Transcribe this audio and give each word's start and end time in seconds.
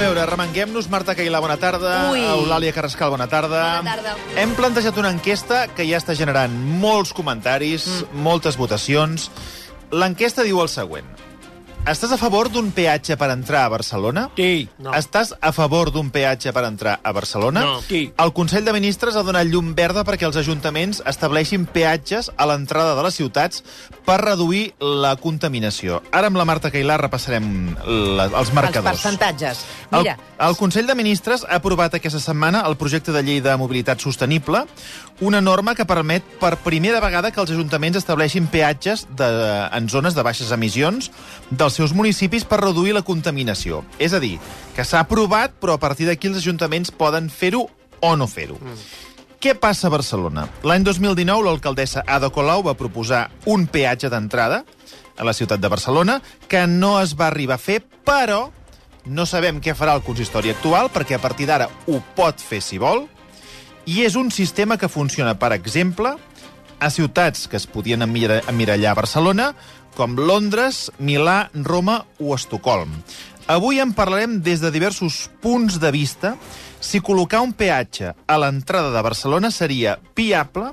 veure, 0.00 0.24
remenguem-nos. 0.26 0.88
Marta 0.90 1.14
Cailà, 1.16 1.40
bona 1.42 1.56
tarda. 1.60 2.10
Ui. 2.10 2.22
Eulàlia 2.24 2.72
Carrascal, 2.72 3.12
bona 3.12 3.28
tarda. 3.30 3.62
Bona 3.80 3.96
tarda. 3.98 4.14
Hem 4.40 4.54
plantejat 4.56 4.96
una 5.00 5.12
enquesta 5.12 5.66
que 5.76 5.84
ja 5.88 6.00
està 6.00 6.16
generant 6.16 6.54
molts 6.80 7.12
comentaris, 7.16 7.86
mm. 7.86 8.22
moltes 8.24 8.56
votacions. 8.60 9.28
L'enquesta 9.92 10.46
diu 10.46 10.62
el 10.62 10.70
següent. 10.72 11.08
Estàs 11.88 12.12
a 12.12 12.18
favor 12.20 12.50
d'un 12.52 12.68
peatge 12.76 13.16
per 13.16 13.30
entrar 13.32 13.62
a 13.64 13.70
Barcelona? 13.72 14.26
Sí. 14.36 14.68
No. 14.84 14.92
Estàs 14.94 15.32
a 15.40 15.50
favor 15.56 15.88
d'un 15.90 16.10
peatge 16.12 16.52
per 16.52 16.62
entrar 16.68 16.98
a 17.02 17.12
Barcelona? 17.16 17.62
No. 17.64 17.78
Sí. 17.80 18.02
El 18.20 18.32
Consell 18.36 18.66
de 18.68 18.74
Ministres 18.76 19.16
ha 19.16 19.22
donat 19.24 19.48
llum 19.48 19.72
verda 19.74 20.04
perquè 20.04 20.28
els 20.28 20.36
ajuntaments 20.36 21.00
estableixin 21.08 21.64
peatges 21.64 22.28
a 22.36 22.46
l'entrada 22.50 22.92
de 22.98 23.06
les 23.06 23.16
ciutats 23.16 23.64
per 24.04 24.18
reduir 24.20 24.74
la 24.78 25.14
contaminació. 25.16 26.02
Ara 26.12 26.28
amb 26.28 26.36
la 26.36 26.44
Marta 26.44 26.70
Cailà 26.70 26.98
repassarem 27.00 27.48
la, 27.80 28.28
els 28.28 28.52
marcadors. 28.52 28.84
Els 28.84 29.00
percentatges. 29.00 29.64
El, 29.90 30.04
Mira, 30.04 30.18
el 30.46 30.58
Consell 30.60 30.86
de 30.86 30.98
Ministres 31.00 31.46
ha 31.48 31.58
aprovat 31.62 31.96
aquesta 31.96 32.20
setmana 32.20 32.60
el 32.68 32.76
projecte 32.76 33.10
de 33.16 33.24
llei 33.24 33.40
de 33.40 33.56
mobilitat 33.56 34.04
sostenible, 34.04 34.66
una 35.20 35.40
norma 35.40 35.74
que 35.76 35.84
permet 35.84 36.24
per 36.40 36.56
primera 36.64 37.00
vegada 37.04 37.30
que 37.30 37.40
els 37.42 37.52
ajuntaments 37.52 37.98
estableixin 38.00 38.48
peatges 38.50 39.06
de, 39.16 39.28
en 39.76 39.88
zones 39.92 40.16
de 40.16 40.24
baixes 40.24 40.52
emissions 40.56 41.10
dels 41.50 41.76
seus 41.76 41.92
municipis 41.96 42.46
per 42.48 42.62
reduir 42.64 42.94
la 42.96 43.04
contaminació. 43.04 43.84
És 43.98 44.16
a 44.16 44.20
dir, 44.22 44.38
que 44.76 44.84
s'ha 44.84 45.04
aprovat, 45.04 45.54
però 45.60 45.76
a 45.76 45.82
partir 45.82 46.08
d'aquí 46.08 46.30
els 46.30 46.40
ajuntaments 46.40 46.90
poden 46.90 47.28
fer-ho 47.30 47.66
o 48.00 48.16
no 48.16 48.26
fer-ho. 48.26 48.56
Mm. 48.56 48.80
Què 49.40 49.54
passa 49.56 49.88
a 49.88 49.92
Barcelona? 49.92 50.46
L'any 50.68 50.84
2019 50.84 51.46
l'alcaldessa 51.46 52.04
Ada 52.04 52.28
Colau 52.32 52.64
va 52.66 52.76
proposar 52.76 53.28
un 53.48 53.64
peatge 53.72 54.10
d'entrada 54.12 54.64
a 55.16 55.24
la 55.24 55.32
ciutat 55.36 55.60
de 55.60 55.68
Barcelona 55.68 56.18
que 56.48 56.66
no 56.68 56.98
es 57.00 57.14
va 57.16 57.30
arribar 57.30 57.56
a 57.56 57.62
fer, 57.62 57.80
però 57.80 58.50
no 59.08 59.24
sabem 59.24 59.60
què 59.64 59.72
farà 59.76 59.94
el 59.96 60.04
consistori 60.04 60.52
actual 60.52 60.90
perquè 60.92 61.16
a 61.16 61.22
partir 61.22 61.48
d'ara 61.48 61.70
ho 61.88 62.02
pot 62.16 62.40
fer 62.40 62.60
si 62.64 62.76
vol 62.80 63.06
i 63.86 64.02
és 64.04 64.16
un 64.16 64.30
sistema 64.30 64.78
que 64.78 64.88
funciona, 64.88 65.38
per 65.38 65.52
exemple, 65.56 66.16
a 66.80 66.90
ciutats 66.90 67.46
que 67.48 67.58
es 67.60 67.66
podien 67.68 68.02
emmirallar 68.02 68.92
a 68.92 68.98
Barcelona, 68.98 69.52
com 69.96 70.16
Londres, 70.16 70.90
Milà, 70.98 71.50
Roma 71.54 72.04
o 72.18 72.34
Estocolm. 72.34 72.92
Avui 73.50 73.80
en 73.82 73.92
parlarem 73.92 74.38
des 74.46 74.60
de 74.62 74.70
diversos 74.70 75.28
punts 75.42 75.80
de 75.82 75.90
vista 75.90 76.36
si 76.80 77.00
col·locar 77.02 77.42
un 77.42 77.52
peatge 77.52 78.14
a 78.14 78.36
l'entrada 78.38 78.92
de 78.94 79.02
Barcelona 79.02 79.50
seria 79.50 79.98
viable 80.16 80.70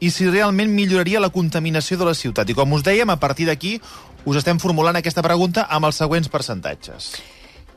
i 0.00 0.10
si 0.10 0.26
realment 0.28 0.74
milloraria 0.74 1.22
la 1.22 1.32
contaminació 1.32 1.96
de 1.96 2.10
la 2.10 2.16
ciutat. 2.18 2.50
I 2.50 2.58
com 2.58 2.74
us 2.76 2.84
dèiem, 2.84 3.08
a 3.08 3.20
partir 3.22 3.46
d'aquí 3.48 3.78
us 4.26 4.36
estem 4.42 4.58
formulant 4.58 4.98
aquesta 4.98 5.22
pregunta 5.24 5.68
amb 5.70 5.88
els 5.88 6.02
següents 6.02 6.28
percentatges. 6.28 7.14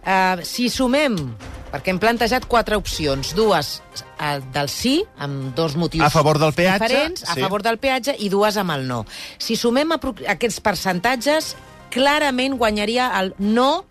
Uh, 0.03 0.42
si 0.45 0.69
sumem, 0.72 1.16
perquè 1.69 1.94
hem 1.94 2.00
plantejat 2.02 2.47
quatre 2.50 2.78
opcions, 2.80 3.33
dues 3.38 3.78
uh, 3.95 4.39
del 4.53 4.72
sí, 4.72 5.00
amb 5.22 5.53
dos 5.58 5.75
motius 5.80 6.06
A 6.08 6.11
favor 6.14 6.39
del 6.41 6.56
peatge, 6.58 6.88
diferents, 6.88 7.25
a 7.28 7.36
sí. 7.36 7.44
favor 7.44 7.66
del 7.66 7.80
peatge, 7.81 8.16
i 8.19 8.30
dues 8.31 8.58
amb 8.61 8.75
el 8.78 8.88
no. 8.89 9.03
Si 9.41 9.58
sumem 9.59 9.95
aquests 9.95 10.59
percentatges, 10.66 11.53
clarament 11.94 12.58
guanyaria 12.59 13.11
el 13.19 13.33
no 13.39 13.86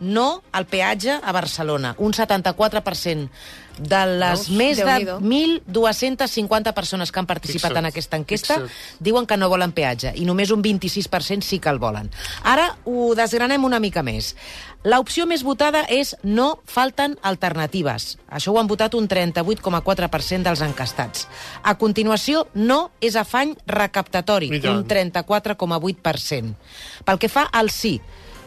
no 0.00 0.42
al 0.52 0.66
peatge 0.66 1.20
a 1.22 1.32
Barcelona. 1.32 1.94
Un 1.98 2.12
74% 2.12 3.28
de 3.76 3.98
les 4.06 4.46
Veus? 4.48 4.50
més 4.56 4.78
de 4.78 4.84
Déu-n'hi-do. 4.84 5.18
1.250 5.20 6.72
persones 6.72 7.12
que 7.12 7.18
han 7.20 7.26
participat 7.26 7.70
Fixa't. 7.70 7.78
en 7.78 7.86
aquesta 7.86 8.16
enquesta 8.16 8.54
Fixa't. 8.54 9.00
diuen 9.00 9.26
que 9.26 9.36
no 9.36 9.50
volen 9.52 9.72
peatge 9.72 10.12
i 10.16 10.24
només 10.24 10.50
un 10.50 10.62
26% 10.62 11.42
sí 11.44 11.58
que 11.58 11.68
el 11.68 11.78
volen. 11.78 12.10
Ara 12.42 12.76
ho 12.84 13.14
desgranem 13.14 13.64
una 13.64 13.80
mica 13.80 14.02
més. 14.02 14.34
L'opció 14.86 15.26
més 15.26 15.42
votada 15.42 15.82
és 15.90 16.14
no 16.22 16.60
falten 16.64 17.18
alternatives. 17.22 18.18
Això 18.30 18.52
ho 18.52 18.58
han 18.60 18.68
votat 18.68 18.94
un 18.94 19.08
38,4% 19.08 20.42
dels 20.46 20.60
encastats. 20.62 21.26
A 21.62 21.74
continuació, 21.76 22.46
no 22.54 22.92
és 23.00 23.16
afany 23.16 23.56
recaptatori, 23.66 24.48
un 24.70 24.86
34,8%. 24.86 26.54
Pel 27.04 27.18
que 27.18 27.28
fa 27.28 27.48
al 27.52 27.70
sí, 27.70 28.00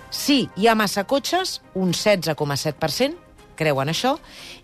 sí, 0.09 0.49
hi 0.55 0.67
ha 0.67 0.75
massa 0.75 1.05
cotxes, 1.07 1.59
un 1.73 1.93
16,7%, 1.93 3.29
creuen 3.59 3.91
això, 3.91 4.15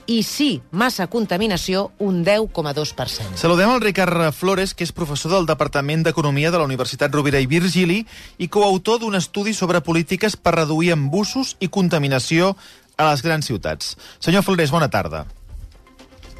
i 0.08 0.22
sí, 0.24 0.62
massa 0.72 1.08
contaminació, 1.12 1.90
un 2.00 2.24
10,2%. 2.26 3.36
Saludem 3.36 3.74
el 3.74 3.82
Ricard 3.84 4.32
Flores, 4.36 4.74
que 4.74 4.86
és 4.88 4.94
professor 4.96 5.34
del 5.34 5.50
Departament 5.50 6.06
d'Economia 6.06 6.52
de 6.54 6.62
la 6.62 6.68
Universitat 6.68 7.14
Rovira 7.14 7.42
i 7.44 7.50
Virgili 7.52 8.04
i 8.38 8.48
coautor 8.48 9.02
d'un 9.04 9.18
estudi 9.20 9.54
sobre 9.54 9.84
polítiques 9.84 10.38
per 10.38 10.56
reduir 10.60 10.94
embussos 10.96 11.56
i 11.60 11.68
contaminació 11.68 12.54
a 12.96 13.10
les 13.10 13.26
grans 13.26 13.50
ciutats. 13.50 13.98
Senyor 14.24 14.46
Flores, 14.48 14.72
bona 14.72 14.88
tarda. 14.90 15.26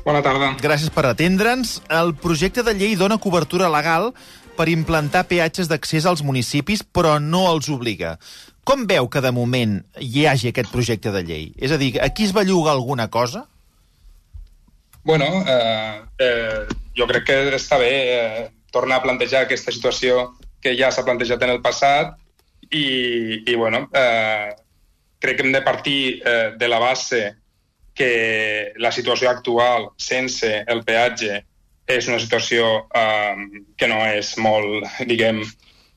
Bona 0.06 0.22
tarda. 0.22 0.54
Gràcies 0.62 0.92
per 0.94 1.08
atendre'ns. 1.10 1.80
El 1.90 2.14
projecte 2.22 2.64
de 2.64 2.76
llei 2.78 2.94
dona 2.96 3.18
cobertura 3.18 3.72
legal 3.74 4.14
per 4.56 4.70
implantar 4.72 5.26
peatges 5.30 5.70
d'accés 5.72 6.08
als 6.10 6.24
municipis, 6.26 6.84
però 6.84 7.18
no 7.20 7.46
els 7.52 7.70
obliga. 7.70 8.16
Com 8.66 8.88
veu 8.90 9.10
que 9.12 9.22
de 9.22 9.32
moment 9.36 9.78
hi 10.02 10.26
hagi 10.26 10.50
aquest 10.50 10.72
projecte 10.74 11.12
de 11.14 11.22
llei? 11.28 11.52
És 11.62 11.72
a 11.76 11.78
dir, 11.78 11.94
aquí 12.02 12.26
es 12.26 12.34
belluga 12.34 12.72
alguna 12.72 13.10
cosa? 13.14 13.46
Bueno, 15.06 15.28
eh, 15.46 16.02
eh, 16.18 16.66
jo 16.98 17.06
crec 17.06 17.28
que 17.28 17.40
està 17.54 17.78
bé 17.78 17.94
eh, 17.94 18.46
tornar 18.74 18.98
a 19.00 19.06
plantejar 19.06 19.46
aquesta 19.46 19.72
situació 19.72 20.32
que 20.64 20.74
ja 20.74 20.90
s'ha 20.90 21.06
plantejat 21.06 21.44
en 21.46 21.54
el 21.54 21.62
passat 21.62 22.16
i, 22.72 23.44
i 23.46 23.54
bueno, 23.54 23.86
eh, 23.94 24.56
crec 25.22 25.38
que 25.38 25.46
hem 25.46 25.54
de 25.54 25.62
partir 25.62 26.00
eh, 26.26 26.56
de 26.58 26.68
la 26.68 26.80
base 26.82 27.22
que 27.96 28.74
la 28.82 28.92
situació 28.92 29.30
actual 29.30 29.92
sense 29.96 30.50
el 30.68 30.82
peatge 30.84 31.44
és 31.88 32.08
una 32.10 32.20
situació 32.20 32.88
eh, 32.96 33.62
que 33.78 33.90
no 33.92 34.02
és 34.10 34.34
molt, 34.42 34.88
diguem, 35.10 35.44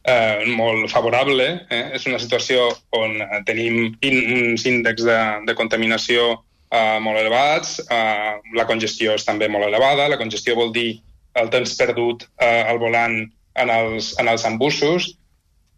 eh, 0.08 0.44
molt 0.58 0.90
favorable. 0.92 1.48
Eh? 1.70 1.84
És 1.98 2.06
una 2.10 2.20
situació 2.22 2.68
on 2.96 3.18
tenim 3.48 3.96
in, 4.00 4.18
uns 4.50 4.66
índexs 4.68 5.06
de, 5.08 5.20
de 5.48 5.56
contaminació 5.58 6.30
eh, 6.70 6.98
molt 7.00 7.20
elevats, 7.20 7.78
eh, 7.88 8.34
la 8.56 8.66
congestió 8.68 9.16
és 9.16 9.26
també 9.26 9.48
molt 9.48 9.68
elevada, 9.68 10.08
la 10.08 10.20
congestió 10.20 10.56
vol 10.58 10.72
dir 10.74 11.00
el 11.38 11.50
temps 11.52 11.74
perdut 11.78 12.26
eh, 12.42 12.64
al 12.68 12.80
volant 12.82 13.20
en 13.58 13.72
els, 13.72 14.12
en 14.20 14.28
els 14.30 14.44
embussos, 14.46 15.12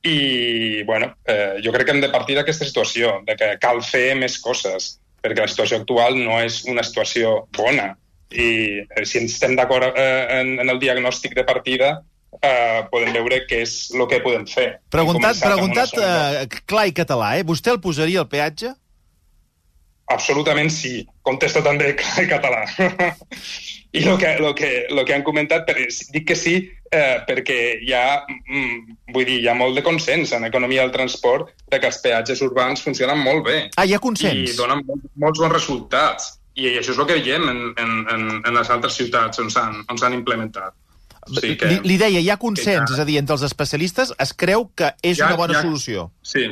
i 0.02 0.82
bueno, 0.88 1.12
eh, 1.28 1.60
jo 1.64 1.72
crec 1.72 1.86
que 1.86 1.94
hem 1.96 2.00
de 2.00 2.12
partir 2.12 2.36
d'aquesta 2.38 2.64
situació, 2.64 3.18
de 3.26 3.36
que 3.36 3.52
cal 3.60 3.82
fer 3.84 4.14
més 4.16 4.38
coses, 4.40 4.94
perquè 5.20 5.44
la 5.44 5.52
situació 5.52 5.80
actual 5.82 6.16
no 6.16 6.38
és 6.40 6.62
una 6.68 6.84
situació 6.86 7.44
bona. 7.56 7.92
I 8.30 8.48
eh, 8.84 9.04
si 9.04 9.24
estem 9.24 9.56
d'acord 9.58 9.90
eh, 9.96 10.40
en, 10.40 10.56
en 10.62 10.70
el 10.70 10.78
diagnòstic 10.82 11.34
de 11.34 11.44
partida, 11.48 11.96
eh, 12.38 12.82
podem 12.92 13.12
veure 13.16 13.42
què 13.48 13.62
és 13.64 13.78
el 13.96 14.06
que 14.10 14.20
podem 14.24 14.46
fer. 14.46 14.68
Preguntat, 14.92 15.40
preguntat 15.42 15.96
eh, 15.98 16.60
clar 16.70 16.86
i 16.90 16.94
català, 16.96 17.34
eh? 17.40 17.46
Vostè 17.46 17.74
el 17.74 17.82
posaria 17.82 18.22
al 18.22 18.30
peatge? 18.30 18.74
Absolutament 20.10 20.70
sí. 20.74 21.04
Contesto 21.22 21.62
també 21.62 21.92
en 22.22 22.28
català. 22.30 22.64
I 23.92 24.04
el 24.06 24.18
que, 24.18 24.36
lo 24.38 24.54
que, 24.54 24.86
lo 24.94 25.04
que 25.04 25.14
han 25.14 25.24
comentat, 25.26 25.64
per, 25.66 25.74
dic 26.14 26.28
que 26.28 26.36
sí 26.38 26.54
eh, 26.94 27.16
perquè 27.26 27.58
hi 27.82 27.94
ha, 27.94 28.22
mm, 28.26 28.98
vull 29.14 29.26
dir, 29.26 29.40
hi 29.42 29.48
ha 29.50 29.54
molt 29.58 29.74
de 29.78 29.82
consens 29.86 30.30
en 30.36 30.46
economia 30.46 30.84
del 30.84 30.92
transport 30.94 31.50
de 31.70 31.80
que 31.80 31.90
els 31.90 31.98
peatges 32.02 32.42
urbans 32.46 32.82
funcionen 32.86 33.18
molt 33.18 33.42
bé 33.46 33.56
Ah, 33.76 33.86
hi 33.86 33.94
ha 33.94 34.02
consens. 34.02 34.52
i 34.52 34.58
donen 34.58 34.84
molt, 34.86 35.08
molts 35.18 35.42
bons 35.42 35.54
resultats. 35.54 36.36
I 36.60 36.76
això 36.80 36.92
és 36.92 36.98
el 37.00 37.06
que 37.08 37.16
veiem 37.18 37.48
en, 37.48 37.60
en, 37.80 37.92
en, 38.14 38.24
en 38.46 38.54
les 38.58 38.70
altres 38.70 38.96
ciutats 39.00 39.38
on 39.40 39.50
s'han 39.50 39.82
on 39.88 39.98
s'han 40.00 40.14
implementat. 40.16 40.74
O 41.28 41.34
sigui 41.36 41.56
que, 41.60 41.68
li, 41.68 41.78
li 41.84 41.96
deia, 42.00 42.20
hi 42.20 42.30
ha 42.32 42.36
consens, 42.40 42.88
ja- 42.88 42.94
és 42.96 43.00
a 43.00 43.04
dir, 43.08 43.18
entre 43.20 43.34
els 43.36 43.42
especialistes 43.46 44.12
es 44.18 44.32
creu 44.34 44.70
que 44.74 44.94
és 45.02 45.18
Ja- 45.18 45.26
una 45.28 45.36
bona 45.36 45.54
ja- 45.54 45.62
solució. 45.62 46.10
Sí. 46.22 46.46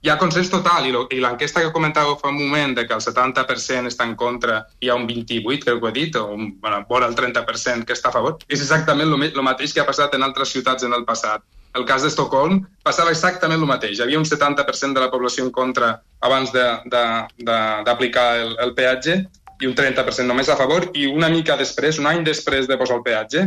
Hi 0.00 0.10
ha 0.12 0.18
consens 0.18 0.46
total, 0.48 0.84
i, 0.86 0.92
lo, 0.94 1.08
i 1.10 1.16
l'enquesta 1.18 1.60
que 1.64 1.72
comentàveu 1.74 2.14
fa 2.20 2.28
un 2.30 2.36
moment 2.38 2.76
de 2.76 2.84
que 2.86 2.94
el 2.94 3.00
70% 3.02 3.88
està 3.90 4.04
en 4.06 4.14
contra, 4.14 4.60
hi 4.78 4.88
ha 4.88 4.94
un 4.94 5.08
28, 5.08 5.64
crec 5.64 5.80
que 5.80 5.84
ho 5.84 5.88
he 5.88 5.92
dit, 5.96 6.14
o 6.20 6.26
un, 6.36 6.52
bueno, 6.60 6.84
vora 6.88 7.08
el 7.08 7.16
30% 7.18 7.84
que 7.84 7.94
està 7.96 8.12
a 8.12 8.12
favor. 8.14 8.36
És 8.46 8.60
exactament 8.62 9.10
el 9.10 9.42
mateix 9.42 9.74
que 9.74 9.80
ha 9.82 9.86
passat 9.88 10.14
en 10.14 10.22
altres 10.22 10.52
ciutats 10.54 10.84
en 10.86 10.92
el 10.94 11.04
passat. 11.04 11.42
El 11.78 11.86
cas 11.86 12.02
d'Estocolm 12.02 12.60
passava 12.84 13.12
exactament 13.14 13.60
el 13.60 13.70
mateix. 13.70 13.98
Hi 13.98 14.04
havia 14.04 14.20
un 14.20 14.26
70% 14.26 14.96
de 14.96 15.04
la 15.04 15.10
població 15.12 15.46
en 15.46 15.52
contra 15.54 15.92
abans 16.26 16.50
d'aplicar 16.52 18.28
el, 18.42 18.54
el 18.64 18.74
peatge 18.74 19.18
i 19.62 19.66
un 19.66 19.74
30% 19.78 20.26
només 20.26 20.50
a 20.50 20.56
favor, 20.58 20.88
i 20.94 21.06
una 21.10 21.30
mica 21.32 21.56
després, 21.58 21.98
un 21.98 22.06
any 22.10 22.22
després 22.26 22.68
de 22.70 22.78
posar 22.78 22.98
el 22.98 23.04
peatge, 23.06 23.46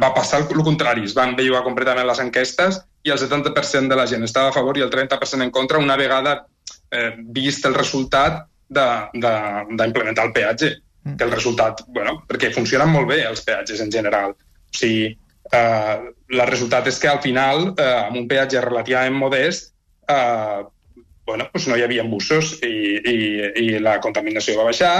va 0.00 0.12
passar 0.14 0.42
el 0.42 0.62
contrari. 0.64 1.04
Es 1.04 1.16
van 1.16 1.34
bellugar 1.36 1.64
completament 1.64 2.06
les 2.06 2.20
enquestes 2.22 2.80
i 3.02 3.10
el 3.10 3.18
70% 3.18 3.88
de 3.88 3.96
la 3.96 4.06
gent 4.06 4.22
estava 4.24 4.50
a 4.50 4.56
favor 4.56 4.78
i 4.78 4.84
el 4.84 4.92
30% 4.92 5.42
en 5.42 5.50
contra 5.50 5.78
una 5.78 5.96
vegada 5.96 6.44
eh, 6.90 7.16
vist 7.18 7.64
el 7.66 7.74
resultat 7.74 8.44
d'implementar 8.68 10.26
el 10.28 10.32
peatge. 10.36 10.76
Que 11.16 11.24
el 11.24 11.32
resultat, 11.32 11.80
bueno, 11.88 12.18
perquè 12.28 12.50
funcionen 12.52 12.90
molt 12.92 13.08
bé 13.08 13.22
els 13.24 13.40
peatges 13.42 13.80
en 13.80 13.90
general. 13.90 14.34
O 14.36 14.76
sigui, 14.76 15.14
eh, 15.52 15.96
el 16.30 16.46
resultat 16.50 16.86
és 16.90 16.98
que 17.02 17.10
al 17.10 17.22
final, 17.24 17.72
eh, 17.76 17.94
amb 18.06 18.20
un 18.22 18.28
peatge 18.30 18.62
relativament 18.64 19.16
modest, 19.18 19.72
eh, 20.08 20.60
bueno, 21.26 21.46
doncs 21.52 21.68
no 21.70 21.78
hi 21.78 21.84
havia 21.86 22.06
busos 22.06 22.56
i, 22.66 22.74
i, 22.98 23.18
i 23.64 23.66
la 23.82 23.98
contaminació 24.02 24.56
va 24.58 24.70
baixar 24.70 24.94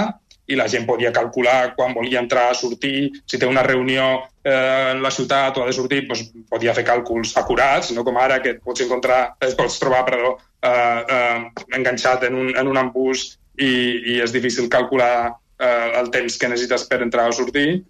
i 0.51 0.57
la 0.57 0.67
gent 0.71 0.85
podia 0.87 1.11
calcular 1.15 1.73
quan 1.75 1.93
volia 1.95 2.19
entrar 2.19 2.51
sortir, 2.57 3.11
si 3.29 3.39
té 3.39 3.47
una 3.47 3.63
reunió 3.63 4.07
eh, 4.43 4.91
en 4.91 5.01
la 5.03 5.11
ciutat 5.13 5.57
o 5.57 5.63
ha 5.63 5.69
de 5.69 5.75
sortir, 5.75 6.01
doncs 6.07 6.25
podia 6.49 6.73
fer 6.75 6.85
càlculs 6.87 7.35
acurats, 7.39 7.91
no 7.95 8.03
com 8.07 8.17
ara 8.19 8.41
que 8.43 8.55
et 8.55 8.63
pots 8.63 8.83
encontrar, 8.83 9.21
et 9.39 9.55
pots 9.59 9.79
trobar, 9.79 10.03
perdó, 10.09 10.33
eh, 10.63 11.01
eh, 11.17 11.67
enganxat 11.77 12.27
en 12.27 12.39
un, 12.41 12.51
en 12.57 12.71
un 12.73 12.81
embús 12.81 13.27
i, 13.57 13.71
i 14.15 14.19
és 14.25 14.33
difícil 14.35 14.69
calcular 14.71 15.13
eh, 15.29 15.89
el 16.01 16.11
temps 16.11 16.37
que 16.37 16.51
necessites 16.51 16.87
per 16.89 17.01
entrar 17.05 17.29
o 17.29 17.37
sortir. 17.37 17.83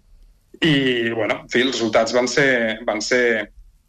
I, 0.62 1.10
bueno, 1.10 1.42
en 1.42 1.50
fi, 1.50 1.64
els 1.66 1.74
resultats 1.74 2.14
van 2.14 2.30
ser, 2.30 2.78
van 2.86 3.02
ser 3.02 3.24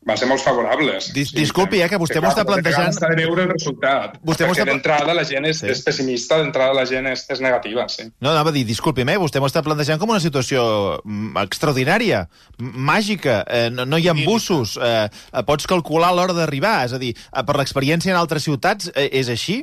van 0.05 0.19
ser 0.19 0.27
molt 0.27 0.43
favorables. 0.43 1.07
Dis 1.15 1.31
Disculpi, 1.35 1.79
eh, 1.81 1.87
que 1.91 1.97
vostè 2.01 2.19
m'ho 2.21 2.29
està 2.31 2.43
plantejant... 2.47 2.91
S'ha 2.95 3.09
de 3.13 3.17
veure 3.21 3.45
el 3.45 3.51
resultat. 3.53 4.17
Vostè 4.27 4.47
perquè 4.47 4.63
està... 4.63 4.67
d'entrada 4.71 5.15
la 5.15 5.23
gent 5.27 5.47
és, 5.47 5.61
sí. 5.61 5.69
és 5.71 5.83
pessimista, 5.85 6.39
d'entrada 6.41 6.75
la 6.75 6.85
gent 6.89 7.07
és, 7.11 7.23
és 7.31 7.43
negativa, 7.43 7.85
sí. 7.91 8.09
No, 8.19 8.33
anava 8.33 8.51
a 8.51 8.55
dir, 8.55 8.65
disculpi, 8.67 9.05
eh, 9.05 9.17
vostè 9.21 9.39
m'ho 9.39 9.49
està 9.49 9.63
plantejant 9.65 10.01
com 10.01 10.11
una 10.11 10.23
situació 10.23 10.65
mm, 10.99 11.37
extraordinària, 11.45 12.25
màgica, 12.59 13.41
eh, 13.47 13.69
no, 13.73 13.87
no 13.87 13.99
hi 13.99 14.09
ha 14.11 14.17
bussos, 14.19 14.75
eh, 14.75 15.07
pots 15.47 15.69
calcular 15.71 16.11
l'hora 16.15 16.35
d'arribar, 16.35 16.81
és 16.89 16.97
a 16.97 17.01
dir, 17.01 17.13
eh, 17.15 17.45
per 17.47 17.57
l'experiència 17.61 18.11
en 18.11 18.19
altres 18.19 18.47
ciutats, 18.49 18.91
eh, 18.95 19.07
és 19.23 19.31
així? 19.31 19.61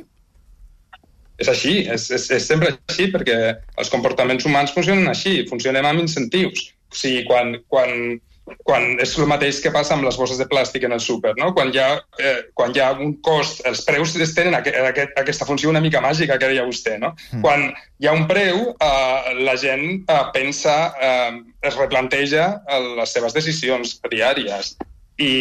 És 1.41 1.49
així, 1.49 1.79
és, 1.89 2.09
és, 2.13 2.27
és 2.37 2.43
sempre 2.45 2.75
així, 2.89 3.09
perquè 3.13 3.37
els 3.81 3.89
comportaments 3.93 4.45
humans 4.45 4.73
funcionen 4.73 5.09
així, 5.09 5.41
funcionem 5.49 5.85
amb 5.89 6.01
incentius. 6.03 6.71
O 6.91 6.97
sigui, 6.97 7.23
quan, 7.29 7.55
quan 7.71 8.19
quan 8.67 8.97
és 9.01 9.13
el 9.19 9.27
mateix 9.29 9.59
que 9.63 9.71
passa 9.73 9.93
amb 9.95 10.05
les 10.05 10.17
bosses 10.19 10.39
de 10.39 10.47
plàstic 10.49 10.85
en 10.87 10.95
el 10.95 11.01
súper, 11.03 11.33
no? 11.37 11.51
Quan 11.55 11.71
hi 11.73 11.79
ha, 11.81 11.89
eh, 12.19 12.37
quan 12.57 12.73
hi 12.75 12.81
ha 12.83 12.91
un 12.93 13.13
cost, 13.25 13.61
els 13.69 13.83
preus 13.87 14.13
tenen 14.35 14.55
aquest, 14.57 14.77
aquest, 14.91 15.13
aquesta 15.19 15.47
funció 15.47 15.69
una 15.69 15.81
mica 15.83 16.01
màgica 16.03 16.37
que 16.41 16.49
deia 16.51 16.65
vostè, 16.67 16.97
no? 16.99 17.13
Mm. 17.31 17.41
Quan 17.45 17.67
hi 18.01 18.09
ha 18.09 18.15
un 18.17 18.27
preu, 18.29 18.63
eh, 18.73 19.33
la 19.45 19.55
gent 19.61 19.85
eh, 20.03 20.21
pensa, 20.33 20.77
eh, 20.99 21.41
es 21.61 21.77
replanteja 21.77 22.47
les 22.97 23.13
seves 23.13 23.35
decisions 23.37 23.99
diàries 24.11 24.75
i 25.21 25.33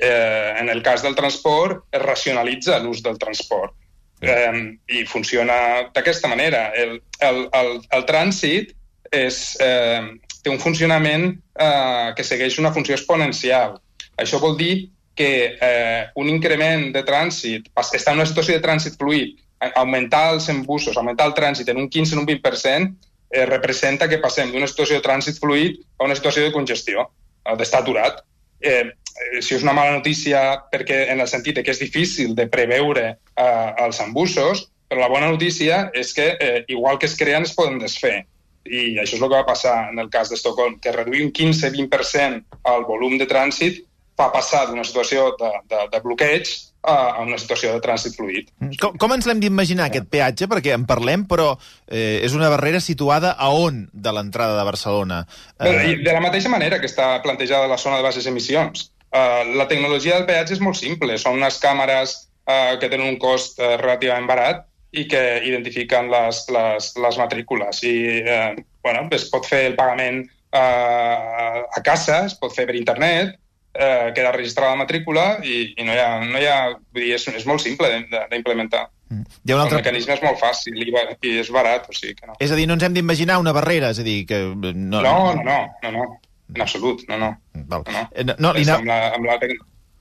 eh, 0.00 0.54
en 0.56 0.70
el 0.72 0.82
cas 0.82 1.02
del 1.04 1.16
transport 1.18 1.84
es 1.92 2.00
racionalitza 2.02 2.78
l'ús 2.80 3.02
del 3.04 3.18
transport 3.20 3.74
eh, 4.22 4.78
i 4.88 5.04
funciona 5.04 5.90
d'aquesta 5.92 6.30
manera. 6.32 6.70
El, 6.74 7.00
el, 7.20 7.42
el, 7.52 7.74
el 7.92 8.06
trànsit 8.08 8.72
és, 9.12 9.56
eh, 9.60 10.16
té 10.46 10.52
un 10.52 10.62
funcionament 10.62 11.32
eh, 11.34 12.12
que 12.14 12.24
segueix 12.24 12.60
una 12.62 12.70
funció 12.72 12.94
exponencial. 12.94 13.80
Això 14.22 14.38
vol 14.38 14.54
dir 14.60 14.92
que 15.16 15.30
eh, 15.58 16.02
un 16.20 16.30
increment 16.30 16.92
de 16.94 17.02
trànsit, 17.08 17.66
està 17.74 18.12
en 18.12 18.20
una 18.20 18.28
situació 18.28 18.54
de 18.54 18.62
trànsit 18.62 18.98
fluid, 19.00 19.40
augmentar 19.72 20.34
els 20.34 20.46
embussos, 20.52 20.96
augmentar 20.96 21.30
el 21.30 21.34
trànsit 21.34 21.72
en 21.72 21.80
un 21.80 21.88
15 21.90 22.14
o 22.14 22.20
un 22.20 22.28
20%, 22.28 22.92
eh, 23.32 23.46
representa 23.48 24.08
que 24.08 24.20
passem 24.22 24.52
d'una 24.52 24.68
situació 24.70 25.00
de 25.00 25.06
trànsit 25.08 25.40
fluid 25.42 25.80
a 25.98 26.06
una 26.06 26.14
situació 26.14 26.44
de 26.44 26.54
congestió, 26.54 27.08
eh, 27.42 27.56
d'estar 27.56 27.82
aturat. 27.82 28.22
Eh, 28.60 28.84
eh, 28.84 29.40
si 29.40 29.56
és 29.56 29.64
una 29.64 29.74
mala 29.74 29.96
notícia 29.96 30.44
perquè 30.70 31.06
en 31.10 31.24
el 31.24 31.32
sentit 31.32 31.58
que 31.64 31.74
és 31.74 31.82
difícil 31.82 32.36
de 32.36 32.46
preveure 32.52 33.08
eh, 33.16 33.70
els 33.82 34.00
embussos, 34.04 34.68
però 34.86 35.02
la 35.02 35.10
bona 35.10 35.32
notícia 35.32 35.88
és 35.96 36.12
que 36.14 36.36
eh, 36.38 36.64
igual 36.68 37.00
que 37.00 37.10
es 37.10 37.16
creen 37.18 37.48
es 37.48 37.56
poden 37.56 37.80
desfer 37.82 38.20
i 38.66 38.84
això 39.00 39.16
és 39.16 39.22
el 39.22 39.28
que 39.28 39.34
va 39.36 39.46
passar 39.48 39.76
en 39.90 40.00
el 40.02 40.10
cas 40.12 40.30
d'Estocolm, 40.32 40.78
que 40.82 40.94
reduir 40.94 41.24
un 41.26 41.32
15-20% 41.34 42.60
el 42.72 42.86
volum 42.88 43.18
de 43.20 43.28
trànsit 43.30 43.84
fa 44.16 44.30
passar 44.32 44.64
d'una 44.70 44.84
situació 44.86 45.30
de, 45.40 45.50
de, 45.68 45.82
de 45.92 46.00
bloqueig 46.04 46.48
a 46.86 47.20
una 47.20 47.38
situació 47.40 47.72
de 47.74 47.80
trànsit 47.82 48.14
fluid. 48.14 48.50
Com, 48.80 48.94
com 49.00 49.14
ens 49.16 49.26
l'hem 49.26 49.40
d'imaginar, 49.42 49.88
aquest 49.90 50.06
peatge? 50.12 50.46
Perquè 50.50 50.74
en 50.76 50.84
parlem, 50.86 51.24
però 51.26 51.48
eh, 51.56 52.22
és 52.22 52.36
una 52.36 52.50
barrera 52.52 52.80
situada 52.80 53.32
a 53.34 53.50
on 53.50 53.84
de 53.92 54.12
l'entrada 54.14 54.54
de 54.58 54.66
Barcelona? 54.68 55.24
Eh... 55.58 55.96
De 56.04 56.14
la 56.14 56.22
mateixa 56.22 56.52
manera 56.52 56.78
que 56.80 56.86
està 56.86 57.16
plantejada 57.26 57.66
la 57.70 57.80
zona 57.82 57.98
de 57.98 58.06
baixes 58.06 58.30
emissions. 58.30 58.86
Eh, 59.10 59.42
la 59.58 59.66
tecnologia 59.66 60.14
del 60.14 60.28
peatge 60.30 60.56
és 60.56 60.62
molt 60.62 60.78
simple. 60.78 61.18
Són 61.18 61.40
unes 61.40 61.58
càmeres 61.62 62.16
eh, 62.46 62.78
que 62.78 62.88
tenen 62.88 63.08
un 63.10 63.20
cost 63.22 63.58
eh, 63.58 63.74
relativament 63.82 64.30
barat 64.30 64.64
i 64.96 65.06
que 65.10 65.22
identifiquen 65.44 66.10
les, 66.12 66.44
les, 66.54 66.92
les 67.04 67.18
matrícules. 67.20 67.82
I 67.84 67.96
eh, 68.22 68.54
bueno, 68.82 69.06
es 69.12 69.28
pot 69.32 69.48
fer 69.48 69.66
el 69.70 69.76
pagament 69.78 70.22
eh, 70.24 70.60
a 70.60 71.82
casa, 71.84 72.24
es 72.30 72.36
pot 72.40 72.54
fer 72.56 72.66
per 72.68 72.78
internet, 72.78 73.36
eh, 73.76 74.12
queda 74.14 74.32
registrada 74.32 74.74
la 74.74 74.82
matrícula 74.84 75.26
i, 75.44 75.74
i 75.76 75.86
no 75.86 75.94
hi 75.94 76.02
ha... 76.02 76.10
No 76.24 76.40
hi 76.40 76.48
ha 76.48 76.58
vull 76.72 77.02
dir, 77.02 77.14
és, 77.18 77.28
és 77.36 77.46
molt 77.48 77.64
simple 77.64 77.90
d'implementar. 78.32 78.86
Mm. 79.12 79.24
Hi 79.44 79.52
ha 79.52 79.58
un 79.58 79.62
altre... 79.62 79.78
El 79.78 79.84
mecanisme 79.84 80.16
és 80.16 80.24
molt 80.24 80.40
fàcil 80.40 80.80
i, 80.82 80.88
i 81.28 81.36
és 81.42 81.52
barat, 81.54 81.86
o 81.90 81.96
sigui 81.96 82.16
que 82.18 82.30
no. 82.30 82.38
És 82.42 82.54
a 82.54 82.58
dir, 82.58 82.66
no 82.68 82.78
ens 82.78 82.86
hem 82.86 82.96
d'imaginar 82.96 83.38
una 83.42 83.54
barrera, 83.56 83.92
és 83.94 84.02
a 84.02 84.06
dir, 84.06 84.22
que... 84.28 84.42
No, 84.56 84.72
no, 84.72 85.00
no, 85.04 85.16
no, 85.44 85.60
no, 85.84 85.94
no. 85.94 86.10
en 86.54 86.62
absolut, 86.62 87.04
no, 87.10 87.20
no. 87.20 87.32
Val. 87.54 87.84
no, 87.86 87.92
no. 88.00 88.04
Eh, 88.12 88.24
no, 88.24 88.38
no 88.40 88.54
amb, 88.56 88.86
la, 88.88 89.00
amb, 89.14 89.28
la, 89.28 89.38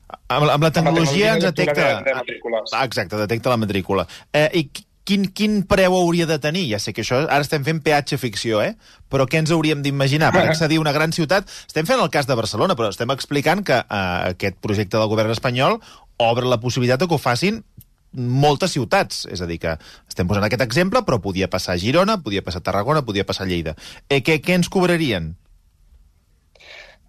amb, 0.08 0.50
amb 0.50 0.64
la 0.64 0.72
tecnologia 0.74 1.36
ens 1.36 1.46
detecta... 1.48 2.02
De, 2.06 2.18
de 2.18 2.52
ah, 2.74 2.84
exacte, 2.84 3.18
detecta 3.18 3.54
la 3.54 3.58
matrícula. 3.62 4.08
Eh, 4.34 4.50
I 4.62 4.86
quin, 5.06 5.28
quin 5.38 5.62
preu 5.70 5.96
hauria 5.96 6.26
de 6.30 6.38
tenir? 6.42 6.66
Ja 6.72 6.82
sé 6.82 6.94
que 6.94 7.04
això 7.06 7.22
ara 7.24 7.46
estem 7.46 7.64
fent 7.66 7.82
peatge 7.86 8.18
ficció, 8.22 8.60
eh? 8.66 8.74
Però 9.14 9.28
què 9.30 9.40
ens 9.42 9.54
hauríem 9.54 9.86
d'imaginar 9.86 10.32
per 10.36 10.46
accedir 10.50 10.82
a 10.82 10.86
una 10.86 10.96
gran 10.96 11.14
ciutat? 11.16 11.50
Estem 11.70 11.88
fent 11.88 12.02
el 12.02 12.12
cas 12.14 12.28
de 12.30 12.38
Barcelona, 12.38 12.78
però 12.78 12.90
estem 12.94 13.14
explicant 13.14 13.64
que 13.66 13.80
eh, 13.80 14.36
aquest 14.36 14.60
projecte 14.66 14.98
del 14.98 15.12
govern 15.12 15.34
espanyol 15.36 15.80
obre 16.22 16.50
la 16.50 16.62
possibilitat 16.62 17.06
que 17.06 17.18
ho 17.18 17.22
facin 17.22 17.64
moltes 18.16 18.74
ciutats. 18.76 19.26
És 19.32 19.42
a 19.44 19.48
dir, 19.50 19.60
que 19.62 19.78
estem 20.10 20.28
posant 20.28 20.46
aquest 20.48 20.64
exemple, 20.66 21.04
però 21.06 21.20
podia 21.22 21.50
passar 21.52 21.76
a 21.76 21.82
Girona, 21.82 22.18
podia 22.24 22.44
passar 22.46 22.64
a 22.64 22.68
Tarragona, 22.70 23.06
podia 23.06 23.28
passar 23.28 23.46
a 23.46 23.50
Lleida. 23.52 23.76
Eh, 24.10 24.22
què, 24.26 24.40
què 24.42 24.56
ens 24.58 24.72
cobrarien? 24.72 25.34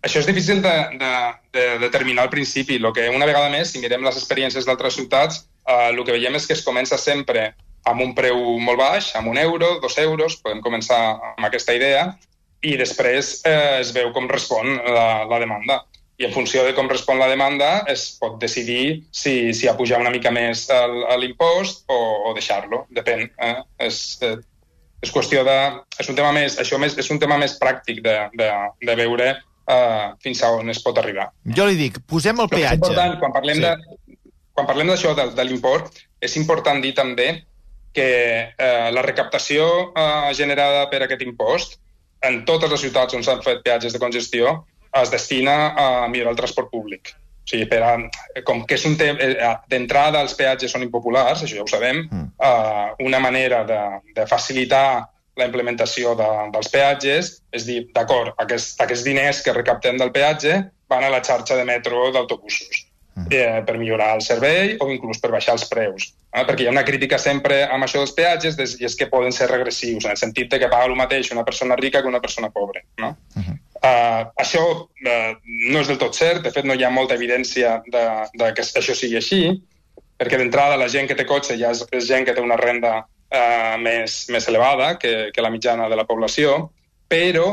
Això 0.07 0.21
és 0.23 0.29
difícil 0.29 0.61
de, 0.63 0.75
de, 1.01 1.13
de 1.57 1.65
determinar 1.83 2.27
al 2.27 2.31
principi. 2.31 2.79
Lo 2.79 2.93
que 2.95 3.09
una 3.11 3.27
vegada 3.27 3.51
més, 3.51 3.73
si 3.73 3.83
mirem 3.83 4.05
les 4.07 4.19
experiències 4.21 4.69
d'altres 4.69 4.95
ciutats, 4.95 5.41
eh, 5.67 5.89
el 5.91 5.99
que 6.05 6.15
veiem 6.15 6.39
és 6.39 6.47
que 6.47 6.55
es 6.55 6.63
comença 6.63 6.99
sempre 7.01 7.49
amb 7.91 8.03
un 8.05 8.15
preu 8.15 8.39
molt 8.63 8.79
baix, 8.79 9.11
amb 9.19 9.33
un 9.33 9.39
euro, 9.43 9.77
dos 9.83 9.99
euros, 9.99 10.39
podem 10.43 10.63
començar 10.63 11.01
amb 11.33 11.49
aquesta 11.49 11.75
idea, 11.75 12.07
i 12.63 12.77
després 12.79 13.41
eh, 13.47 13.81
es 13.83 13.91
veu 13.95 14.13
com 14.15 14.31
respon 14.31 14.79
la, 14.87 15.27
la 15.27 15.41
demanda. 15.43 15.81
I 16.23 16.29
en 16.29 16.33
funció 16.33 16.63
de 16.65 16.73
com 16.75 16.87
respon 16.89 17.19
la 17.21 17.29
demanda 17.29 17.83
es 17.93 18.07
pot 18.21 18.39
decidir 18.41 19.03
si, 19.13 19.53
si 19.53 19.69
ha 19.69 19.75
pujar 19.77 19.99
una 20.01 20.15
mica 20.15 20.31
més 20.33 20.65
l'impost 21.21 21.83
o, 21.93 21.99
o 22.31 22.33
deixar-lo. 22.39 22.87
Depèn. 22.95 23.27
Eh? 23.43 23.57
És, 23.91 24.01
eh, 24.23 24.39
és 25.03 25.13
qüestió 25.13 25.43
de... 25.47 25.59
És 25.99 26.09
un 26.09 26.17
tema 26.17 26.31
més, 26.33 26.57
això 26.63 26.79
més, 26.81 26.95
és 26.97 27.11
un 27.11 27.21
tema 27.21 27.37
més 27.43 27.59
pràctic 27.61 28.01
de, 28.07 28.17
de, 28.39 28.49
de 28.87 28.99
veure 29.03 29.35
uh, 29.67 30.15
fins 30.23 30.43
a 30.43 30.53
on 30.57 30.71
es 30.73 30.83
pot 30.85 30.99
arribar. 31.03 31.31
Jo 31.59 31.67
li 31.69 31.79
dic, 31.79 32.01
posem 32.07 32.41
el 32.43 32.51
peatge. 32.53 32.81
Important, 32.81 33.19
quan 33.23 33.35
parlem 33.35 33.61
sí. 33.61 33.67
de, 33.67 34.19
quan 34.57 34.69
parlem 34.69 34.93
d'això, 34.93 35.13
de, 35.19 35.29
de 35.37 35.45
l'import, 35.47 36.01
és 36.23 36.37
important 36.41 36.81
dir 36.83 36.95
també 36.97 37.31
que 37.97 38.09
eh, 38.53 38.89
la 38.93 39.03
recaptació 39.05 39.67
eh, 39.97 40.33
generada 40.37 40.85
per 40.91 41.01
aquest 41.05 41.23
impost 41.25 41.79
en 42.29 42.43
totes 42.49 42.73
les 42.73 42.83
ciutats 42.85 43.17
on 43.17 43.25
s'han 43.25 43.41
fet 43.45 43.63
peatges 43.65 43.95
de 43.95 44.01
congestió 44.03 44.59
es 45.01 45.13
destina 45.13 45.57
a 45.77 45.87
millorar 46.09 46.35
el 46.35 46.41
transport 46.41 46.71
públic. 46.73 47.13
O 47.47 47.51
sigui, 47.51 47.67
per 47.71 47.81
a, 47.87 47.93
com 48.49 48.65
que 48.67 48.77
és 48.77 48.85
un 48.89 48.97
tema... 49.01 49.21
Eh, 49.23 49.51
d'entrada, 49.71 50.23
els 50.25 50.35
peatges 50.39 50.73
són 50.73 50.85
impopulars, 50.87 51.45
això 51.45 51.59
ja 51.59 51.65
ho 51.65 51.71
sabem. 51.71 52.03
Mm. 52.11 52.31
Uh, 52.37 53.07
una 53.07 53.21
manera 53.23 53.63
de, 53.69 53.81
de 54.17 54.27
facilitar 54.27 55.07
la 55.37 55.47
implementació 55.49 56.15
de, 56.19 56.29
dels 56.55 56.73
peatges 56.73 57.31
és 57.57 57.69
dir, 57.69 57.83
d'acord, 57.95 58.35
aquests, 58.43 58.75
aquests 58.83 59.05
diners 59.05 59.43
que 59.45 59.55
recaptem 59.57 59.99
del 60.01 60.13
peatge 60.15 60.59
van 60.89 61.05
a 61.05 61.13
la 61.13 61.23
xarxa 61.25 61.59
de 61.59 61.65
metro 61.69 62.11
d'autobusos 62.15 62.87
eh, 63.31 63.63
per 63.67 63.77
millorar 63.79 64.15
el 64.17 64.23
servei 64.23 64.77
o 64.81 64.89
inclús 64.93 65.21
per 65.21 65.33
baixar 65.33 65.57
els 65.57 65.67
preus. 65.71 66.11
Eh? 66.33 66.45
Perquè 66.45 66.65
hi 66.65 66.69
ha 66.69 66.75
una 66.75 66.85
crítica 66.87 67.19
sempre 67.19 67.63
amb 67.65 67.87
això 67.87 68.03
dels 68.03 68.15
peatges 68.17 68.59
i 68.81 68.89
és 68.89 68.97
que 68.99 69.09
poden 69.13 69.33
ser 69.33 69.49
regressius, 69.51 70.05
en 70.05 70.13
el 70.13 70.21
sentit 70.21 70.51
de 70.53 70.61
que 70.63 70.71
paga 70.73 70.91
el 70.91 70.99
mateix 70.99 71.33
una 71.33 71.45
persona 71.45 71.79
rica 71.81 72.03
que 72.03 72.13
una 72.13 72.21
persona 72.21 72.51
pobra. 72.51 72.83
No? 73.01 73.17
Uh 73.37 73.43
-huh. 73.43 73.57
uh, 73.81 74.23
això 74.45 74.65
uh, 74.85 75.33
no 75.73 75.81
és 75.81 75.89
del 75.89 75.99
tot 75.99 76.15
cert, 76.15 76.43
de 76.43 76.53
fet 76.53 76.65
no 76.65 76.75
hi 76.75 76.85
ha 76.85 76.91
molta 76.91 77.15
evidència 77.15 77.83
de, 77.87 78.07
de 78.35 78.53
que 78.55 78.63
això 78.63 78.95
sigui 78.95 79.17
així, 79.17 79.63
perquè 80.19 80.37
d'entrada 80.39 80.77
la 80.77 80.89
gent 80.89 81.09
que 81.09 81.15
té 81.15 81.25
cotxe 81.25 81.57
ja 81.57 81.71
és, 81.71 81.85
és 81.93 82.07
gent 82.07 82.25
que 82.25 82.35
té 82.35 82.41
una 82.41 82.57
renda 82.57 83.07
uh, 83.33 83.77
més, 83.83 84.25
més 84.33 84.49
elevada 84.49 84.95
que, 84.99 85.31
que 85.33 85.45
la 85.45 85.53
mitjana 85.53 85.91
de 85.93 85.99
la 85.99 86.07
població, 86.09 86.71
però 87.09 87.49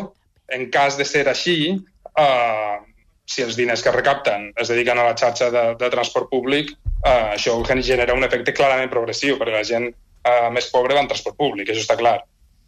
en 0.53 0.69
cas 0.73 0.97
de 0.99 1.05
ser 1.07 1.27
així, 1.29 1.73
uh, 2.13 2.81
si 3.25 3.43
els 3.43 3.55
diners 3.57 3.83
que 3.83 3.93
recapten 3.93 4.51
es 4.59 4.69
dediquen 4.71 4.99
a 4.99 5.07
la 5.07 5.15
xarxa 5.17 5.49
de, 5.53 5.63
de 5.79 5.89
transport 5.93 6.29
públic, 6.31 6.73
eh, 7.05 7.33
això 7.37 7.55
genera 7.81 8.13
un 8.13 8.23
efecte 8.23 8.53
clarament 8.53 8.91
progressiu, 8.91 9.37
perquè 9.39 9.55
la 9.55 9.63
gent 9.67 9.89
eh, 9.89 10.49
més 10.51 10.69
pobra 10.71 10.95
va 10.95 11.03
en 11.03 11.09
transport 11.11 11.37
públic, 11.37 11.69
això 11.69 11.83
està 11.85 11.97
clar. 11.99 12.19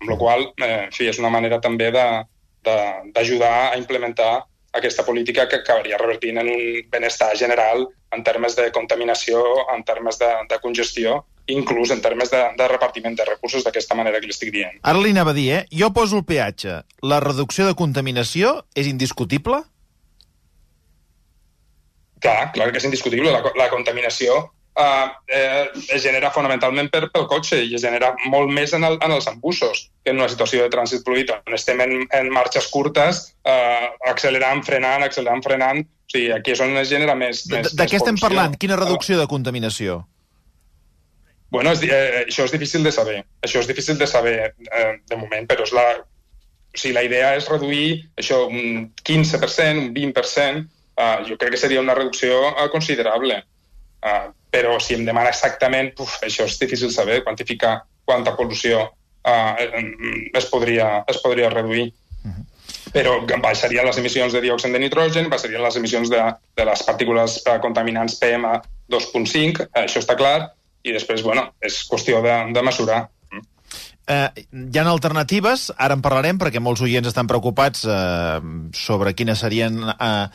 Amb 0.01 0.11
la 0.11 0.17
qual 0.17 0.47
eh, 0.63 0.85
en 0.87 0.91
fi, 0.95 1.09
és 1.11 1.19
una 1.19 1.29
manera 1.33 1.59
també 1.59 1.91
d'ajudar 1.91 3.55
a 3.71 3.77
implementar 3.77 4.45
aquesta 4.75 5.05
política 5.07 5.47
que 5.47 5.61
acabaria 5.61 5.99
revertint 5.99 6.39
en 6.41 6.49
un 6.51 6.63
benestar 6.91 7.35
general 7.37 7.85
en 8.11 8.23
termes 8.23 8.55
de 8.55 8.71
contaminació, 8.75 9.43
en 9.71 9.83
termes 9.87 10.19
de, 10.19 10.31
de 10.49 10.59
congestió 10.63 11.21
inclús 11.47 11.91
en 11.91 12.01
termes 12.01 12.31
de, 12.31 12.41
de 12.57 12.67
repartiment 12.67 13.15
de 13.15 13.25
recursos 13.27 13.63
d'aquesta 13.65 13.95
manera 13.97 14.19
que 14.19 14.29
l'estic 14.29 14.51
dient. 14.53 14.79
Ara 14.81 15.01
li 15.01 15.13
anava 15.13 15.33
a 15.33 15.37
dir, 15.37 15.47
eh? 15.59 15.61
Jo 15.71 15.91
poso 15.93 16.19
el 16.19 16.25
peatge. 16.25 16.81
La 17.05 17.21
reducció 17.23 17.67
de 17.67 17.77
contaminació 17.77 18.57
és 18.75 18.89
indiscutible? 18.89 19.61
Clar, 22.23 22.51
clar 22.55 22.71
que 22.71 22.81
és 22.81 22.87
indiscutible. 22.87 23.29
La, 23.29 23.43
la 23.59 23.69
contaminació 23.69 24.37
uh, 24.39 25.11
eh, 25.27 25.67
es 25.93 26.01
genera 26.03 26.31
fonamentalment 26.33 26.89
per, 26.93 27.05
pel 27.13 27.27
cotxe 27.29 27.61
i 27.61 27.75
es 27.77 27.83
genera 27.85 28.13
molt 28.31 28.49
més 28.53 28.73
en, 28.73 28.87
el, 28.87 28.97
en 29.05 29.13
els 29.13 29.27
embussos 29.29 29.85
que 30.03 30.13
en 30.13 30.21
una 30.21 30.29
situació 30.31 30.65
de 30.65 30.71
trànsit 30.73 31.05
fluid 31.05 31.31
on 31.35 31.57
estem 31.57 31.81
en, 31.85 31.99
en 32.09 32.31
marxes 32.33 32.71
curtes, 32.73 33.21
uh, 33.45 33.91
accelerant, 34.09 34.65
frenant, 34.65 35.05
accelerant, 35.05 35.45
frenant. 35.45 35.85
O 35.85 36.11
sigui, 36.15 36.33
aquí 36.33 36.53
és 36.53 36.61
on 36.61 36.75
es 36.81 36.89
genera 36.89 37.15
més... 37.17 37.45
De, 37.49 37.61
més 37.61 37.77
de 37.77 37.87
què 37.89 38.01
estem 38.01 38.17
parlant? 38.21 38.57
Quina 38.61 38.77
reducció 38.81 39.17
de 39.21 39.29
contaminació? 39.29 40.03
Bueno, 41.51 41.71
és, 41.71 41.83
eh, 41.85 42.25
això 42.25 42.45
és 42.47 42.51
difícil 42.51 42.83
de 42.83 42.91
saber. 42.91 43.21
Això 43.45 43.61
és 43.61 43.67
difícil 43.69 43.97
de 43.97 44.07
saber 44.09 44.37
eh, 44.49 44.93
de 45.07 45.17
moment, 45.19 45.47
però 45.47 45.63
és 45.63 45.73
la, 45.75 45.85
o 46.75 46.77
sigui, 46.77 46.95
la 46.97 47.05
idea 47.07 47.35
és 47.37 47.49
reduir 47.49 48.05
això 48.19 48.45
un 48.49 48.89
15%, 49.07 49.85
un 49.85 49.93
20%. 49.95 50.65
Uh, 50.95 51.25
jo 51.27 51.35
crec 51.35 51.51
que 51.51 51.59
seria 51.59 51.81
una 51.83 51.93
reducció 51.95 52.37
uh, 52.53 52.69
considerable. 52.71 53.41
Uh, 53.99 54.31
però 54.51 54.77
si 54.79 54.95
em 54.95 55.03
demana 55.03 55.31
exactament, 55.33 55.91
uf, 55.99 56.21
això 56.23 56.45
és 56.47 56.55
difícil 56.61 56.91
saber, 56.93 57.19
quantificar 57.25 57.81
quanta 58.07 58.31
pol·lució 58.37 58.85
uh, 58.85 59.53
es, 59.59 60.47
podria, 60.51 61.03
es 61.11 61.19
podria 61.23 61.51
reduir. 61.51 61.89
Però 62.95 63.17
baixarien 63.43 63.83
les 63.83 63.97
emissions 63.99 64.31
de 64.31 64.39
diòxid 64.45 64.71
de 64.71 64.79
nitrogen, 64.79 65.27
baixarien 65.31 65.63
les 65.65 65.75
emissions 65.75 66.11
de, 66.11 66.21
de 66.55 66.67
les 66.69 66.83
partícules 66.87 67.41
uh, 67.43 67.57
contaminants 67.63 68.15
PM2.5, 68.21 69.67
això 69.83 69.99
està 69.99 70.15
clar, 70.15 70.37
i 70.85 70.93
després, 70.93 71.25
bueno, 71.25 71.49
és 71.65 71.81
qüestió 71.89 72.21
de, 72.25 72.37
de 72.53 72.63
mesurar. 72.65 73.05
Eh, 74.05 74.45
hi 74.53 74.77
ha 74.77 74.83
alternatives, 74.85 75.71
ara 75.81 75.95
en 75.97 76.01
parlarem 76.05 76.37
perquè 76.37 76.61
molts 76.61 76.83
oients 76.85 77.07
estan 77.09 77.25
preocupats 77.25 77.87
eh, 77.89 78.37
sobre 78.77 79.15
quines 79.17 79.39
serien 79.41 79.79
eh, 79.81 80.27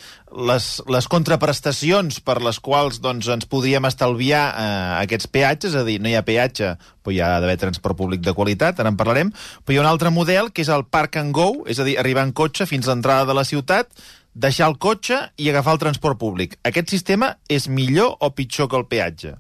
les, 0.51 0.65
les 0.91 1.07
contraprestacions 1.13 2.19
per 2.27 2.41
les 2.43 2.59
quals 2.59 2.99
doncs, 2.99 3.29
ens 3.31 3.47
podríem 3.47 3.87
estalviar 3.87 4.43
eh, 4.49 4.65
aquests 5.05 5.31
peatges, 5.31 5.77
és 5.77 5.79
a 5.79 5.87
dir, 5.87 6.01
no 6.03 6.11
hi 6.11 6.17
ha 6.19 6.25
peatge, 6.27 6.73
però 6.99 7.15
hi 7.15 7.21
ha 7.23 7.29
d'haver 7.39 7.61
transport 7.63 8.01
públic 8.01 8.25
de 8.27 8.35
qualitat, 8.35 8.83
ara 8.83 8.91
en 8.91 8.99
parlarem, 8.99 9.31
però 9.63 9.77
hi 9.77 9.79
ha 9.79 9.85
un 9.85 9.91
altre 9.93 10.11
model 10.11 10.51
que 10.51 10.67
és 10.67 10.73
el 10.75 10.83
Park 10.91 11.21
and 11.23 11.31
Go, 11.37 11.53
és 11.71 11.79
a 11.79 11.87
dir, 11.87 11.95
arribar 12.03 12.27
en 12.27 12.35
cotxe 12.35 12.67
fins 12.67 12.89
a 12.89 12.97
l'entrada 12.97 13.29
de 13.31 13.39
la 13.39 13.47
ciutat, 13.47 13.95
deixar 14.35 14.67
el 14.67 14.81
cotxe 14.83 15.21
i 15.39 15.47
agafar 15.51 15.77
el 15.79 15.85
transport 15.85 16.19
públic. 16.19 16.59
Aquest 16.67 16.91
sistema 16.91 17.37
és 17.47 17.71
millor 17.71 18.17
o 18.19 18.33
pitjor 18.35 18.67
que 18.67 18.83
el 18.83 18.89
peatge? 18.91 19.37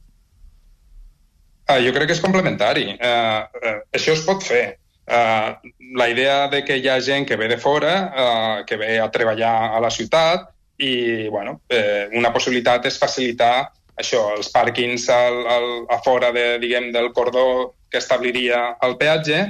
Uh, 1.70 1.78
jo 1.84 1.92
crec 1.94 2.10
que 2.10 2.16
és 2.16 2.22
complementari. 2.22 2.88
Uh, 2.98 3.42
uh, 3.46 3.74
això 3.94 4.16
es 4.16 4.24
pot 4.26 4.42
fer. 4.42 4.64
Uh, 5.06 5.54
la 5.98 6.08
idea 6.10 6.48
de 6.50 6.64
que 6.66 6.76
hi 6.78 6.88
ha 6.90 7.00
gent 7.02 7.26
que 7.26 7.38
ve 7.38 7.46
de 7.50 7.58
fora, 7.58 7.94
uh, 8.10 8.56
que 8.66 8.78
ve 8.78 8.96
a 8.98 9.10
treballar 9.14 9.54
a 9.76 9.82
la 9.82 9.90
ciutat, 9.90 10.48
i 10.80 11.28
bueno, 11.28 11.60
eh, 11.68 12.08
una 12.16 12.32
possibilitat 12.32 12.86
és 12.88 12.98
facilitar 12.98 13.68
això, 14.00 14.22
els 14.36 14.48
pàrquings 14.48 15.06
al, 15.12 15.42
al, 15.54 15.66
a 15.92 15.98
fora 16.04 16.30
de, 16.32 16.44
diguem, 16.62 16.88
del 16.94 17.10
cordó 17.12 17.74
que 17.92 18.00
establiria 18.00 18.62
el 18.86 18.96
peatge 18.96 19.42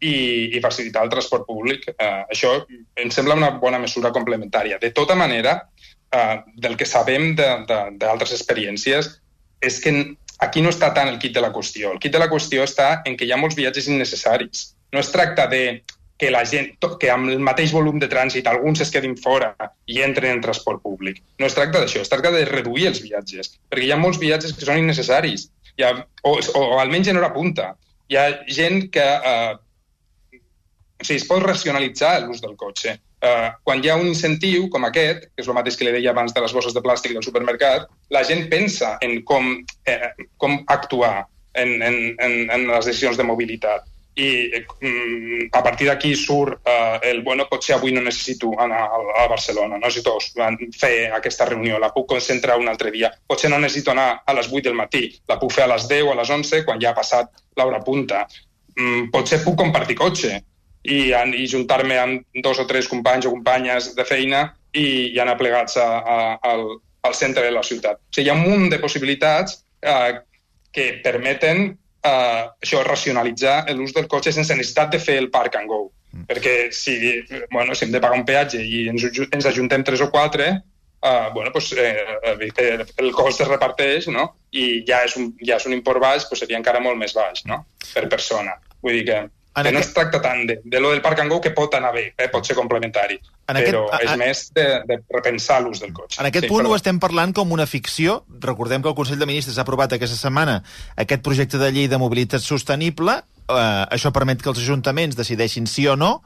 i, 0.00 0.16
i 0.56 0.62
facilitar 0.64 1.04
el 1.04 1.12
transport 1.12 1.44
públic. 1.48 1.84
Uh, 1.92 2.24
això 2.32 2.54
em 2.96 3.12
sembla 3.12 3.36
una 3.36 3.50
bona 3.60 3.80
mesura 3.82 4.14
complementària. 4.16 4.80
De 4.80 4.94
tota 4.96 5.16
manera, 5.18 5.58
uh, 6.16 6.40
del 6.56 6.76
que 6.80 6.88
sabem 6.88 7.34
d'altres 7.36 8.32
experiències 8.32 9.12
és 9.60 9.80
que 9.84 9.92
aquí 10.44 10.62
no 10.62 10.72
està 10.72 10.92
tant 10.94 11.08
el 11.10 11.18
kit 11.22 11.34
de 11.34 11.42
la 11.44 11.52
qüestió. 11.52 11.92
El 11.92 12.00
kit 12.02 12.12
de 12.12 12.22
la 12.22 12.30
qüestió 12.30 12.64
està 12.66 13.02
en 13.08 13.16
que 13.16 13.26
hi 13.26 13.32
ha 13.32 13.40
molts 13.40 13.56
viatges 13.56 13.88
innecessaris. 13.88 14.72
No 14.92 15.00
es 15.02 15.12
tracta 15.12 15.46
de 15.50 15.82
que 16.16 16.30
la 16.30 16.44
gent, 16.48 16.70
que 17.00 17.10
amb 17.12 17.28
el 17.28 17.42
mateix 17.44 17.72
volum 17.76 17.98
de 18.00 18.08
trànsit 18.08 18.46
alguns 18.48 18.80
es 18.80 18.92
quedin 18.92 19.16
fora 19.20 19.52
i 19.86 20.00
entren 20.04 20.38
en 20.38 20.42
transport 20.44 20.80
públic. 20.82 21.20
No 21.40 21.48
es 21.48 21.56
tracta 21.56 21.82
d'això, 21.82 22.00
es 22.00 22.12
tracta 22.12 22.32
de 22.32 22.46
reduir 22.48 22.88
els 22.88 23.02
viatges, 23.04 23.52
perquè 23.68 23.88
hi 23.88 23.92
ha 23.92 24.00
molts 24.00 24.20
viatges 24.22 24.56
que 24.56 24.64
són 24.64 24.80
innecessaris, 24.80 25.50
hi 25.76 25.84
ha, 25.84 25.92
o, 26.22 26.32
o, 26.38 26.62
o 26.62 26.80
almenys 26.80 27.12
en 27.12 27.20
hora 27.20 27.34
punta. 27.34 27.74
Hi 28.08 28.20
ha 28.20 28.26
gent 28.48 28.88
que... 28.94 29.04
Eh, 29.04 29.54
o 30.96 31.04
sigui, 31.04 31.20
es 31.20 31.28
pot 31.28 31.42
racionalitzar 31.44 32.14
l'ús 32.24 32.40
del 32.40 32.56
cotxe. 32.56 32.96
Uh, 33.26 33.48
quan 33.66 33.80
hi 33.82 33.90
ha 33.90 33.96
un 33.98 34.06
incentiu 34.06 34.68
com 34.70 34.84
aquest, 34.86 35.24
que 35.32 35.42
és 35.42 35.48
el 35.48 35.56
mateix 35.56 35.78
que 35.78 35.86
li 35.86 35.94
deia 35.96 36.12
abans 36.12 36.34
de 36.34 36.42
les 36.44 36.52
bosses 36.54 36.74
de 36.76 36.82
plàstic 36.84 37.14
del 37.16 37.24
supermercat, 37.26 37.88
la 38.14 38.22
gent 38.28 38.44
pensa 38.52 38.96
en 39.02 39.18
com, 39.26 39.48
eh, 39.88 40.12
com 40.38 40.60
actuar 40.74 41.26
en, 41.56 41.82
en, 41.82 41.96
en, 42.22 42.34
en 42.52 42.66
les 42.70 42.88
decisions 42.92 43.18
de 43.18 43.26
mobilitat. 43.26 43.88
I 44.16 44.28
eh, 44.56 44.62
a 45.52 45.60
partir 45.64 45.88
d'aquí 45.90 46.14
surt 46.16 46.60
eh, 46.64 46.98
el, 47.10 47.22
bueno, 47.24 47.48
potser 47.50 47.74
avui 47.76 47.92
no 47.92 48.04
necessito 48.04 48.52
anar 48.62 48.84
a, 48.86 49.00
a 49.24 49.26
Barcelona, 49.32 49.74
no 49.74 49.82
necessito 49.82 50.16
fer 50.76 51.10
aquesta 51.12 51.48
reunió, 51.50 51.80
la 51.82 51.90
puc 51.92 52.08
concentrar 52.14 52.60
un 52.60 52.70
altre 52.72 52.92
dia. 52.94 53.10
Potser 53.26 53.50
no 53.52 53.58
necessito 53.60 53.92
anar 53.92 54.22
a 54.24 54.36
les 54.38 54.52
8 54.52 54.68
del 54.68 54.78
matí, 54.78 55.08
la 55.28 55.40
puc 55.40 55.56
fer 55.56 55.66
a 55.66 55.72
les 55.74 55.88
10 55.90 56.06
o 56.06 56.12
a 56.14 56.20
les 56.20 56.32
11 56.38 56.62
quan 56.68 56.80
ja 56.80 56.92
ha 56.92 57.00
passat 57.00 57.32
l'hora 57.58 57.82
punta. 57.84 58.24
Mm, 58.76 59.08
potser 59.12 59.42
puc 59.44 59.58
compartir 59.58 59.98
cotxe, 59.98 60.38
i, 60.86 60.98
i 61.12 61.46
juntar-me 61.50 61.98
amb 61.98 62.42
dos 62.44 62.60
o 62.62 62.66
tres 62.66 62.88
companys 62.88 63.26
o 63.26 63.34
companyes 63.34 63.92
de 63.96 64.04
feina 64.06 64.46
i, 64.72 65.12
i 65.14 65.20
anar 65.22 65.38
plegats 65.40 65.76
a, 65.80 65.88
a, 65.98 66.18
al, 66.50 66.66
al 67.02 67.14
centre 67.14 67.44
de 67.44 67.52
la 67.54 67.64
ciutat. 67.66 68.00
O 68.00 68.14
sigui, 68.14 68.28
hi 68.28 68.32
ha 68.32 68.38
un 68.38 68.44
munt 68.46 68.70
de 68.72 68.80
possibilitats 68.82 69.60
eh, 69.82 70.20
que 70.72 70.86
permeten 71.04 71.66
eh, 71.66 72.42
això, 72.62 72.82
racionalitzar 72.86 73.64
l'ús 73.74 73.94
del 73.96 74.08
cotxe 74.10 74.34
sense 74.36 74.54
necessitat 74.54 74.94
de 74.94 75.02
fer 75.02 75.18
el 75.22 75.30
park 75.34 75.58
and 75.60 75.72
go. 75.72 75.82
Mm. 76.12 76.26
Perquè 76.30 76.56
si, 76.72 76.96
bueno, 77.52 77.74
si 77.74 77.86
hem 77.86 77.94
de 77.94 78.02
pagar 78.02 78.18
un 78.18 78.26
peatge 78.28 78.62
i 78.62 78.86
ens, 78.92 79.06
ens 79.26 79.50
ajuntem 79.52 79.84
tres 79.84 80.02
o 80.04 80.10
quatre, 80.12 80.52
uh, 81.06 81.32
bueno, 81.34 81.52
pues, 81.52 81.72
eh, 81.72 82.84
el 82.98 83.12
cost 83.12 83.42
es 83.44 83.48
reparteix 83.48 84.08
no? 84.08 84.28
i 84.52 84.82
ja 84.88 85.02
és, 85.04 85.16
un, 85.20 85.32
ja 85.44 85.58
és 85.60 85.66
un 85.68 85.76
import 85.76 86.00
baix, 86.02 86.28
pues 86.28 86.42
seria 86.42 86.58
encara 86.60 86.80
molt 86.84 86.98
més 87.00 87.14
baix 87.16 87.44
no? 87.50 87.64
per 87.92 88.06
persona. 88.12 88.56
Vull 88.82 89.00
dir 89.00 89.04
que 89.08 89.20
en 89.56 89.62
que 89.64 89.70
aquest... 89.70 89.74
no 89.74 89.80
es 89.80 89.92
tracta 89.94 90.20
tant 90.22 90.44
de, 90.46 90.58
de 90.64 90.80
lo 90.80 90.90
del 90.92 91.00
Park 91.02 91.22
and 91.24 91.32
Go, 91.32 91.40
que 91.40 91.50
pot 91.56 91.74
anar 91.78 91.92
bé, 91.94 92.10
eh, 92.16 92.28
pot 92.32 92.44
ser 92.44 92.56
complementari, 92.58 93.16
en 93.48 93.58
però 93.58 93.86
aquest... 93.88 94.04
és 94.04 94.12
a... 94.12 94.16
més 94.20 94.42
de, 94.56 94.66
de 94.90 94.98
repensar 95.16 95.62
l'ús 95.64 95.80
del 95.80 95.94
cotxe. 95.96 96.20
En 96.20 96.28
aquest 96.28 96.46
sí, 96.46 96.52
punt 96.52 96.64
perdó. 96.66 96.74
ho 96.74 96.78
estem 96.78 97.00
parlant 97.02 97.32
com 97.36 97.56
una 97.56 97.66
ficció. 97.70 98.20
Recordem 98.44 98.84
que 98.84 98.92
el 98.92 98.98
Consell 98.98 99.22
de 99.22 99.28
Ministres 99.28 99.58
ha 99.58 99.64
aprovat 99.64 99.96
aquesta 99.96 100.18
setmana 100.20 100.60
aquest 101.00 101.24
projecte 101.24 101.60
de 101.62 101.72
llei 101.72 101.88
de 101.88 102.00
mobilitat 102.02 102.44
sostenible. 102.44 103.18
Eh, 103.48 103.58
això 103.96 104.12
permet 104.12 104.44
que 104.44 104.52
els 104.52 104.60
ajuntaments 104.60 105.16
decideixin 105.16 105.70
sí 105.70 105.88
o 105.88 105.96
no, 105.96 106.18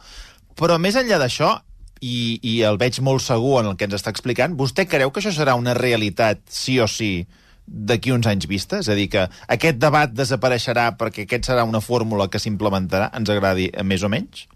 però 0.58 0.80
més 0.82 0.98
enllà 0.98 1.20
d'això, 1.22 1.54
i, 2.00 2.40
i 2.42 2.54
el 2.64 2.80
veig 2.80 2.98
molt 3.04 3.22
segur 3.22 3.60
en 3.60 3.70
el 3.70 3.76
que 3.76 3.86
ens 3.86 3.98
està 3.98 4.12
explicant, 4.12 4.56
vostè 4.56 4.86
creu 4.88 5.12
que 5.12 5.20
això 5.20 5.32
serà 5.36 5.54
una 5.58 5.76
realitat 5.76 6.40
sí 6.48 6.78
o 6.80 6.88
sí 6.88 7.26
d'aquí 7.70 8.10
uns 8.12 8.26
anys 8.26 8.48
vista? 8.50 8.80
És 8.82 8.90
a 8.90 8.96
dir, 8.98 9.08
que 9.12 9.26
aquest 9.54 9.78
debat 9.78 10.10
desapareixerà 10.10 10.90
perquè 10.98 11.24
aquest 11.24 11.50
serà 11.50 11.64
una 11.68 11.80
fórmula 11.84 12.28
que 12.28 12.42
s'implementarà, 12.42 13.10
ens 13.16 13.30
agradi 13.30 13.70
més 13.86 14.02
o 14.02 14.10
menys? 14.10 14.46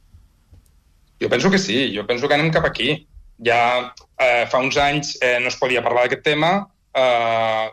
Jo 1.22 1.30
penso 1.30 1.50
que 1.50 1.62
sí, 1.62 1.86
jo 1.94 2.04
penso 2.06 2.28
que 2.28 2.34
anem 2.34 2.50
cap 2.52 2.66
aquí. 2.66 2.98
Ja 3.44 3.60
eh, 4.18 4.44
fa 4.50 4.60
uns 4.62 4.76
anys 4.78 5.14
eh, 5.22 5.38
no 5.42 5.50
es 5.50 5.58
podia 5.58 5.82
parlar 5.82 6.04
d'aquest 6.04 6.24
tema, 6.26 6.52
eh, 6.94 7.66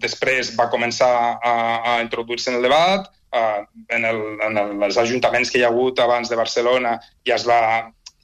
després 0.00 0.52
va 0.56 0.68
començar 0.72 1.10
a, 1.42 1.54
a 1.92 1.96
introduir-se 2.04 2.52
en 2.52 2.58
el 2.60 2.68
debat, 2.68 3.08
eh, 3.32 3.64
en, 3.96 4.04
el, 4.04 4.22
en 4.46 4.60
el, 4.62 4.76
els 4.88 5.00
ajuntaments 5.00 5.50
que 5.50 5.60
hi 5.60 5.66
ha 5.66 5.72
hagut 5.72 6.00
abans 6.04 6.30
de 6.30 6.38
Barcelona 6.38 6.96
ja 7.26 7.36
es 7.36 7.44
va, 7.48 7.60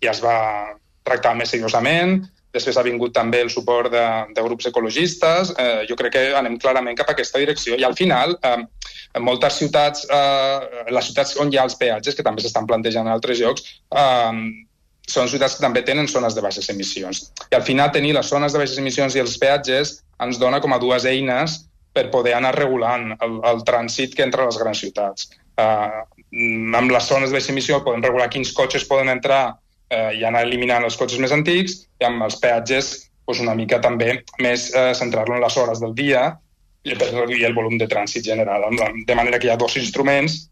ja 0.02 0.12
es 0.12 0.22
va 0.24 0.38
tractar 1.04 1.34
més 1.36 1.52
seriosament, 1.52 2.22
Després 2.54 2.76
ha 2.78 2.84
vingut 2.86 3.14
també 3.14 3.40
el 3.42 3.50
suport 3.50 3.90
de, 3.92 4.04
de 4.34 4.44
grups 4.46 4.68
ecologistes. 4.70 5.50
Eh, 5.58 5.84
jo 5.88 5.96
crec 5.98 6.14
que 6.14 6.22
anem 6.38 6.58
clarament 6.62 6.98
cap 6.98 7.10
a 7.10 7.16
aquesta 7.16 7.40
direcció. 7.42 7.78
I 7.80 7.86
al 7.86 7.96
final, 7.98 8.36
eh, 8.46 8.60
en 9.14 9.26
moltes 9.26 9.58
ciutats, 9.58 10.06
eh, 10.06 10.84
les 10.94 11.10
ciutats 11.10 11.34
on 11.42 11.50
hi 11.50 11.58
ha 11.58 11.66
els 11.66 11.74
peatges, 11.80 12.14
que 12.14 12.26
també 12.26 12.44
s'estan 12.44 12.68
plantejant 12.70 13.08
en 13.08 13.16
altres 13.16 13.42
llocs, 13.42 13.66
eh, 13.90 14.64
són 15.10 15.28
ciutats 15.28 15.58
que 15.58 15.64
també 15.64 15.82
tenen 15.84 16.08
zones 16.08 16.34
de 16.34 16.42
baixes 16.44 16.70
emissions. 16.72 17.26
I 17.50 17.58
al 17.58 17.66
final 17.66 17.92
tenir 17.92 18.14
les 18.16 18.30
zones 18.30 18.54
de 18.54 18.62
baixes 18.62 18.78
emissions 18.80 19.16
i 19.16 19.22
els 19.22 19.36
peatges 19.38 19.98
ens 20.24 20.38
dona 20.40 20.60
com 20.64 20.72
a 20.72 20.80
dues 20.80 21.04
eines 21.10 21.64
per 21.94 22.10
poder 22.10 22.34
anar 22.34 22.54
regulant 22.56 23.12
el, 23.22 23.38
el 23.50 23.62
trànsit 23.68 24.16
que 24.16 24.24
entre 24.26 24.46
les 24.46 24.58
grans 24.58 24.80
ciutats. 24.80 25.28
Uh, 25.54 26.02
amb 26.74 26.90
les 26.90 27.06
zones 27.06 27.30
de 27.30 27.36
baixa 27.36 27.52
emissió 27.52 27.78
podem 27.84 28.02
regular 28.02 28.30
quins 28.32 28.50
cotxes 28.56 28.86
poden 28.88 29.12
entrar 29.12 29.54
eh, 29.90 30.12
i 30.18 30.24
anar 30.24 30.44
eliminant 30.46 30.86
els 30.86 30.96
cotxes 31.00 31.20
més 31.22 31.34
antics 31.34 31.84
i 32.00 32.08
amb 32.08 32.24
els 32.26 32.38
peatges 32.42 32.94
doncs 33.24 33.40
una 33.40 33.54
mica 33.56 33.80
també 33.80 34.18
més 34.44 34.70
eh, 34.74 34.92
centrar-lo 34.96 35.36
en 35.36 35.44
les 35.44 35.56
hores 35.56 35.80
del 35.80 35.94
dia 35.96 36.26
i 36.84 36.96
per 37.00 37.08
reduir 37.12 37.46
el 37.48 37.54
volum 37.56 37.78
de 37.80 37.88
trànsit 37.88 38.26
general. 38.26 38.66
De 39.08 39.16
manera 39.16 39.38
que 39.40 39.48
hi 39.48 39.54
ha 39.54 39.60
dos 39.60 39.78
instruments 39.80 40.42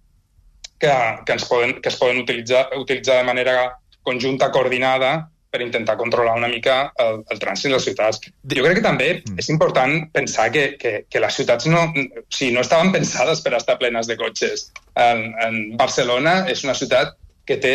que, 0.81 0.93
que, 1.27 1.35
ens 1.37 1.45
poden, 1.45 1.77
que 1.83 1.93
es 1.93 1.99
poden 2.01 2.23
utilitzar, 2.23 2.71
utilitzar 2.79 3.19
de 3.21 3.29
manera 3.29 3.57
conjunta, 4.03 4.49
coordinada, 4.51 5.12
per 5.53 5.61
intentar 5.61 5.99
controlar 6.01 6.33
una 6.39 6.49
mica 6.49 6.77
el, 7.05 7.21
el 7.29 7.41
trànsit 7.41 7.69
de 7.69 7.77
les 7.77 7.85
ciutats. 7.85 8.23
Jo 8.57 8.65
crec 8.65 8.79
que 8.79 8.85
també 8.87 9.09
mm. 9.19 9.37
és 9.43 9.51
important 9.53 9.99
pensar 10.15 10.49
que, 10.55 10.65
que, 10.81 10.93
que 11.12 11.21
les 11.21 11.37
ciutats 11.37 11.69
no, 11.69 11.85
o 11.93 12.25
sigui, 12.33 12.55
no 12.57 12.65
estaven 12.65 12.93
pensades 12.95 13.45
per 13.45 13.53
estar 13.59 13.77
plenes 13.83 14.09
de 14.09 14.17
cotxes. 14.17 14.71
En, 14.97 15.27
en 15.45 15.59
Barcelona 15.77 16.39
és 16.49 16.65
una 16.65 16.75
ciutat 16.79 17.12
que 17.45 17.59
té 17.61 17.75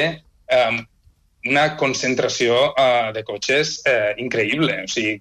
um, 0.58 0.82
una 1.48 1.70
concentració 1.80 2.60
uh, 2.70 3.10
de 3.16 3.24
cotxes 3.28 3.80
uh, 3.88 4.14
increïble. 4.22 4.84
O 4.84 4.92
sigui, 4.92 5.18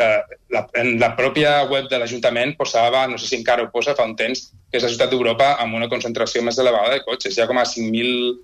uh, 0.00 0.36
la, 0.54 0.64
en 0.80 0.96
la 1.02 1.12
pròpia 1.18 1.58
web 1.70 1.90
de 1.92 2.00
l'Ajuntament 2.00 2.56
posava, 2.58 3.06
no 3.10 3.20
sé 3.20 3.30
si 3.30 3.38
encara 3.40 3.64
ho 3.64 3.70
posa 3.72 3.96
fa 3.98 4.08
un 4.08 4.16
temps, 4.18 4.48
que 4.70 4.80
és 4.80 4.84
la 4.86 4.92
ciutat 4.92 5.12
d'Europa 5.12 5.54
amb 5.62 5.78
una 5.78 5.90
concentració 5.92 6.42
més 6.46 6.58
elevada 6.62 6.96
de 6.96 7.04
cotxes. 7.06 7.36
Hi 7.36 7.44
ha 7.44 7.50
com 7.50 7.62
a 7.62 7.68
5.000 7.68 8.36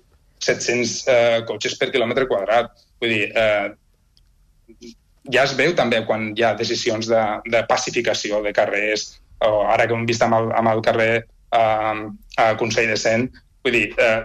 700 0.43 1.07
eh, 1.07 1.39
cotxes 1.47 1.77
per 1.79 1.89
quilòmetre 1.93 2.27
quadrat. 2.29 2.71
Vull 3.01 3.13
dir, 3.15 3.27
eh, 3.31 4.91
ja 5.33 5.45
es 5.45 5.55
veu 5.59 5.75
també 5.77 6.03
quan 6.07 6.31
hi 6.35 6.43
ha 6.43 6.53
decisions 6.59 7.09
de, 7.11 7.21
de 7.47 7.63
pacificació 7.69 8.41
de 8.43 8.53
carrers, 8.55 9.13
o 9.43 9.63
ara 9.71 9.87
que 9.87 9.95
hem 9.95 10.05
vist 10.09 10.23
amb 10.25 10.37
el, 10.39 10.51
amb 10.59 10.73
el 10.73 10.83
carrer 10.85 11.13
eh, 11.23 12.03
a 12.43 12.47
Consell 12.59 12.91
de 12.91 12.99
Cent, 12.99 13.29
vull 13.63 13.79
dir, 13.79 13.87
eh, 13.95 14.19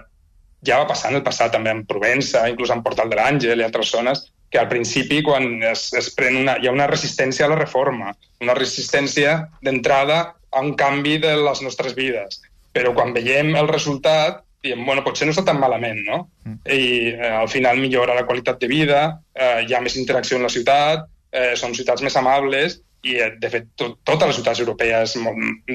ja 0.65 0.81
va 0.81 0.89
passar 0.89 1.11
en 1.11 1.19
el 1.19 1.25
passat 1.25 1.53
també 1.55 1.71
en 1.73 1.85
Provença, 1.87 2.47
inclús 2.51 2.73
en 2.73 2.83
Portal 2.83 3.09
de 3.11 3.19
l'Àngel 3.19 3.61
i 3.61 3.65
altres 3.67 3.91
zones, 3.95 4.25
que 4.49 4.59
al 4.59 4.67
principi, 4.69 5.21
quan 5.23 5.61
es, 5.63 5.89
es 5.93 6.09
pren 6.17 6.41
una, 6.41 6.57
hi 6.57 6.67
ha 6.67 6.73
una 6.73 6.89
resistència 6.89 7.45
a 7.45 7.51
la 7.51 7.59
reforma, 7.59 8.15
una 8.41 8.55
resistència 8.57 9.35
d'entrada 9.65 10.19
a 10.49 10.63
un 10.65 10.73
canvi 10.75 11.19
de 11.21 11.35
les 11.37 11.61
nostres 11.61 11.93
vides. 11.97 12.41
Però 12.73 12.93
quan 12.97 13.13
veiem 13.13 13.53
el 13.59 13.69
resultat, 13.69 14.41
diem, 14.65 14.81
bueno, 14.85 15.03
potser 15.05 15.27
no 15.27 15.35
està 15.35 15.45
tan 15.45 15.61
malament, 15.61 16.01
no? 16.07 16.23
Mm. 16.45 16.57
I 16.65 16.83
eh, 17.13 17.31
al 17.43 17.49
final 17.51 17.79
millora 17.79 18.17
la 18.17 18.25
qualitat 18.27 18.59
de 18.61 18.69
vida, 18.71 19.03
eh, 19.37 19.65
hi 19.67 19.73
ha 19.73 19.81
més 19.85 19.97
interacció 20.01 20.37
en 20.37 20.47
la 20.47 20.53
ciutat, 20.53 21.05
eh, 21.31 21.53
són 21.59 21.77
ciutats 21.77 22.03
més 22.05 22.17
amables 22.17 22.79
i, 23.01 23.15
eh, 23.15 23.29
de 23.39 23.49
fet, 23.51 23.67
to 23.79 23.93
totes 24.03 24.27
les 24.27 24.37
ciutats 24.39 24.59
europees 24.59 25.13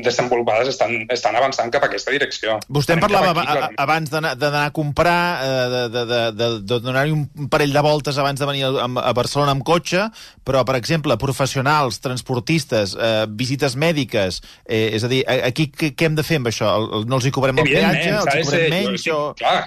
desenvolupades 0.04 0.68
estan, 0.74 1.06
estan 1.12 1.36
avançant 1.38 1.72
cap 1.72 1.86
a 1.86 1.88
aquesta 1.88 2.12
direcció. 2.12 2.58
Vostè 2.68 2.96
en 2.96 3.02
parlava 3.04 3.32
aquí, 3.32 3.78
abans 3.80 4.12
d'anar 4.12 4.64
a 4.66 4.72
comprar, 4.76 5.22
eh, 5.40 5.64
de, 5.74 5.82
de, 5.94 6.04
de, 6.10 6.20
de, 6.36 6.50
de 6.68 6.78
donar-hi 6.84 7.14
un 7.16 7.48
parell 7.52 7.72
de 7.72 7.84
voltes 7.84 8.20
abans 8.20 8.40
de 8.40 8.48
venir 8.50 8.66
a, 8.68 8.84
a 8.84 9.14
Barcelona 9.16 9.56
amb 9.56 9.64
cotxe, 9.64 10.06
però, 10.44 10.66
per 10.68 10.76
exemple, 10.76 11.16
professionals, 11.20 12.02
transportistes, 12.04 12.96
eh, 12.98 13.24
visites 13.28 13.78
mèdiques, 13.80 14.42
eh, 14.68 14.90
és 14.98 15.04
a 15.04 15.12
dir, 15.12 15.24
aquí 15.24 15.70
què, 15.72 15.94
què 15.96 16.10
hem 16.10 16.20
de 16.20 16.26
fer 16.26 16.42
amb 16.42 16.52
això? 16.52 16.76
No 17.08 17.20
els 17.20 17.28
hi 17.28 17.34
cobrem 17.34 17.64
el 17.64 17.70
peatge? 17.70 18.16
Els 18.20 18.32
hi 18.34 18.44
cobrem 18.44 18.74
menys? 18.76 19.08
Jo, 19.08 19.20
o... 19.30 19.34
Clar, 19.40 19.64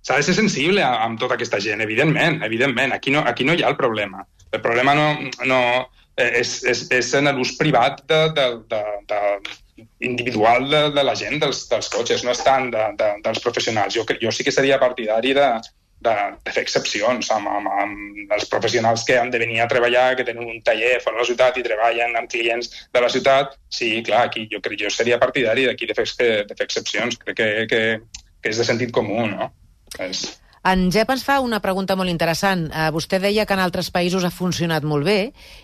s'ha 0.00 0.16
de 0.16 0.24
ser 0.24 0.34
sensible 0.38 0.80
amb 0.80 1.20
tota 1.20 1.36
aquesta 1.36 1.60
gent, 1.60 1.84
evidentment, 1.84 2.40
evidentment. 2.46 2.96
Aquí 2.96 3.12
no, 3.12 3.20
aquí 3.28 3.44
no 3.44 3.52
hi 3.52 3.64
ha 3.64 3.72
el 3.74 3.76
problema. 3.76 4.24
El 4.50 4.62
problema 4.64 4.94
no, 4.96 5.08
no, 5.44 5.60
és, 6.18 6.58
és, 6.66 6.84
és 6.98 7.14
en 7.18 7.30
l'ús 7.36 7.54
privat 7.58 8.02
de, 8.10 8.20
de, 8.36 8.46
de, 8.70 8.82
de, 9.10 9.22
individual 10.00 10.68
de, 10.70 10.84
de 10.94 11.04
la 11.06 11.14
gent, 11.18 11.38
dels, 11.42 11.66
dels 11.70 11.90
cotxes, 11.92 12.24
no 12.26 12.34
és 12.34 12.44
tant 12.44 12.70
de, 12.74 12.86
de, 12.98 13.10
dels 13.24 13.42
professionals. 13.44 13.94
Jo, 13.94 14.06
jo 14.22 14.32
sí 14.34 14.46
que 14.46 14.54
seria 14.54 14.80
partidari 14.82 15.34
de, 15.36 15.48
de, 16.00 16.14
de 16.44 16.54
fer 16.54 16.64
excepcions 16.64 17.30
amb, 17.34 17.50
amb, 17.50 17.70
amb 17.82 18.34
els 18.36 18.48
professionals 18.50 19.04
que 19.06 19.18
han 19.18 19.30
de 19.34 19.40
venir 19.42 19.60
a 19.62 19.68
treballar, 19.70 20.10
que 20.18 20.26
tenen 20.26 20.46
un 20.46 20.62
taller 20.66 20.98
fora 21.04 21.18
de 21.18 21.24
la 21.24 21.28
ciutat 21.30 21.58
i 21.58 21.66
treballen 21.66 22.18
amb 22.18 22.30
clients 22.30 22.70
de 22.94 23.04
la 23.04 23.10
ciutat. 23.12 23.56
Sí, 23.70 23.90
clar, 24.06 24.26
aquí 24.28 24.46
jo 24.52 24.62
crec 24.64 24.82
jo 24.84 24.92
seria 24.94 25.20
partidari 25.22 25.66
d'aquí 25.68 25.90
de, 25.90 25.94
de 25.94 26.58
fer 26.58 26.68
excepcions. 26.68 27.18
Crec 27.24 27.40
que, 27.40 27.48
que, 27.70 27.82
que 28.42 28.52
és 28.52 28.60
de 28.60 28.66
sentit 28.66 28.94
comú, 28.94 29.26
no? 29.30 29.50
És... 30.04 30.28
En 30.68 30.90
Jep 30.92 31.08
ens 31.14 31.22
fa 31.24 31.38
una 31.40 31.62
pregunta 31.64 31.94
molt 31.96 32.10
interessant. 32.12 32.66
Uh, 32.68 32.88
vostè 32.92 33.20
deia 33.22 33.46
que 33.48 33.56
en 33.56 33.62
altres 33.64 33.88
països 33.94 34.26
ha 34.26 34.34
funcionat 34.34 34.84
molt 34.84 35.06
bé 35.06 35.18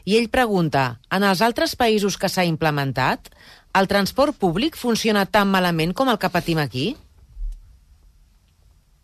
i 0.08 0.16
ell 0.16 0.30
pregunta, 0.32 0.84
en 1.12 1.26
els 1.28 1.42
altres 1.44 1.74
països 1.76 2.16
que 2.16 2.30
s'ha 2.32 2.46
implementat, 2.48 3.28
el 3.76 3.90
transport 3.90 4.38
públic 4.38 4.78
funciona 4.80 5.26
tan 5.26 5.50
malament 5.50 5.92
com 5.98 6.08
el 6.08 6.20
que 6.22 6.30
patim 6.32 6.62
aquí? 6.62 6.94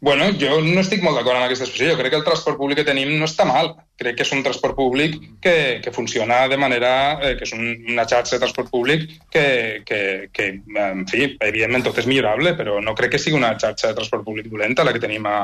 Bueno, 0.01 0.31
jo 0.41 0.63
no 0.65 0.81
estic 0.81 1.03
molt 1.05 1.19
d'acord 1.19 1.37
amb 1.37 1.45
aquesta 1.45 1.67
expressió. 1.67 1.91
Jo 1.93 1.99
crec 1.99 2.15
que 2.15 2.19
el 2.23 2.25
transport 2.25 2.57
públic 2.57 2.79
que 2.81 2.87
tenim 2.89 3.11
no 3.21 3.27
està 3.29 3.45
mal. 3.45 3.75
Crec 4.01 4.17
que 4.17 4.25
és 4.25 4.33
un 4.33 4.41
transport 4.47 4.79
públic 4.79 5.19
que, 5.45 5.57
que 5.85 5.93
funciona 5.93 6.47
de 6.49 6.57
manera... 6.57 6.93
Eh, 7.21 7.35
que 7.37 7.45
és 7.45 7.53
un, 7.53 7.67
una 7.93 8.07
xarxa 8.09 8.39
de 8.39 8.45
transport 8.47 8.71
públic 8.73 9.05
que, 9.29 9.83
que, 9.85 10.01
que, 10.33 10.47
en 10.87 11.05
fi, 11.11 11.35
evidentment 11.45 11.85
tot 11.85 12.01
és 12.01 12.09
millorable, 12.09 12.55
però 12.57 12.79
no 12.81 12.97
crec 12.97 13.19
que 13.19 13.21
sigui 13.21 13.37
una 13.37 13.53
xarxa 13.61 13.91
de 13.91 13.99
transport 14.01 14.25
públic 14.25 14.49
dolenta 14.49 14.87
la 14.89 14.97
que 14.97 15.05
tenim 15.05 15.29
a, 15.29 15.43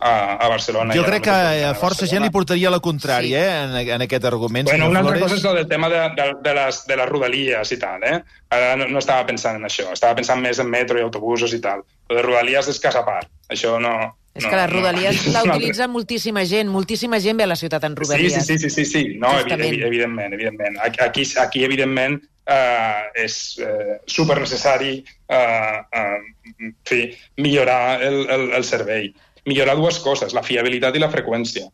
a, 0.00 0.34
a 0.34 0.48
Barcelona. 0.48 0.94
Jo 0.94 1.04
crec 1.06 1.24
que 1.26 1.36
a 1.68 1.72
força 1.78 2.06
gent 2.10 2.24
li 2.24 2.30
portaria 2.34 2.70
la 2.70 2.80
contrària 2.84 3.40
sí. 3.40 3.46
eh, 3.46 3.64
en, 3.64 3.92
en 3.96 4.06
aquest 4.06 4.28
argument. 4.30 4.70
Bueno, 4.70 4.90
una 4.92 5.02
altra 5.02 5.18
cosa 5.20 5.38
és 5.38 5.46
el 5.50 5.66
tema 5.68 5.90
de, 5.92 6.04
de, 6.18 6.28
de, 6.44 6.54
les, 6.60 6.84
de 6.86 7.00
les 7.00 7.10
rodalies 7.10 7.74
i 7.74 7.80
tal. 7.80 8.06
Eh? 8.06 8.20
Ara 8.54 8.76
no, 8.78 8.88
no 8.92 9.02
estava 9.02 9.26
pensant 9.28 9.58
en 9.58 9.66
això, 9.68 9.90
estava 9.92 10.16
pensant 10.18 10.40
més 10.44 10.62
en 10.62 10.70
metro 10.70 10.98
i 10.98 11.04
autobusos 11.06 11.54
i 11.54 11.60
tal. 11.64 11.84
Lo 12.08 12.16
de 12.20 12.24
rodalies 12.24 12.70
és 12.70 12.80
casa 12.82 13.02
a 13.02 13.08
part. 13.08 13.30
Això 13.52 13.76
no, 13.82 13.94
és 14.38 14.44
no, 14.44 14.50
que 14.50 14.56
les 14.56 14.72
rodalies 14.72 15.26
no. 15.26 15.32
la 15.36 15.44
utilitza 15.50 15.90
moltíssima 15.90 16.46
gent, 16.46 16.72
moltíssima 16.72 17.20
gent 17.20 17.42
ve 17.42 17.48
a 17.48 17.52
la 17.52 17.58
ciutat 17.58 17.90
en 17.90 17.98
rodalies. 17.98 18.38
Sí, 18.38 18.58
sí, 18.58 18.58
sí, 18.58 18.70
sí, 18.70 18.84
sí. 18.86 19.06
no, 19.18 19.34
evidentment, 19.40 19.86
evidentment, 19.90 20.34
evidentment. 20.38 20.82
Aquí, 20.84 21.26
aquí 21.42 21.64
evidentment, 21.64 22.20
eh, 22.48 23.24
és 23.24 23.58
eh, 23.60 24.00
super 24.06 24.38
necessari 24.40 25.04
eh, 25.28 25.36
eh, 25.36 26.18
en 26.58 26.74
fi, 26.88 27.02
millorar 27.36 28.02
el, 28.02 28.22
el, 28.30 28.50
el 28.56 28.64
servei 28.64 29.10
millorar 29.48 29.76
dues 29.78 29.98
coses, 30.04 30.34
la 30.36 30.44
fiabilitat 30.46 30.96
i 30.96 31.02
la 31.02 31.10
freqüència. 31.12 31.68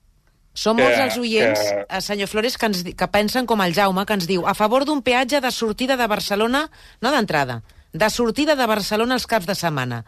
Són 0.55 0.79
molts 0.79 1.01
els 1.03 1.17
oients, 1.19 1.61
que... 1.61 1.85
Eh, 1.89 2.01
senyor 2.01 2.31
Flores, 2.31 2.57
que, 2.57 2.69
ens, 2.71 2.85
que 2.95 3.09
pensen 3.11 3.47
com 3.51 3.63
el 3.65 3.75
Jaume, 3.75 4.05
que 4.07 4.15
ens 4.15 4.29
diu 4.31 4.47
a 4.47 4.55
favor 4.55 4.87
d'un 4.87 5.03
peatge 5.03 5.41
de 5.43 5.51
sortida 5.51 5.97
de 5.99 6.07
Barcelona, 6.11 6.69
no 7.03 7.11
d'entrada, 7.11 7.61
de 7.95 8.11
sortida 8.11 8.55
de 8.59 8.67
Barcelona 8.67 9.19
els 9.19 9.27
caps 9.31 9.47
de 9.51 9.55
setmana. 9.59 10.05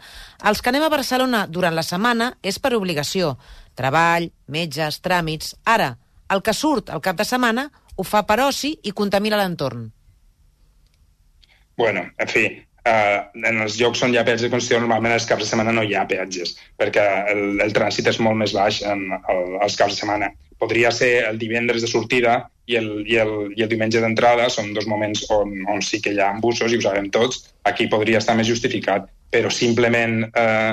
Els 0.47 0.63
que 0.63 0.71
anem 0.71 0.87
a 0.87 0.91
Barcelona 0.93 1.45
durant 1.51 1.75
la 1.75 1.85
setmana 1.87 2.33
és 2.43 2.59
per 2.63 2.75
obligació. 2.79 3.35
Treball, 3.79 4.31
metges, 4.51 5.01
tràmits... 5.03 5.55
Ara, 5.65 5.97
el 6.31 6.43
que 6.43 6.55
surt 6.55 6.91
el 6.95 7.03
cap 7.03 7.19
de 7.19 7.27
setmana 7.27 7.69
ho 7.97 8.07
fa 8.07 8.25
per 8.27 8.41
oci 8.43 8.73
i 8.83 8.95
contamina 8.95 9.39
l'entorn. 9.39 9.87
Bueno, 11.79 12.07
en 12.19 12.29
fi, 12.29 12.47
eh, 12.87 13.19
en 13.51 13.63
els 13.65 13.79
llocs 13.81 14.03
on 14.07 14.15
hi 14.15 14.21
ha 14.21 14.25
peatges 14.27 14.47
de 14.47 14.53
congestió 14.53 14.81
normalment 14.81 15.17
els 15.17 15.27
caps 15.29 15.45
de 15.45 15.49
setmana 15.51 15.75
no 15.75 15.85
hi 15.85 15.95
ha 15.97 16.07
peatges, 16.09 16.55
perquè 16.81 17.07
el, 17.33 17.45
el 17.65 17.75
trànsit 17.77 18.11
és 18.13 18.21
molt 18.23 18.39
més 18.43 18.55
baix 18.57 18.83
en, 18.87 19.09
el, 19.19 19.57
els 19.67 19.79
caps 19.79 19.97
de 19.97 20.03
setmana. 20.03 20.31
Podria 20.63 20.93
ser 20.95 21.11
el 21.29 21.41
divendres 21.41 21.85
de 21.85 21.91
sortida 21.91 22.39
i 22.71 22.79
el, 22.81 22.89
i 23.07 23.19
el, 23.23 23.35
i 23.57 23.65
el 23.67 23.71
diumenge 23.73 24.01
d'entrada, 24.03 24.49
són 24.53 24.73
dos 24.77 24.89
moments 24.91 25.27
on, 25.35 25.53
on 25.73 25.83
sí 25.85 26.01
que 26.03 26.15
hi 26.15 26.23
ha 26.23 26.33
busos 26.43 26.73
i 26.73 26.79
ho 26.79 26.87
sabem 26.87 27.11
tots, 27.15 27.45
aquí 27.69 27.91
podria 27.93 28.23
estar 28.23 28.39
més 28.39 28.49
justificat, 28.49 29.11
però 29.35 29.53
simplement, 29.53 30.23
eh, 30.31 30.73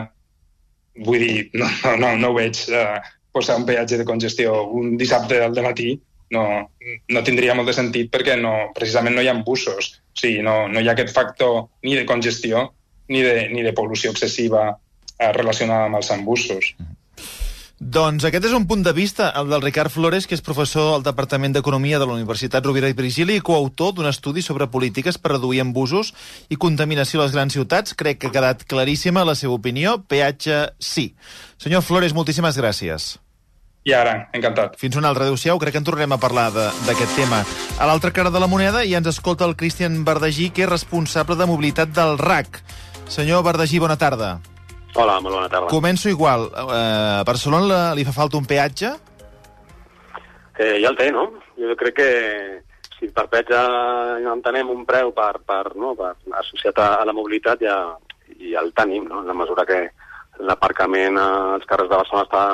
vull 1.04 1.26
dir, 1.26 1.50
no, 1.60 1.68
no, 1.84 1.98
no, 2.06 2.16
no 2.22 2.32
ho 2.32 2.40
veig 2.40 2.64
eh, 2.70 3.04
posar 3.34 3.58
un 3.60 3.68
peatge 3.68 4.00
de 4.00 4.08
congestió 4.08 4.64
un 4.70 4.96
dissabte 4.98 5.42
al 5.42 5.58
matí 5.66 5.98
no, 6.34 6.46
no 7.14 7.24
tindria 7.26 7.56
molt 7.58 7.70
de 7.70 7.76
sentit 7.78 8.12
perquè 8.14 8.38
no, 8.40 8.54
precisament 8.76 9.16
no 9.16 9.24
hi 9.24 9.30
ha 9.32 9.38
busos. 9.46 9.94
O 10.14 10.20
sigui, 10.20 10.42
no, 10.46 10.64
no 10.72 10.82
hi 10.82 10.90
ha 10.90 10.96
aquest 10.98 11.14
factor 11.16 11.68
ni 11.86 11.96
de 12.00 12.08
congestió 12.10 12.72
ni 13.14 13.22
de, 13.22 13.48
ni 13.54 13.64
de 13.66 13.76
pol·lució 13.76 14.12
excessiva 14.14 14.68
eh, 14.74 15.32
relacionada 15.36 15.90
amb 15.90 16.02
els 16.02 16.12
embussos. 16.16 16.74
Doncs 17.84 18.24
aquest 18.24 18.46
és 18.48 18.54
un 18.56 18.64
punt 18.64 18.84
de 18.86 18.94
vista, 18.96 19.28
el 19.36 19.50
del 19.52 19.62
Ricard 19.62 19.92
Flores, 19.92 20.24
que 20.30 20.38
és 20.38 20.44
professor 20.46 20.94
al 20.94 21.04
Departament 21.04 21.52
d'Economia 21.52 22.00
de 22.00 22.06
la 22.08 22.16
Universitat 22.16 22.64
Rovira 22.64 22.88
i 22.88 22.96
Virgili 22.96 23.36
i 23.36 23.44
coautor 23.44 23.92
d'un 23.98 24.08
estudi 24.08 24.44
sobre 24.46 24.70
polítiques 24.72 25.18
per 25.20 25.34
reduir 25.34 25.60
embusos 25.66 26.14
i 26.48 26.56
contaminació 26.56 27.20
a 27.20 27.26
les 27.26 27.36
grans 27.36 27.58
ciutats. 27.58 27.98
Crec 28.00 28.22
que 28.22 28.32
ha 28.32 28.36
quedat 28.38 28.64
claríssima 28.70 29.26
la 29.28 29.36
seva 29.36 29.58
opinió. 29.58 29.98
Peatge 30.08 30.62
sí. 30.80 31.10
Senyor 31.60 31.84
Flores, 31.84 32.16
moltíssimes 32.16 32.62
gràcies. 32.62 33.18
I 33.84 33.92
ara, 33.92 34.30
encantat. 34.32 34.78
Fins 34.80 34.96
una 34.96 35.10
altra. 35.12 35.26
Adéu-siau. 35.28 35.60
Crec 35.60 35.76
que 35.76 35.82
en 35.82 35.88
tornarem 35.88 36.16
a 36.16 36.20
parlar 36.22 36.48
d'aquest 36.56 37.18
tema. 37.18 37.42
A 37.76 37.88
l'altra 37.90 38.14
cara 38.16 38.32
de 38.32 38.40
la 38.40 38.48
moneda 38.48 38.86
ja 38.88 39.02
ens 39.02 39.10
escolta 39.12 39.44
el 39.44 39.58
Cristian 39.60 40.06
Verdagí, 40.08 40.52
que 40.56 40.64
és 40.64 40.70
responsable 40.72 41.36
de 41.36 41.48
mobilitat 41.50 41.92
del 41.92 42.16
RAC. 42.18 42.62
Senyor 43.12 43.44
Verdagí, 43.44 43.82
bona 43.84 43.98
tarda. 44.00 44.38
Hola, 44.96 45.18
molt 45.20 45.36
bona 45.36 45.50
tarda. 45.50 45.68
Començo 45.68 46.08
igual. 46.08 46.48
Uh, 46.48 46.70
a 47.20 47.26
Barcelona 47.28 47.82
li 47.98 48.06
fa 48.08 48.14
falta 48.16 48.40
un 48.40 48.48
peatge? 48.48 48.94
Eh, 50.54 50.78
ja 50.80 50.88
el 50.94 50.96
té, 50.96 51.10
no? 51.12 51.26
Jo 51.60 51.76
crec 51.76 51.98
que 51.98 52.10
si 52.96 53.10
per 53.12 53.26
peatge 53.28 53.60
entenem 54.32 54.72
un 54.72 54.86
preu 54.88 55.12
per, 55.12 55.34
per, 55.44 55.74
no, 55.76 55.92
per 55.98 56.14
associat 56.40 56.80
a, 56.80 56.88
a 57.02 57.10
la 57.10 57.16
mobilitat 57.18 57.66
ja, 57.66 57.76
ja 58.38 58.64
el 58.64 58.72
tenim, 58.78 59.10
no? 59.10 59.26
En 59.26 59.34
la 59.34 59.36
mesura 59.36 59.68
que 59.68 59.82
l'aparcament 60.40 61.20
als 61.20 61.68
carrers 61.68 61.92
de 61.92 62.00
Barcelona 62.00 62.30
està 62.30 62.46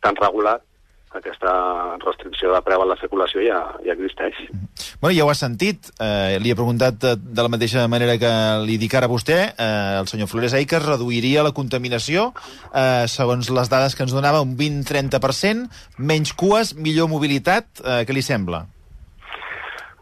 tan 0.00 0.16
regulat 0.16 0.64
aquesta 1.16 1.52
restricció 2.02 2.52
de 2.52 2.60
preu 2.66 2.82
a 2.82 2.86
la 2.88 2.96
circulació 3.00 3.40
ja, 3.44 3.58
ja 3.84 3.94
existeix. 3.94 4.36
Bueno, 5.00 5.14
ja 5.16 5.24
ho 5.24 5.30
has 5.32 5.40
sentit. 5.40 5.90
Eh, 6.02 6.38
li 6.42 6.52
he 6.52 6.58
preguntat 6.58 6.98
de, 7.00 7.14
de 7.16 7.44
la 7.44 7.52
mateixa 7.52 7.86
manera 7.88 8.18
que 8.20 8.32
li 8.66 8.78
dic 8.80 8.96
ara 8.98 9.08
a 9.08 9.12
vostè. 9.12 9.38
Eh, 9.50 9.98
el 10.00 10.08
senyor 10.10 10.28
Flores 10.30 10.54
ha 10.54 10.62
dit 10.62 10.68
que 10.68 10.78
es 10.80 10.84
reduiria 10.84 11.44
la 11.46 11.54
contaminació, 11.56 12.32
eh, 12.72 13.06
segons 13.08 13.50
les 13.54 13.72
dades 13.72 13.96
que 13.96 14.04
ens 14.04 14.16
donava, 14.16 14.42
un 14.44 14.56
20-30%, 14.58 15.68
menys 15.98 16.34
cues, 16.36 16.74
millor 16.76 17.08
mobilitat. 17.12 17.70
Eh, 17.84 18.02
què 18.08 18.16
li 18.16 18.24
sembla? 18.24 18.66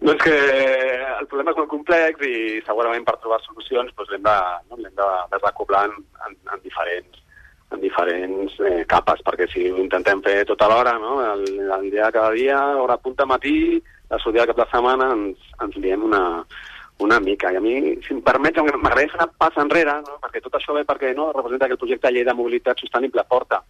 Doncs 0.00 0.22
que 0.22 0.36
el 1.16 1.28
problema 1.30 1.52
és 1.52 1.60
molt 1.60 1.70
complex 1.70 2.26
i 2.26 2.34
segurament 2.66 3.06
per 3.06 3.16
trobar 3.22 3.38
solucions 3.44 3.94
doncs 3.96 4.12
l'hem 4.12 4.26
de, 4.26 4.36
no, 4.70 4.80
de, 4.82 5.06
de 5.32 5.40
recoblar 5.42 5.86
en, 5.88 5.96
en, 6.26 6.36
en 6.52 6.60
diferents 6.62 7.22
en 7.74 7.82
diferents 7.82 8.54
eh, 8.62 8.84
capes, 8.88 9.22
perquè 9.26 9.48
si 9.50 9.66
ho 9.70 9.80
intentem 9.82 10.22
fer 10.22 10.44
tota 10.48 10.68
l'hora, 10.70 10.96
no? 11.02 11.18
el, 11.24 11.44
el 11.64 11.90
dia 11.90 12.12
cada 12.14 12.30
dia, 12.36 12.60
hora 12.78 12.98
punta 13.02 13.26
matí, 13.26 13.82
la 14.10 14.20
sortida 14.22 14.46
de 14.46 14.52
cap 14.52 14.62
de 14.62 14.68
setmana, 14.70 15.10
ens, 15.16 15.50
ens 15.64 15.76
liem 15.82 16.04
una, 16.06 16.22
una 17.02 17.18
mica. 17.20 17.50
I 17.50 17.58
a 17.58 17.64
mi, 17.64 17.76
si 18.06 18.14
em 18.14 18.22
permets, 18.26 18.62
m'agradaria 18.62 19.10
fer 19.12 19.20
una 19.20 19.30
passa 19.44 19.64
enrere, 19.66 19.98
no? 20.06 20.20
perquè 20.22 20.44
tot 20.44 20.60
això 20.60 20.76
ve 20.78 20.86
perquè 20.86 21.12
no, 21.16 21.32
representa 21.34 21.66
que 21.66 21.78
el 21.78 21.82
projecte 21.82 22.08
de 22.08 22.14
llei 22.18 22.28
de 22.28 22.36
mobilitat 22.38 22.80
sostenible 22.80 23.26
porta, 23.28 23.62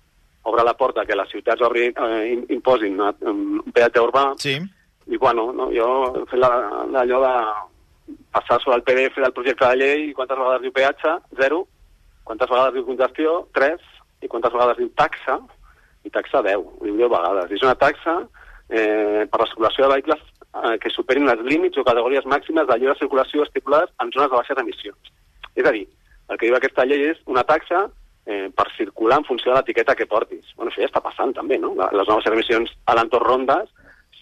obre 0.46 0.62
la 0.62 0.76
porta 0.78 1.06
que 1.08 1.16
les 1.16 1.32
ciutats 1.32 1.64
obri, 1.64 1.88
eh, 1.90 2.36
imposin 2.54 3.00
un 3.00 3.72
peatge 3.72 4.04
urbà, 4.04 4.28
sí 4.38 4.60
i 5.06 5.16
bueno, 5.16 5.52
no, 5.52 5.68
jo 5.70 6.26
fet 6.30 6.42
allò 6.42 7.20
de 7.22 7.34
passar 8.34 8.60
sobre 8.62 8.76
el 8.76 8.82
PDF 8.82 9.20
del 9.22 9.32
projecte 9.32 9.68
de 9.68 9.76
llei 9.78 10.08
i 10.08 10.14
quantes 10.14 10.38
vegades 10.38 10.64
diu 10.64 10.74
peatge? 10.74 11.12
Zero. 11.40 11.62
Quantes 12.26 12.50
vegades 12.50 12.74
diu 12.74 12.86
congestió? 12.86 13.34
Tres. 13.54 13.82
I 14.22 14.30
quantes 14.30 14.54
vegades 14.54 14.80
diu 14.80 14.88
taxa? 14.98 15.38
I 16.06 16.10
taxa 16.14 16.42
10. 16.42 16.64
Diu 16.82 16.96
10 16.98 17.12
vegades. 17.12 17.52
I 17.52 17.58
és 17.58 17.66
una 17.66 17.76
taxa 17.78 18.16
eh, 18.68 19.26
per 19.30 19.42
la 19.42 19.48
circulació 19.50 19.86
de 19.86 19.92
vehicles 19.94 20.24
eh, 20.24 20.74
que 20.82 20.92
superin 20.94 21.28
les 21.28 21.44
límits 21.46 21.78
o 21.78 21.86
categories 21.86 22.26
màximes 22.26 22.66
de 22.66 22.78
lliure 22.80 22.98
circulació 22.98 23.46
estipulades 23.46 23.94
en 24.02 24.10
zones 24.16 24.32
de 24.32 24.40
baixes 24.40 24.62
emissions. 24.64 25.14
És 25.54 25.64
a 25.64 25.74
dir, 25.76 25.86
el 26.28 26.40
que 26.40 26.48
diu 26.48 26.58
aquesta 26.58 26.86
llei 26.88 27.12
és 27.12 27.22
una 27.30 27.46
taxa 27.46 27.86
eh, 28.26 28.50
per 28.50 28.66
circular 28.76 29.20
en 29.22 29.28
funció 29.30 29.52
de 29.52 29.60
l'etiqueta 29.60 29.94
que 29.94 30.10
portis. 30.10 30.50
Bueno, 30.56 30.72
això 30.72 30.82
ja 30.82 30.90
està 30.90 31.02
passant 31.04 31.34
també, 31.36 31.60
no? 31.62 31.74
Les 31.78 32.10
noves 32.10 32.26
emissions 32.32 32.74
a 32.90 32.98
l'entorn 32.98 33.26
rondes 33.30 33.70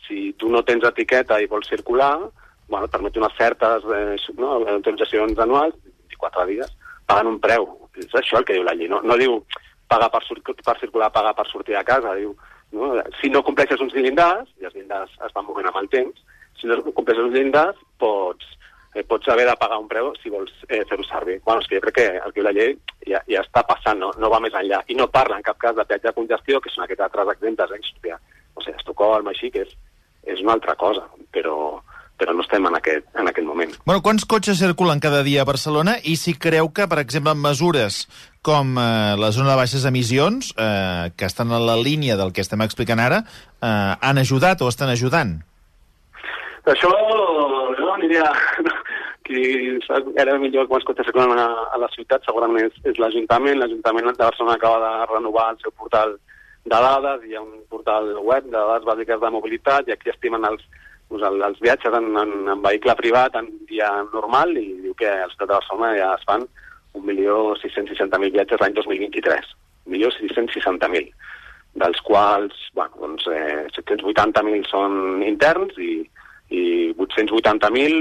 si 0.05 0.35
tu 0.37 0.51
no 0.53 0.63
tens 0.63 0.85
etiqueta 0.85 1.41
i 1.41 1.49
vols 1.49 1.69
circular, 1.73 2.19
bueno, 2.69 2.89
permet 2.93 3.17
unes 3.17 3.37
certes 3.39 3.85
eh, 3.89 4.17
no, 4.37 4.59
autoritzacions 4.77 5.39
anuals, 5.41 5.77
24 6.13 6.47
dies, 6.53 6.73
pagant 7.07 7.31
un 7.35 7.39
preu. 7.43 7.69
És 8.01 8.15
això 8.19 8.41
el 8.41 8.49
que 8.49 8.57
diu 8.57 8.65
la 8.67 8.75
llei. 8.75 8.91
No, 8.91 9.01
no 9.07 9.19
diu 9.21 9.39
pagar 9.91 10.11
per, 10.11 10.23
per 10.65 10.77
circular, 10.81 11.13
pagar 11.13 11.35
per 11.37 11.47
sortir 11.51 11.77
de 11.77 11.85
casa. 11.87 12.15
Diu, 12.19 12.35
no? 12.75 12.95
Si 13.21 13.31
no 13.31 13.45
compleixes 13.47 13.81
uns 13.81 13.95
llindars, 13.95 14.51
i 14.61 14.69
els 14.69 14.75
llindars 14.75 15.15
es 15.27 15.35
van 15.37 15.47
movent 15.47 15.71
amb 15.71 15.81
el 15.83 15.89
temps, 15.93 16.21
si 16.61 16.71
no 16.71 16.81
compleixes 16.91 17.25
uns 17.25 17.37
llindars, 17.37 17.79
pots, 18.01 18.51
eh, 18.95 19.05
pots 19.07 19.29
haver 19.29 19.47
de 19.49 19.57
pagar 19.61 19.79
un 19.83 19.89
preu 19.91 20.13
si 20.21 20.33
vols 20.33 20.53
eh, 20.69 20.83
fer-ho 20.89 21.07
servir. 21.07 21.41
Bueno, 21.47 21.63
és 21.63 21.71
que 21.71 21.79
jo 21.79 21.85
crec 21.87 21.99
que 22.01 22.07
el 22.19 22.33
que 22.33 22.41
diu 22.41 22.49
la 22.49 22.55
llei 22.57 22.77
ja, 23.07 23.23
ja 23.31 23.43
està 23.45 23.65
passant, 23.69 24.01
no, 24.01 24.13
no 24.19 24.31
va 24.33 24.43
més 24.43 24.55
enllà. 24.59 24.83
I 24.89 24.99
no 24.99 25.11
parla 25.13 25.39
en 25.39 25.47
cap 25.47 25.59
cas 25.63 25.77
de 25.79 25.87
peatge 25.87 26.09
de 26.11 26.17
congestió, 26.19 26.61
que 26.61 26.73
són 26.73 26.87
aquests 26.87 27.07
altres 27.09 27.35
exemples, 27.37 27.75
eh, 27.79 28.19
o 28.55 28.63
sigui, 28.63 28.79
Estocolm, 28.79 29.31
així, 29.31 29.51
que 29.55 29.65
és, 29.67 29.75
és 30.35 30.43
una 30.43 30.55
altra 30.57 30.77
cosa, 30.81 31.07
però, 31.35 31.57
però 32.19 32.35
no 32.35 32.45
estem 32.45 32.67
en 32.69 32.77
aquest, 32.79 33.07
en 33.19 33.29
aquest 33.29 33.47
moment. 33.47 33.73
Bueno, 33.85 34.03
quants 34.05 34.27
cotxes 34.31 34.61
circulen 34.63 35.03
cada 35.03 35.23
dia 35.27 35.43
a 35.43 35.49
Barcelona 35.49 35.97
i 36.03 36.15
si 36.21 36.37
creu 36.39 36.71
que, 36.75 36.87
per 36.91 37.01
exemple, 37.03 37.35
mesures 37.35 38.05
com 38.45 38.77
eh, 38.79 39.17
la 39.19 39.33
zona 39.35 39.55
de 39.55 39.59
baixes 39.59 39.87
emissions, 39.89 40.53
eh, 40.55 41.11
que 41.17 41.27
estan 41.27 41.51
en 41.51 41.67
la 41.67 41.77
línia 41.81 42.19
del 42.21 42.33
que 42.33 42.45
estem 42.45 42.63
explicant 42.63 43.03
ara, 43.03 43.25
eh, 43.59 43.93
han 44.01 44.21
ajudat 44.23 44.63
o 44.63 44.71
estan 44.71 44.93
ajudant? 44.95 45.41
Això 46.71 46.93
jo 47.81 47.91
aniria... 47.97 48.31
Qui 49.25 49.41
era 50.21 50.35
millor 50.37 50.67
quants 50.69 50.85
cotxes 50.85 51.07
circulen 51.09 51.39
a, 51.41 51.47
a 51.73 51.79
la 51.81 51.87
ciutat 51.95 52.27
segurament 52.29 52.67
és, 52.67 52.75
és 52.91 52.99
l'Ajuntament. 53.01 53.57
L'Ajuntament 53.57 54.11
de 54.11 54.21
Barcelona 54.21 54.59
acaba 54.59 54.83
de 54.83 55.07
renovar 55.15 55.47
el 55.55 55.63
seu 55.63 55.73
portal 55.73 56.13
de 56.65 56.81
dades, 56.85 57.25
hi 57.25 57.33
ha 57.33 57.41
un 57.41 57.63
portal 57.73 58.11
web 58.21 58.45
de 58.45 58.53
dades 58.53 58.85
bàsiques 58.85 59.23
de 59.23 59.31
mobilitat 59.33 59.89
i 59.89 59.95
aquí 59.95 60.13
estimen 60.13 60.45
els, 60.51 60.61
doncs, 61.11 61.25
els 61.49 61.61
viatges 61.63 61.95
en, 61.95 62.11
en, 62.21 62.33
en 62.55 62.63
vehicle 62.65 62.95
privat 62.99 63.37
en 63.39 63.51
dia 63.69 63.91
normal 64.13 64.55
i 64.57 64.67
diu 64.85 64.95
que 64.99 65.09
a 65.11 65.25
la 65.25 65.31
ciutat 65.33 65.49
de 65.49 65.57
Barcelona 65.57 65.93
ja 65.99 66.11
es 66.17 66.27
fan 66.29 66.47
1.660.000 66.95 68.33
viatges 68.33 68.61
l'any 68.61 68.77
2023. 68.79 69.55
1.660.000 69.91 71.11
dels 71.75 72.01
quals 72.07 72.55
bueno, 72.75 72.95
doncs, 73.01 73.27
eh, 73.35 73.67
780.000 73.75 74.69
són 74.71 75.25
interns 75.27 75.75
i, 75.83 76.05
i 76.55 76.63
880.000 76.95 77.99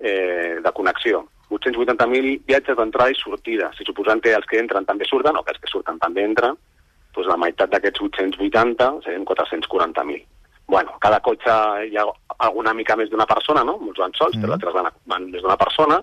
eh, 0.00 0.54
de 0.62 0.72
connexió. 0.74 1.24
880.000 1.50 2.42
viatges 2.46 2.76
d'entrada 2.76 3.10
i 3.10 3.18
sortida. 3.18 3.70
Si 3.76 3.86
suposant 3.86 4.20
que 4.22 4.34
els 4.36 4.46
que 4.46 4.60
entren 4.60 4.86
també 4.86 5.08
surten, 5.08 5.36
o 5.36 5.42
que 5.42 5.54
els 5.54 5.62
que 5.62 5.70
surten 5.70 5.98
també 6.02 6.24
entren, 6.28 6.58
doncs 7.16 7.30
la 7.30 7.38
meitat 7.40 7.72
d'aquests 7.72 8.04
880 8.04 8.90
serien 9.06 9.24
440.000. 9.26 10.37
Bueno, 10.68 10.96
cada 11.00 11.20
cotxe 11.24 11.52
hi 11.88 11.96
ha 11.96 12.04
alguna 12.44 12.74
mica 12.76 12.96
més 12.96 13.10
d'una 13.10 13.26
persona, 13.26 13.64
no? 13.64 13.78
Molts 13.80 14.00
van 14.02 14.14
sols, 14.16 14.36
mm. 14.36 14.44
però 14.44 14.56
altres 14.56 14.76
van, 14.76 14.90
van 15.08 15.28
més 15.32 15.42
d'una 15.42 15.56
persona. 15.60 15.98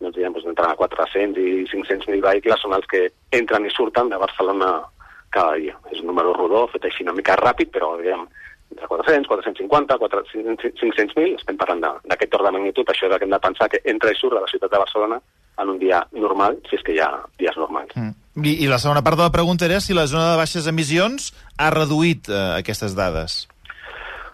Doncs 0.00 0.16
diguem, 0.16 0.34
doncs, 0.34 0.46
entre 0.48 0.74
400 0.80 1.40
i 1.42 1.64
500.000 1.68 2.22
vehicles 2.24 2.62
són 2.62 2.76
els 2.76 2.86
que 2.90 3.08
entren 3.36 3.66
i 3.66 3.72
surten 3.74 4.10
de 4.12 4.20
Barcelona 4.20 4.72
cada 5.34 5.56
dia. 5.60 5.76
És 5.92 6.00
un 6.00 6.08
número 6.12 6.32
rodó, 6.36 6.66
fet 6.72 6.86
així 6.88 7.04
una 7.04 7.16
mica 7.16 7.36
ràpid, 7.36 7.72
però 7.74 7.96
diguem, 7.98 8.24
entre 8.72 8.88
400, 8.88 9.28
450, 9.28 9.98
500.000, 10.80 11.36
estem 11.40 11.58
parlant 11.60 11.82
d'aquest 11.82 12.34
ordre 12.38 12.50
de 12.50 12.56
magnitud, 12.58 12.88
això 12.88 13.08
és 13.08 13.12
el 13.12 13.20
que 13.20 13.28
hem 13.28 13.34
de 13.34 13.42
pensar 13.44 13.68
que 13.72 13.82
entra 13.92 14.12
i 14.12 14.18
surt 14.18 14.36
de 14.36 14.44
la 14.44 14.50
ciutat 14.50 14.72
de 14.72 14.82
Barcelona 14.84 15.20
en 15.58 15.70
un 15.74 15.78
dia 15.80 16.00
normal, 16.14 16.58
si 16.68 16.78
és 16.78 16.84
que 16.86 16.94
hi 16.94 17.00
ha 17.02 17.10
dies 17.40 17.56
normals. 17.58 17.94
Mm. 17.96 18.14
I, 18.44 18.52
I 18.64 18.68
la 18.70 18.78
segona 18.78 19.02
part 19.02 19.18
de 19.18 19.26
la 19.26 19.34
pregunta 19.34 19.66
era 19.66 19.80
si 19.82 19.96
la 19.96 20.06
zona 20.06 20.32
de 20.32 20.38
baixes 20.38 20.68
emissions 20.70 21.32
ha 21.58 21.72
reduït 21.74 22.30
eh, 22.30 22.42
aquestes 22.60 22.94
dades. 22.94 23.46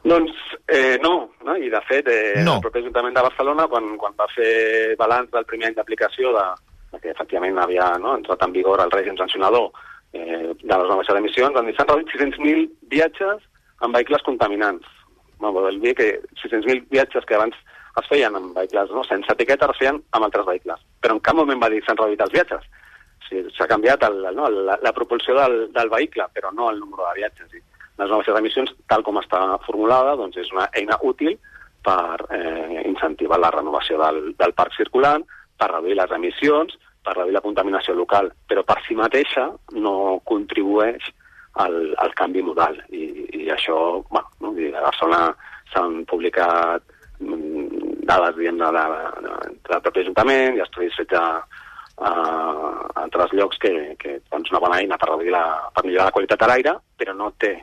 Doncs 0.04 0.32
eh, 0.68 0.98
no, 1.00 1.30
no, 1.46 1.56
i 1.56 1.70
de 1.72 1.80
fet 1.88 2.08
eh, 2.12 2.42
no. 2.44 2.58
el 2.58 2.64
propi 2.64 2.82
Ajuntament 2.82 3.14
de 3.16 3.24
Barcelona, 3.24 3.64
quan, 3.72 3.86
quan 4.00 4.12
va 4.18 4.26
fer 4.34 4.92
balanç 5.00 5.30
del 5.32 5.46
primer 5.48 5.70
any 5.70 5.78
d'aplicació 5.78 6.34
de, 6.36 6.44
de 6.92 7.00
que 7.00 7.14
efectivament 7.14 7.56
havia 7.62 7.86
no, 8.02 8.12
entrat 8.18 8.44
en 8.44 8.52
vigor 8.52 8.82
el 8.84 8.92
règim 8.92 9.16
sancionador 9.16 9.70
eh, 10.12 10.52
de 10.60 10.74
les 10.74 10.90
noves 10.90 11.08
emissions, 11.16 11.56
van 11.56 11.70
dir 11.70 11.76
s'han 11.78 11.88
reduït 11.88 12.12
600.000 12.12 12.68
viatges 12.92 13.40
amb 13.80 13.96
vehicles 13.96 14.28
contaminants. 14.28 14.92
Bueno, 15.38 15.64
vol 15.64 15.80
dir 15.80 15.94
que 15.96 16.10
600.000 16.42 16.84
viatges 16.92 17.24
que 17.24 17.40
abans 17.40 17.56
es 18.00 18.08
feien 18.10 18.36
amb 18.36 18.56
vehicles 18.58 18.92
no, 18.92 19.08
sense 19.08 19.32
etiqueta 19.32 19.70
es 19.72 19.80
feien 19.80 20.02
amb 20.12 20.28
altres 20.28 20.44
vehicles. 20.50 20.84
Però 21.00 21.16
en 21.16 21.24
cap 21.24 21.40
moment 21.40 21.64
va 21.64 21.72
dir 21.72 21.80
s'han 21.86 22.00
reduït 22.00 22.20
els 22.26 22.36
viatges. 22.36 22.72
S'ha 23.56 23.66
canviat 23.70 24.04
el, 24.04 24.20
no, 24.36 24.50
la, 24.52 24.76
la 24.84 24.92
propulsió 24.92 25.32
del, 25.38 25.62
del 25.72 25.88
vehicle, 25.90 26.28
però 26.36 26.52
no 26.52 26.68
el 26.70 26.82
número 26.82 27.08
de 27.08 27.22
viatges. 27.22 27.56
I 27.56 27.62
les 27.98 28.10
noves 28.10 28.28
emissions, 28.38 28.72
tal 28.90 29.04
com 29.06 29.20
està 29.20 29.40
formulada, 29.66 30.16
doncs 30.18 30.38
és 30.42 30.50
una 30.52 30.66
eina 30.74 30.98
útil 31.06 31.36
per 31.84 32.24
eh, 32.32 32.82
incentivar 32.88 33.38
la 33.38 33.52
renovació 33.54 34.00
del, 34.00 34.32
del 34.38 34.54
parc 34.56 34.74
circulant, 34.78 35.24
per 35.58 35.70
reduir 35.70 35.98
les 35.98 36.14
emissions, 36.16 36.74
per 37.04 37.14
reduir 37.18 37.36
la 37.36 37.44
contaminació 37.44 37.94
local, 37.94 38.30
però 38.48 38.64
per 38.66 38.80
si 38.86 38.96
mateixa 38.98 39.50
no 39.76 40.20
contribueix 40.24 41.10
al, 41.62 41.76
al 42.02 42.14
canvi 42.18 42.42
modal. 42.42 42.80
I, 42.90 43.04
i 43.44 43.50
això, 43.52 43.76
bueno, 44.10 44.30
no? 44.40 44.54
a 44.54 44.86
Barcelona 44.88 45.20
s'han 45.72 46.00
publicat 46.10 46.82
mm, 47.20 48.00
dades 48.08 48.40
diguem, 48.40 48.58
de, 48.58 48.70
de, 48.72 49.04
de, 49.26 49.52
del 49.68 49.84
propi 49.84 50.02
Ajuntament 50.02 50.58
i 50.58 50.64
estudis 50.64 50.96
fets 50.98 51.20
a, 51.20 51.26
a, 52.00 52.10
a 52.10 53.04
altres 53.04 53.36
llocs 53.36 53.60
que, 53.62 53.74
que 54.00 54.18
doncs 54.32 54.50
una 54.52 54.62
bona 54.64 54.80
eina 54.80 54.98
per, 55.00 55.12
la, 55.28 55.44
per 55.74 55.84
millorar 55.86 56.10
la 56.10 56.16
qualitat 56.16 56.42
de 56.42 56.50
l'aire, 56.50 56.76
però 56.98 57.14
no 57.16 57.30
té 57.38 57.54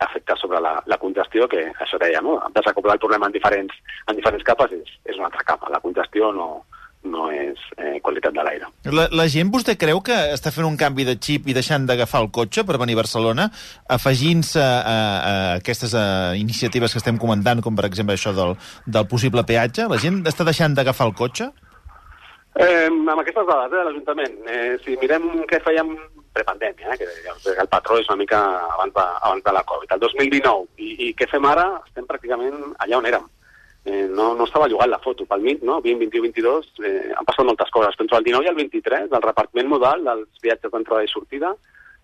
efecte 0.00 0.34
sobre 0.40 0.60
la, 0.60 0.76
la 0.86 0.98
congestió, 0.98 1.48
que 1.48 1.68
això 1.80 1.98
deia, 2.02 2.20
no? 2.24 2.38
desacoblar 2.54 2.96
el 2.96 3.02
problema 3.02 3.26
en 3.30 3.36
diferents, 3.36 3.74
en 4.08 4.16
diferents 4.18 4.46
capes 4.46 4.72
és, 4.74 4.94
és 5.04 5.18
una 5.18 5.30
altra 5.30 5.44
capa. 5.46 5.70
La 5.72 5.80
congestió 5.84 6.32
no, 6.34 6.48
no 7.04 7.28
és 7.32 7.60
eh, 7.76 7.98
qualitat 8.02 8.34
de 8.34 8.44
l'aire. 8.44 8.68
La, 8.92 9.06
la 9.12 9.26
gent, 9.30 9.50
vostè 9.52 9.76
creu 9.80 10.00
que 10.04 10.16
està 10.34 10.52
fent 10.54 10.66
un 10.66 10.78
canvi 10.80 11.06
de 11.06 11.16
xip 11.20 11.48
i 11.48 11.56
deixant 11.56 11.86
d'agafar 11.88 12.22
el 12.24 12.30
cotxe 12.34 12.64
per 12.66 12.78
venir 12.80 12.96
a 12.96 13.02
Barcelona, 13.02 13.48
afegint-se 13.96 14.62
a, 14.62 14.94
a 14.94 15.34
aquestes 15.58 15.94
a, 15.98 16.06
iniciatives 16.40 16.94
que 16.94 17.02
estem 17.02 17.20
comentant, 17.20 17.62
com 17.64 17.76
per 17.76 17.86
exemple 17.90 18.16
això 18.16 18.34
del, 18.36 18.56
del 18.86 19.08
possible 19.10 19.44
peatge? 19.46 19.88
La 19.90 20.00
gent 20.00 20.22
està 20.30 20.46
deixant 20.48 20.76
d'agafar 20.76 21.10
el 21.10 21.16
cotxe? 21.20 21.52
Eh, 22.54 22.86
amb 22.86 23.18
aquestes 23.18 23.46
dades 23.46 23.72
eh, 23.72 23.76
de 23.76 23.86
l'Ajuntament, 23.88 24.34
eh, 24.46 24.74
si 24.84 24.94
mirem 25.00 25.24
què 25.50 25.58
fèiem 25.64 25.96
prepandèmia, 26.34 26.94
eh, 26.94 26.98
que 26.98 27.54
el 27.54 27.70
patró 27.70 27.98
és 28.00 28.10
una 28.10 28.20
mica 28.20 28.40
abans 28.74 28.94
de, 28.94 29.06
abans 29.28 29.44
de 29.46 29.54
la 29.54 29.62
Covid, 29.70 29.94
el 29.94 30.02
2019, 30.02 30.66
i, 30.82 30.90
i 31.06 31.08
què 31.18 31.28
fem 31.30 31.46
ara? 31.48 31.68
Estem 31.86 32.06
pràcticament 32.10 32.74
allà 32.84 33.00
on 33.00 33.08
érem. 33.10 33.30
Eh, 33.84 34.06
no, 34.08 34.30
no 34.34 34.46
estava 34.48 34.68
jugant 34.72 34.88
la 34.88 35.00
foto 35.04 35.26
pel 35.28 35.42
mig, 35.44 35.62
no? 35.62 35.76
20, 35.84 36.06
21, 36.06 36.30
22, 36.32 36.70
eh, 36.88 37.12
han 37.12 37.28
passat 37.28 37.44
moltes 37.44 37.72
coses. 37.72 37.96
Entre 38.00 38.16
el 38.18 38.26
19 38.26 38.46
i 38.46 38.52
el 38.52 38.60
23, 38.62 39.10
del 39.12 39.24
repartiment 39.26 39.68
modal 39.68 40.06
dels 40.06 40.44
viatges 40.44 40.72
d'entrada 40.72 41.04
i 41.04 41.10
sortida, 41.12 41.52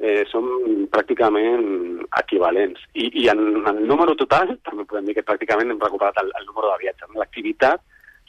eh, 0.00 0.24
són 0.28 0.50
pràcticament 0.92 2.04
equivalents. 2.20 2.84
I, 2.92 3.08
i 3.22 3.28
en, 3.32 3.40
en 3.62 3.72
el 3.78 3.88
número 3.88 4.16
total, 4.20 4.52
també 4.68 4.84
podem 4.84 5.08
dir 5.08 5.16
que 5.16 5.26
pràcticament 5.26 5.72
hem 5.72 5.80
recuperat 5.80 6.20
el, 6.24 6.28
el 6.40 6.46
número 6.50 6.72
de 6.74 6.84
viatges. 6.84 7.16
L'activitat 7.16 7.82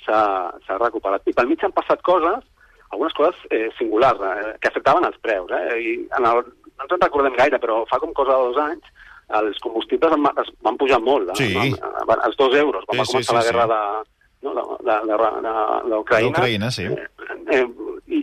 s'ha 0.06 0.80
recuperat. 0.80 1.28
I 1.28 1.36
pel 1.38 1.52
mig 1.52 1.62
han 1.64 1.76
passat 1.76 2.02
coses, 2.08 2.48
algunes 2.92 3.14
coses 3.18 3.46
eh, 3.50 3.70
singulars, 3.78 4.22
eh, 4.22 4.56
que 4.62 4.70
afectaven 4.72 5.08
els 5.08 5.20
preus. 5.24 5.52
Eh? 5.58 5.78
I 5.80 5.94
en 6.18 6.28
el, 6.28 6.44
no 6.44 6.88
ens 6.88 6.96
en 6.98 7.04
recordem 7.04 7.38
gaire, 7.40 7.60
però 7.64 7.82
fa 7.90 8.00
com 8.04 8.14
cosa 8.18 8.36
de 8.36 8.52
dos 8.52 8.62
anys 8.66 8.92
els 9.40 9.60
combustibles 9.64 10.12
van, 10.12 10.42
es 10.44 10.50
van 10.66 10.78
pujar 10.80 11.00
molt. 11.04 11.32
Eh? 11.32 11.38
Sí. 11.40 11.76
Van, 12.08 12.20
els 12.28 12.38
dos 12.40 12.56
euros, 12.58 12.84
quan 12.88 13.00
Sí, 13.00 13.02
va 13.02 13.06
sí, 13.08 13.14
començar 13.16 13.32
sí, 13.32 13.40
la 13.40 13.46
guerra 13.48 13.64
sí. 13.64 13.72
de, 13.72 14.20
no, 14.48 14.54
de, 14.58 14.84
de, 14.92 15.00
de, 15.08 15.32
de, 15.48 15.56
d'Ucraïna. 15.94 16.36
D'Ucraïna, 16.36 16.72
sí. 16.76 16.88
Eh, 17.56 17.66
i, 18.12 18.22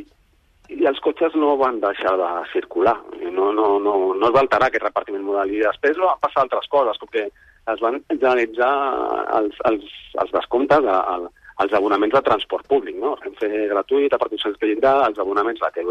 i 0.77 0.89
els 0.91 1.01
cotxes 1.05 1.37
no 1.41 1.57
van 1.61 1.81
deixar 1.81 2.15
de 2.21 2.31
circular, 2.53 2.97
no, 3.25 3.53
no, 3.57 3.69
no, 3.81 3.95
no 4.15 4.29
es 4.29 4.35
va 4.35 4.45
alterar 4.45 4.69
aquest 4.69 4.85
repartiment 4.85 5.25
modal. 5.25 5.53
I 5.53 5.65
després 5.65 6.01
van 6.03 6.21
passar 6.21 6.45
altres 6.45 6.69
coses, 6.73 7.01
com 7.01 7.11
que 7.15 7.29
es 7.29 7.83
van 7.85 8.01
generalitzar 8.11 8.73
els, 9.41 9.59
els, 9.69 9.99
els 10.23 10.33
descomptes 10.33 10.85
a, 10.89 10.99
a, 11.17 11.38
als 11.59 11.73
abonaments 11.75 12.15
de 12.15 12.23
transport 12.23 12.67
públic, 12.71 12.97
no? 13.03 13.17
Renfe 13.19 13.49
gratuït, 13.73 14.13
a 14.15 14.19
partir 14.19 14.39
de 14.39 14.67
llindar, 14.67 15.09
els 15.09 15.19
abonaments 15.19 15.61
la 15.61 15.71
té, 15.75 15.83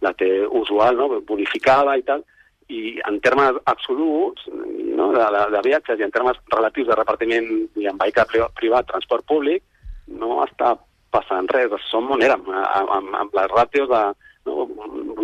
la 0.00 0.12
té 0.14 0.28
usual, 0.46 0.96
no? 0.96 1.20
bonificada 1.26 1.96
i 1.98 2.04
tal, 2.06 2.22
i 2.68 2.98
en 3.08 3.18
termes 3.24 3.56
absoluts 3.64 4.46
no? 4.52 5.10
de, 5.16 5.24
de, 5.34 5.42
de 5.56 5.62
viatges 5.66 5.98
i 5.98 6.06
en 6.06 6.14
termes 6.14 6.38
relatius 6.54 6.86
de 6.90 6.98
repartiment 7.00 7.48
i 7.80 7.88
en 7.90 7.98
vehicle 7.98 8.26
pri- 8.30 8.46
privat, 8.60 8.86
transport 8.92 9.26
públic, 9.26 9.64
no 10.06 10.42
està 10.44 10.76
passant 11.10 11.48
res. 11.50 11.74
Som 11.90 12.12
on 12.14 12.22
érem, 12.22 12.44
amb, 12.46 12.92
amb, 13.00 13.14
amb 13.24 13.38
les 13.40 13.50
ràtios 13.56 13.90
de 13.90 14.02
no, 14.46 14.68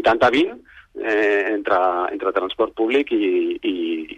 80-20 0.01 0.57
eh, 1.03 1.51
entre, 1.55 1.79
entre 2.15 2.33
transport 2.37 2.75
públic 2.79 3.11
i, 3.13 3.59
i, 3.63 3.75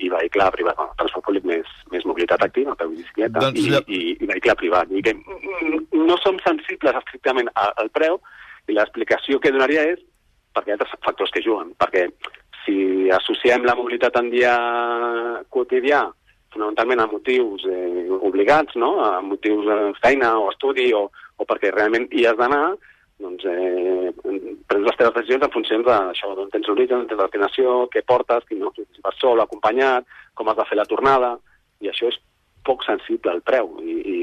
i 0.07 0.11
vehicle 0.13 0.49
privat. 0.55 0.77
Bueno, 0.77 0.95
transport 1.01 1.25
públic 1.29 1.47
més, 1.49 1.71
més 1.93 2.05
mobilitat 2.09 2.43
activa, 2.45 2.75
peu 2.77 2.93
i 2.93 3.01
bicicleta, 3.01 3.41
Doncs 3.47 3.61
i, 3.63 3.71
ja- 3.73 3.83
i, 3.87 4.01
i 4.21 4.29
vehicle 4.33 4.57
privat. 4.61 4.91
I 4.93 5.03
que 5.07 5.15
no 5.97 6.19
som 6.23 6.41
sensibles 6.45 6.99
estrictament 7.03 7.49
al 7.57 7.89
preu 7.95 8.21
i 8.69 8.75
l'explicació 8.77 9.39
que 9.41 9.53
donaria 9.55 9.87
és 9.95 10.03
perquè 10.57 10.73
hi 10.73 10.75
ha 10.75 10.79
altres 10.81 10.95
factors 11.05 11.33
que 11.33 11.43
juguen. 11.45 11.73
Perquè 11.79 12.07
si 12.65 13.09
associem 13.15 13.65
la 13.65 13.77
mobilitat 13.79 14.17
en 14.19 14.31
dia 14.33 14.55
quotidià 15.53 16.07
fonamentalment 16.55 17.03
a 17.03 17.07
motius 17.11 17.65
eh, 17.69 18.07
obligats, 18.25 18.77
no? 18.81 18.95
a 19.05 19.21
motius 19.21 19.67
de 19.69 19.77
feina 20.01 20.33
o 20.41 20.49
estudi 20.51 20.89
o, 20.97 21.07
o 21.37 21.45
perquè 21.49 21.73
realment 21.75 22.09
hi 22.17 22.25
has 22.27 22.39
d'anar, 22.39 22.77
doncs 23.23 23.45
eh, 23.49 24.13
prens 24.69 24.87
les 24.87 24.99
teves 24.99 25.15
decisions 25.17 25.47
en 25.47 25.53
funció 25.55 25.81
d'això, 25.85 26.33
d'on 26.37 26.51
tens 26.53 26.69
l'origen, 26.69 27.01
d'on 27.03 27.11
tens 27.11 27.23
destinació, 27.23 27.77
què 27.93 28.03
portes, 28.07 28.45
qui 28.49 28.59
no, 28.61 28.73
si 28.77 29.05
vas 29.05 29.17
sol, 29.23 29.41
acompanyat, 29.41 30.09
com 30.37 30.51
has 30.51 30.59
de 30.59 30.67
fer 30.69 30.79
la 30.79 30.89
tornada, 30.89 31.37
i 31.81 31.91
això 31.93 32.11
és 32.13 32.19
poc 32.67 32.85
sensible 32.85 33.33
al 33.33 33.45
preu, 33.47 33.71
i, 33.81 33.97
i, 34.03 34.19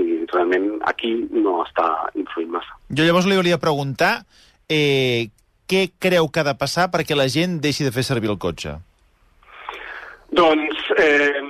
i 0.00 0.04
realment 0.30 0.70
aquí 0.88 1.12
no 1.34 1.60
està 1.66 1.88
influint 2.14 2.54
massa. 2.56 2.78
Jo 2.88 3.06
llavors 3.06 3.28
li 3.28 3.38
volia 3.40 3.60
preguntar 3.60 4.20
eh, 4.70 5.28
què 5.70 5.88
creu 6.02 6.30
que 6.30 6.42
ha 6.42 6.48
de 6.50 6.56
passar 6.58 6.88
perquè 6.94 7.18
la 7.18 7.28
gent 7.30 7.58
deixi 7.62 7.84
de 7.86 7.92
fer 7.94 8.06
servir 8.06 8.30
el 8.32 8.40
cotxe? 8.42 8.78
Doncs 10.30 10.92
eh, 10.96 11.42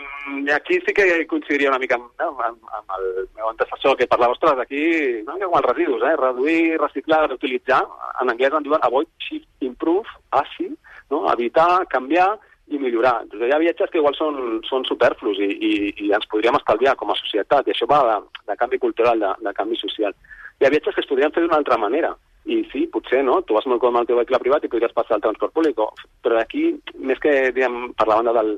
aquí 0.54 0.78
sí 0.84 0.92
que 0.94 1.26
coincidiria 1.26 1.70
una 1.70 1.78
mica 1.78 1.96
amb, 1.96 2.10
amb, 2.20 2.68
amb 2.78 2.94
el 2.98 3.06
meu 3.36 3.48
antecessor 3.50 3.96
que 3.96 4.08
parlava, 4.10 4.34
ostres, 4.36 4.58
aquí 4.58 4.82
no, 5.26 5.36
com 5.38 5.56
els 5.58 5.68
residus, 5.68 6.04
eh? 6.06 6.14
reduir, 6.18 6.78
reciclar, 6.80 7.26
reutilitzar, 7.28 7.80
en 8.22 8.32
anglès 8.32 8.56
en 8.56 8.66
diuen 8.66 8.86
avoid, 8.86 9.10
shift, 9.22 9.48
improve, 9.66 10.08
ASI, 10.30 10.70
no? 11.10 11.24
evitar, 11.32 11.86
canviar 11.92 12.32
i 12.70 12.78
millorar. 12.78 13.20
Doncs 13.30 13.48
hi 13.48 13.54
ha 13.54 13.60
viatges 13.62 13.90
que 13.90 13.98
igual 13.98 14.16
són, 14.18 14.60
són 14.68 14.86
superflus 14.88 15.40
i, 15.42 15.50
i, 15.50 15.72
i 16.06 16.10
ens 16.16 16.28
podríem 16.30 16.58
estalviar 16.60 16.96
com 16.98 17.10
a 17.10 17.18
societat, 17.18 17.66
i 17.66 17.74
això 17.74 17.88
va 17.90 18.02
de, 18.08 18.18
de 18.50 18.58
canvi 18.60 18.78
cultural, 18.82 19.22
de, 19.22 19.32
de 19.46 19.54
canvi 19.56 19.78
social. 19.80 20.14
Hi 20.60 20.66
ha 20.66 20.74
viatges 20.74 20.94
que 20.96 21.04
es 21.04 21.10
podrien 21.10 21.32
fer 21.34 21.44
d'una 21.46 21.58
altra 21.60 21.78
manera, 21.80 22.14
i 22.50 22.62
sí, 22.72 22.86
potser, 22.92 23.20
no? 23.26 23.40
Tu 23.44 23.54
vas 23.54 23.66
molt 23.68 23.84
amb 23.84 24.00
el 24.00 24.06
teu 24.08 24.18
vehicle 24.18 24.40
privat 24.42 24.64
i 24.64 24.70
podries 24.72 24.94
passar 24.96 25.18
al 25.18 25.24
transport 25.24 25.52
públic, 25.56 25.80
però 26.24 26.38
aquí, 26.40 26.70
més 26.96 27.20
que, 27.20 27.34
diguem, 27.54 27.90
per 27.98 28.06
la 28.08 28.16
banda 28.20 28.34
del, 28.38 28.54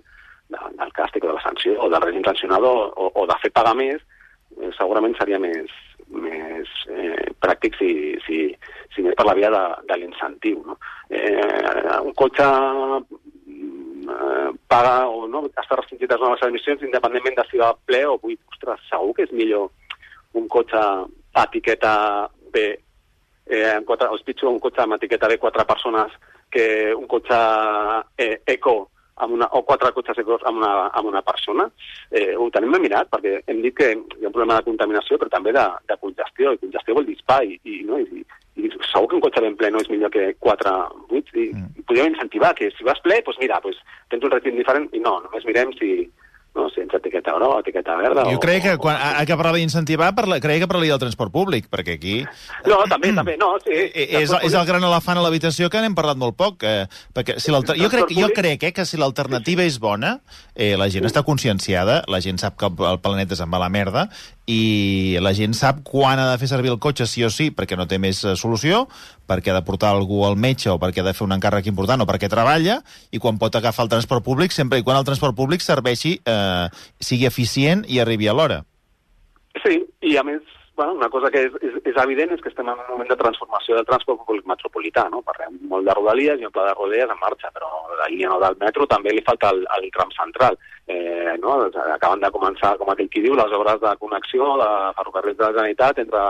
de, 0.52 0.60
del 0.78 0.92
càstig 0.96 1.24
o 1.24 1.30
de 1.30 1.38
la 1.38 1.44
sanció, 1.44 1.76
o 1.80 1.88
del 1.92 2.04
règim 2.04 2.24
sancionador, 2.26 2.92
o, 2.96 3.08
o 3.22 3.26
de 3.30 3.38
fer 3.42 3.52
pagar 3.54 3.74
més, 3.78 4.04
eh, 4.58 4.70
segurament 4.78 5.16
seria 5.18 5.40
més, 5.42 5.72
més 6.12 6.68
eh, 6.92 7.26
pràctic 7.42 7.76
si, 7.80 7.90
si, 8.26 8.44
si 8.94 9.04
més 9.04 9.16
per 9.18 9.26
la 9.28 9.36
via 9.38 9.50
de, 9.52 9.62
de 9.88 9.98
l'incentiu. 10.00 10.62
No? 10.66 10.78
Eh, 11.08 11.98
un 12.02 12.12
cotxe 12.18 12.48
eh, 14.12 14.50
paga 14.68 14.96
o 15.08 15.26
no, 15.30 15.44
està 15.48 15.78
restringit 15.78 16.10
a 16.10 16.18
les 16.18 16.26
noves 16.26 16.46
emissions 16.48 16.84
independentment 16.86 17.40
de 17.40 17.48
si 17.50 17.60
va 17.62 17.72
ple 17.88 18.04
o 18.08 18.18
buit. 18.22 18.40
Ostres, 18.52 18.84
segur 18.90 19.16
que 19.16 19.26
és 19.28 19.36
millor 19.36 19.70
un 20.38 20.48
cotxe 20.52 20.78
a 20.78 21.44
etiqueta 21.44 21.94
B, 22.52 22.68
eh, 23.48 23.64
amb 23.76 23.88
quatre, 23.88 24.08
o 24.12 24.18
és 24.18 24.26
pitjor 24.26 24.52
un 24.52 24.60
cotxe 24.62 24.84
amb 24.84 24.96
etiqueta 24.98 25.28
B 25.30 25.40
quatre 25.40 25.64
persones 25.68 26.12
que 26.52 26.92
un 26.94 27.06
cotxe 27.08 27.38
eh, 28.20 28.42
eco 28.46 28.90
amb 29.24 29.36
una, 29.38 29.48
o 29.56 29.62
quatre 29.68 29.92
cotxes 29.96 30.20
ecos 30.22 30.44
amb 30.48 30.60
una, 30.60 30.72
amb 30.90 31.10
una 31.12 31.22
persona. 31.26 31.68
Eh, 32.10 32.34
ho 32.36 32.48
tenim 32.54 32.74
ben 32.74 32.84
mirat, 32.84 33.10
perquè 33.12 33.38
hem 33.46 33.62
dit 33.64 33.76
que 33.78 33.92
hi 33.94 34.24
ha 34.24 34.30
un 34.30 34.34
problema 34.34 34.58
de 34.58 34.68
contaminació, 34.68 35.18
però 35.20 35.32
també 35.32 35.54
de, 35.56 35.66
de 35.90 35.98
congestió, 36.02 36.52
i 36.52 36.62
congestió 36.62 36.96
vol 36.98 37.08
dir 37.08 37.18
espai, 37.18 37.54
i, 37.62 37.82
no? 37.88 38.00
I, 38.02 38.24
i 38.60 38.68
segur 38.90 39.08
que 39.08 39.18
un 39.18 39.24
cotxe 39.24 39.44
ben 39.44 39.56
ple 39.56 39.70
no 39.72 39.80
és 39.80 39.88
millor 39.92 40.12
que 40.14 40.32
quatre 40.42 40.72
buits, 41.10 41.32
i, 41.34 41.48
mm. 41.54 41.78
i 41.78 41.86
podríem 41.86 42.12
incentivar 42.12 42.52
que 42.58 42.72
si 42.76 42.88
vas 42.88 43.00
ple, 43.04 43.22
doncs 43.24 43.40
mira, 43.40 43.60
doncs, 43.64 43.80
tens 44.12 44.26
un 44.26 44.34
rating 44.34 44.58
diferent, 44.58 44.90
i 44.92 45.00
no, 45.04 45.18
només 45.24 45.46
mirem 45.48 45.72
si, 45.78 45.94
no, 46.54 46.66
ets 46.68 46.94
etiqueta 46.98 47.32
groga, 47.36 47.60
etiqueta 47.62 47.94
verda... 47.96 48.24
Jo 48.28 48.36
o, 48.36 48.40
crec 48.42 48.62
que 48.66 48.74
o- 48.74 48.78
quan 48.82 48.96
ha, 48.96 49.12
ha 49.20 49.24
que 49.28 49.36
parlar 49.38 49.54
d'incentivar, 49.56 50.10
parla, 50.14 50.38
creia 50.42 50.60
que 50.60 50.68
parlaria 50.68 50.92
del 50.92 51.00
transport 51.00 51.32
públic, 51.32 51.68
perquè 51.72 51.96
aquí... 51.96 52.16
No, 52.68 52.82
també, 52.90 53.12
també, 53.16 53.36
no, 53.40 53.54
sí. 53.64 53.72
Eh, 53.72 54.08
És, 54.22 54.32
és 54.42 54.52
el 54.58 54.66
gran 54.68 54.84
elefant 54.84 55.20
a 55.20 55.24
l'habitació 55.24 55.70
que 55.72 55.80
n'hem 55.80 55.96
parlat 55.96 56.20
molt 56.20 56.36
poc. 56.36 56.66
Eh, 56.68 56.84
perquè 57.14 57.38
si 57.40 57.52
jo, 57.52 57.62
crec, 57.88 58.12
jo 58.16 58.28
crec 58.36 58.68
eh, 58.68 58.72
que 58.76 58.84
si 58.88 59.00
l'alternativa 59.00 59.64
és 59.64 59.78
bona, 59.80 60.18
eh, 60.54 60.74
la 60.76 60.90
gent 60.92 61.08
està 61.08 61.24
conscienciada, 61.24 62.02
la 62.08 62.20
gent 62.20 62.38
sap 62.42 62.58
que 62.60 62.68
el, 62.68 62.76
el 62.92 63.00
planeta 63.00 63.38
se'n 63.38 63.50
va 63.52 63.60
a 63.62 63.64
la 63.64 63.72
merda, 63.72 64.08
i 64.50 65.16
la 65.22 65.32
gent 65.38 65.54
sap 65.54 65.84
quan 65.86 66.18
ha 66.18 66.26
de 66.32 66.38
fer 66.40 66.48
servir 66.50 66.72
el 66.72 66.80
cotxe 66.82 67.06
sí 67.06 67.22
o 67.24 67.30
sí, 67.30 67.50
perquè 67.54 67.76
no 67.78 67.86
té 67.88 67.98
més 68.02 68.24
eh, 68.26 68.34
solució, 68.36 68.88
perquè 69.32 69.52
ha 69.52 69.58
de 69.58 69.66
portar 69.66 69.92
algú 69.96 70.22
al 70.28 70.36
metge 70.36 70.70
o 70.70 70.78
perquè 70.82 71.02
ha 71.02 71.08
de 71.08 71.16
fer 71.16 71.26
un 71.26 71.36
encàrrec 71.36 71.72
important 71.72 72.04
o 72.04 72.08
perquè 72.08 72.30
treballa, 72.32 72.80
i 73.10 73.20
quan 73.22 73.40
pot 73.40 73.56
agafar 73.56 73.88
el 73.88 73.92
transport 73.96 74.24
públic, 74.24 74.52
sempre 74.52 74.78
i 74.78 74.86
quan 74.86 75.00
el 75.00 75.08
transport 75.08 75.36
públic 75.36 75.64
serveixi, 75.64 76.18
eh, 76.24 76.66
sigui 77.00 77.28
eficient 77.28 77.86
i 77.88 78.00
arribi 78.02 78.28
a 78.28 78.36
l'hora. 78.36 78.62
Sí, 79.62 79.78
i 80.00 80.16
a 80.16 80.24
més, 80.24 80.40
bueno, 80.76 80.94
una 80.94 81.08
cosa 81.10 81.30
que 81.30 81.44
és, 81.46 81.56
és, 81.60 81.74
és 81.84 81.98
evident 82.02 82.32
és 82.32 82.40
que 82.40 82.48
estem 82.48 82.68
en 82.68 82.78
un 82.78 82.88
moment 82.90 83.08
de 83.08 83.18
transformació 83.20 83.76
del 83.76 83.88
transport 83.88 84.22
públic 84.26 84.46
metropolità, 84.48 85.04
no? 85.12 85.20
Parlem 85.26 85.58
molt 85.68 85.86
de 85.86 85.96
rodalies 85.98 86.40
i 86.40 86.48
un 86.48 86.54
pla 86.54 86.64
de 86.68 86.74
rodalies 86.74 87.12
en 87.12 87.20
marxa, 87.20 87.52
però 87.54 87.68
la 87.98 88.08
línia 88.10 88.32
no 88.32 88.40
del 88.42 88.56
metro 88.60 88.88
també 88.90 89.12
li 89.12 89.24
falta 89.26 89.52
el, 89.52 89.62
el 89.76 89.88
tram 89.94 90.12
central. 90.16 90.58
Eh, 90.88 91.36
no? 91.42 91.58
Acaben 91.94 92.24
de 92.24 92.32
començar, 92.34 92.74
com 92.80 92.90
aquell 92.90 93.10
qui 93.12 93.22
diu, 93.24 93.36
les 93.38 93.52
obres 93.58 93.80
de 93.84 93.92
connexió 94.00 94.54
de 94.62 94.70
ferrocarrils 94.98 95.38
de 95.38 95.44
la 95.44 95.52
Generalitat 95.52 96.00
entre, 96.02 96.24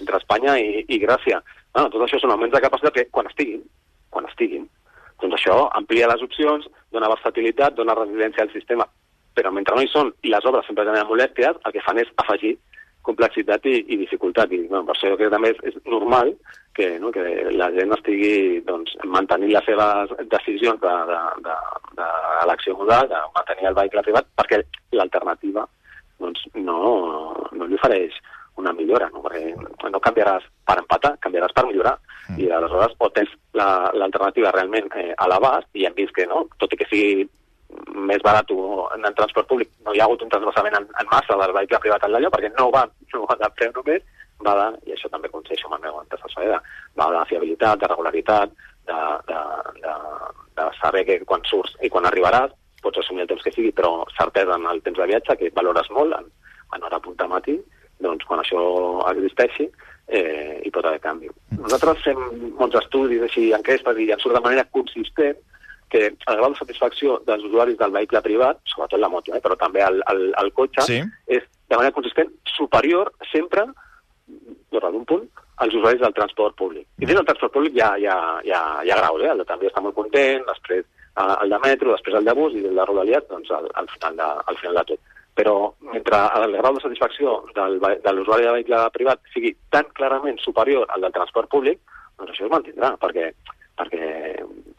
entre 0.00 0.22
Espanya 0.22 0.56
i, 0.62 0.84
i 0.86 1.02
Gràcia. 1.02 1.42
Bueno, 1.74 1.90
tot 1.90 2.02
això 2.04 2.18
són 2.20 2.34
augments 2.34 2.54
de 2.54 2.62
capacitat 2.64 2.96
que, 2.96 3.06
quan 3.14 3.28
estiguin, 3.30 3.62
quan 4.10 4.26
estiguin, 4.26 4.66
doncs 5.20 5.36
això 5.36 5.56
amplia 5.78 6.08
les 6.10 6.24
opcions, 6.24 6.66
dona 6.94 7.10
versatilitat, 7.12 7.76
dona 7.76 7.94
resiliència 7.98 8.46
al 8.46 8.52
sistema, 8.54 8.86
però 9.36 9.52
mentre 9.54 9.76
no 9.76 9.84
hi 9.84 9.90
són 9.92 10.10
i 10.26 10.32
les 10.32 10.46
obres 10.48 10.66
sempre 10.66 10.86
tenen 10.88 11.06
molèsties, 11.08 11.60
el 11.64 11.74
que 11.76 11.84
fan 11.86 12.00
és 12.02 12.10
afegir 12.22 12.56
complexitat 13.06 13.64
i, 13.66 13.76
i 13.88 13.98
dificultat. 14.00 14.52
I 14.52 14.66
bueno, 14.66 14.84
per 14.88 14.94
això 14.94 15.12
jo 15.12 15.18
crec 15.18 15.30
que 15.30 15.34
també 15.36 15.52
és, 15.54 15.60
és 15.70 15.76
normal 15.88 16.32
que, 16.76 16.88
no, 17.02 17.12
que 17.14 17.22
la 17.56 17.70
gent 17.76 17.94
estigui 17.96 18.60
doncs, 18.66 18.96
mantenint 19.16 19.54
les 19.54 19.68
seves 19.68 20.12
decisions 20.32 20.82
d'elecció 20.82 21.44
de, 21.46 22.74
de, 22.74 22.74
de 22.74 22.78
modal, 22.82 23.08
de 23.12 23.22
mantenir 23.36 23.70
el 23.70 23.78
vehicle 23.78 24.04
privat, 24.08 24.28
perquè 24.40 24.60
l'alternativa 24.96 25.66
doncs, 26.20 26.44
no, 26.58 26.80
no 27.56 27.70
li 27.70 27.78
ofereix 27.80 28.18
una 28.60 28.72
millora, 28.76 29.08
no? 29.12 29.22
perquè 29.24 29.90
no 29.90 30.02
canviaràs 30.04 30.46
per 30.68 30.78
empatar, 30.82 31.16
canviaràs 31.24 31.54
per 31.56 31.66
millorar. 31.66 31.96
Mm. 32.28 32.38
I 32.44 32.48
aleshores 32.54 32.94
o 32.98 33.10
tens 33.16 33.32
l'alternativa 33.56 34.50
la, 34.50 34.54
realment 34.58 34.90
eh, 35.00 35.10
a 35.16 35.28
l'abast, 35.30 35.68
i 35.74 35.86
hem 35.88 35.96
vist 35.98 36.14
que 36.16 36.28
no, 36.30 36.46
tot 36.62 36.72
i 36.74 36.80
que 36.80 36.88
sigui 36.90 37.26
més 38.10 38.22
barat 38.22 38.50
en 38.50 39.04
el 39.06 39.14
transport 39.18 39.48
públic, 39.50 39.70
no 39.86 39.94
hi 39.94 40.00
ha 40.00 40.06
hagut 40.08 40.24
un 40.24 40.32
transversament 40.32 40.76
en, 40.78 40.88
en 41.02 41.10
massa 41.10 41.36
del 41.38 41.54
vehicle 41.54 41.82
privat 41.82 42.06
en 42.06 42.14
l'allò, 42.14 42.30
perquè 42.32 42.50
no 42.56 42.70
va, 42.74 42.86
no 43.14 43.26
va 43.30 43.36
de 43.40 43.50
preu 43.58 43.74
només, 43.76 44.06
va 44.46 44.54
de, 44.58 44.66
i 44.88 44.94
això 44.96 45.10
també 45.12 45.30
coincideixo 45.30 45.68
amb 45.68 45.78
el 45.78 45.86
meu 45.88 46.00
antecessor, 46.00 46.56
va 46.98 47.10
de 47.14 47.26
fiabilitat, 47.30 47.82
de 47.82 47.90
regularitat, 47.92 48.56
de, 48.90 49.00
de, 49.28 49.42
de, 49.84 49.94
de 50.58 50.66
saber 50.80 51.04
que 51.06 51.20
quan 51.28 51.44
surts 51.46 51.76
i 51.84 51.90
quan 51.92 52.08
arribaràs 52.08 52.56
pots 52.82 52.98
assumir 53.02 53.26
el 53.26 53.28
temps 53.30 53.44
que 53.44 53.52
sigui, 53.52 53.72
però 53.76 54.06
certesa 54.16 54.56
en 54.56 54.66
el 54.70 54.80
temps 54.82 54.98
de 54.98 55.08
viatge, 55.10 55.36
que 55.36 55.52
valores 55.56 55.90
molt 55.92 56.16
en, 56.16 56.30
en 56.76 56.86
hora 56.86 57.00
punta 57.04 57.28
matí, 57.28 57.58
això 58.50 59.06
existeixi 59.14 59.68
eh, 60.10 60.60
hi 60.64 60.70
pot 60.74 60.84
haver 60.84 61.00
canvi. 61.00 61.30
Nosaltres 61.54 62.02
fem 62.02 62.18
molts 62.58 62.76
estudis, 62.80 63.22
així, 63.22 63.52
enquestes, 63.54 63.98
i 63.98 64.10
ens 64.10 64.22
surt 64.22 64.34
de 64.34 64.42
manera 64.42 64.66
consistent 64.74 65.38
que 65.90 66.06
el 66.06 66.36
grau 66.38 66.52
de 66.52 66.58
satisfacció 66.58 67.20
dels 67.26 67.44
usuaris 67.48 67.78
del 67.78 67.90
vehicle 67.94 68.20
privat, 68.22 68.60
sobretot 68.64 69.00
la 69.00 69.08
moto, 69.10 69.34
eh, 69.34 69.40
però 69.42 69.56
també 69.58 69.82
el, 69.82 70.02
el, 70.10 70.34
el 70.38 70.52
cotxe, 70.54 70.82
Sí. 70.86 71.00
és 71.26 71.42
de 71.70 71.76
manera 71.76 71.94
consistent 71.94 72.30
superior 72.46 73.12
sempre, 73.32 73.66
durant 74.70 74.94
un 74.94 75.04
punt, 75.04 75.24
als 75.56 75.74
usuaris 75.74 76.00
del 76.00 76.14
transport 76.14 76.54
públic. 76.56 76.86
I 76.98 77.06
dins 77.06 77.18
del 77.18 77.26
transport 77.26 77.52
públic 77.52 77.74
hi 77.74 77.82
ha, 77.82 77.96
hi 77.98 78.06
ha, 78.06 78.18
hi 78.46 78.52
ha, 78.54 78.62
hi 78.86 78.90
ha 78.90 78.96
graus, 79.02 79.22
eh? 79.22 79.30
el 79.30 79.42
de 79.42 79.44
també 79.44 79.66
està 79.66 79.82
molt 79.82 79.94
content, 79.94 80.46
després 80.46 80.84
eh, 80.86 81.34
el 81.42 81.50
de 81.50 81.58
metro, 81.66 81.90
després 81.92 82.16
el 82.16 82.24
de 82.24 82.34
bus 82.38 82.54
i 82.54 82.64
el 82.66 82.78
de 82.78 82.86
Rodalies, 82.86 83.26
doncs 83.28 83.50
al, 83.50 83.66
al, 83.74 83.88
final 83.96 84.16
de, 84.16 84.28
al 84.46 84.56
final 84.62 84.78
de 84.80 84.84
tot. 84.92 85.00
Però 85.40 85.56
mentre 85.92 86.20
el 86.42 86.56
grau 86.58 86.76
de 86.76 86.82
satisfacció 86.84 87.38
del, 87.56 87.78
de 87.80 88.12
l'usuari 88.14 88.46
de 88.46 88.54
vehicle 88.58 88.82
privat 88.96 89.22
sigui 89.34 89.54
tan 89.74 89.88
clarament 89.96 90.38
superior 90.44 90.90
al 90.92 91.06
del 91.06 91.16
transport 91.16 91.50
públic, 91.52 91.80
doncs 92.20 92.34
això 92.34 92.46
es 92.46 92.52
mantindrà, 92.52 92.92
perquè, 93.00 93.30
perquè, 93.80 94.10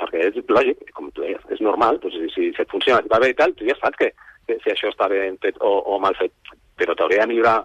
perquè 0.01 0.25
és 0.29 0.39
lògic, 0.47 0.83
com 0.97 1.09
tu 1.11 1.25
deies, 1.25 1.43
és 1.53 1.61
normal, 1.65 1.99
doncs, 2.03 2.19
si, 2.35 2.51
si 2.53 2.63
et 2.63 2.73
funciona, 2.73 3.01
va 3.11 3.21
bé 3.23 3.31
i 3.33 3.37
tal, 3.37 3.55
tu 3.57 3.65
ja 3.67 3.77
saps 3.79 3.97
que, 4.01 4.11
que 4.47 4.59
si 4.63 4.73
això 4.73 4.91
està 4.91 5.09
ben 5.11 5.39
fet 5.41 5.57
o, 5.59 5.77
o 5.93 5.99
mal 6.03 6.17
fet, 6.19 6.33
però 6.77 6.95
t'hauria 6.97 7.25
de 7.25 7.33
millorar 7.33 7.59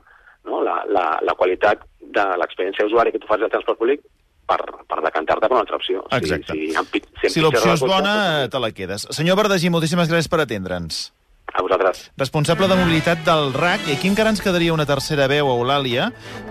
no? 0.46 0.62
la, 0.64 0.80
la, 0.88 1.08
la 1.22 1.34
qualitat 1.38 1.84
de 2.00 2.24
l'experiència 2.40 2.86
d'usuari 2.86 3.12
que 3.12 3.20
tu 3.20 3.28
fas 3.28 3.42
del 3.42 3.52
transport 3.52 3.80
públic 3.80 4.04
per, 4.46 4.60
per 4.86 5.02
decantar-te 5.04 5.48
per 5.48 5.54
una 5.56 5.64
altra 5.64 5.78
opció. 5.80 6.04
Exacte. 6.16 6.54
Si, 6.54 6.72
si, 6.72 7.04
si, 7.20 7.32
Si 7.36 7.44
l'opció 7.44 7.74
és 7.74 7.82
bona, 7.82 8.14
cosa, 8.14 8.50
te 8.54 8.62
la 8.62 8.72
quedes. 8.72 9.08
Senyor 9.16 9.38
Verdagí, 9.40 9.72
moltíssimes 9.74 10.10
gràcies 10.12 10.30
per 10.32 10.44
atendre'ns. 10.44 11.08
A 11.56 11.62
vosaltres. 11.62 12.10
Responsable 12.20 12.68
de 12.68 12.76
mobilitat 12.76 13.22
del 13.24 13.54
RAC, 13.54 13.86
i 13.88 13.94
aquí 13.96 14.10
encara 14.10 14.28
ens 14.28 14.42
quedaria 14.44 14.74
una 14.74 14.84
tercera 14.84 15.24
veu, 15.30 15.48
Eulàlia, 15.48 16.10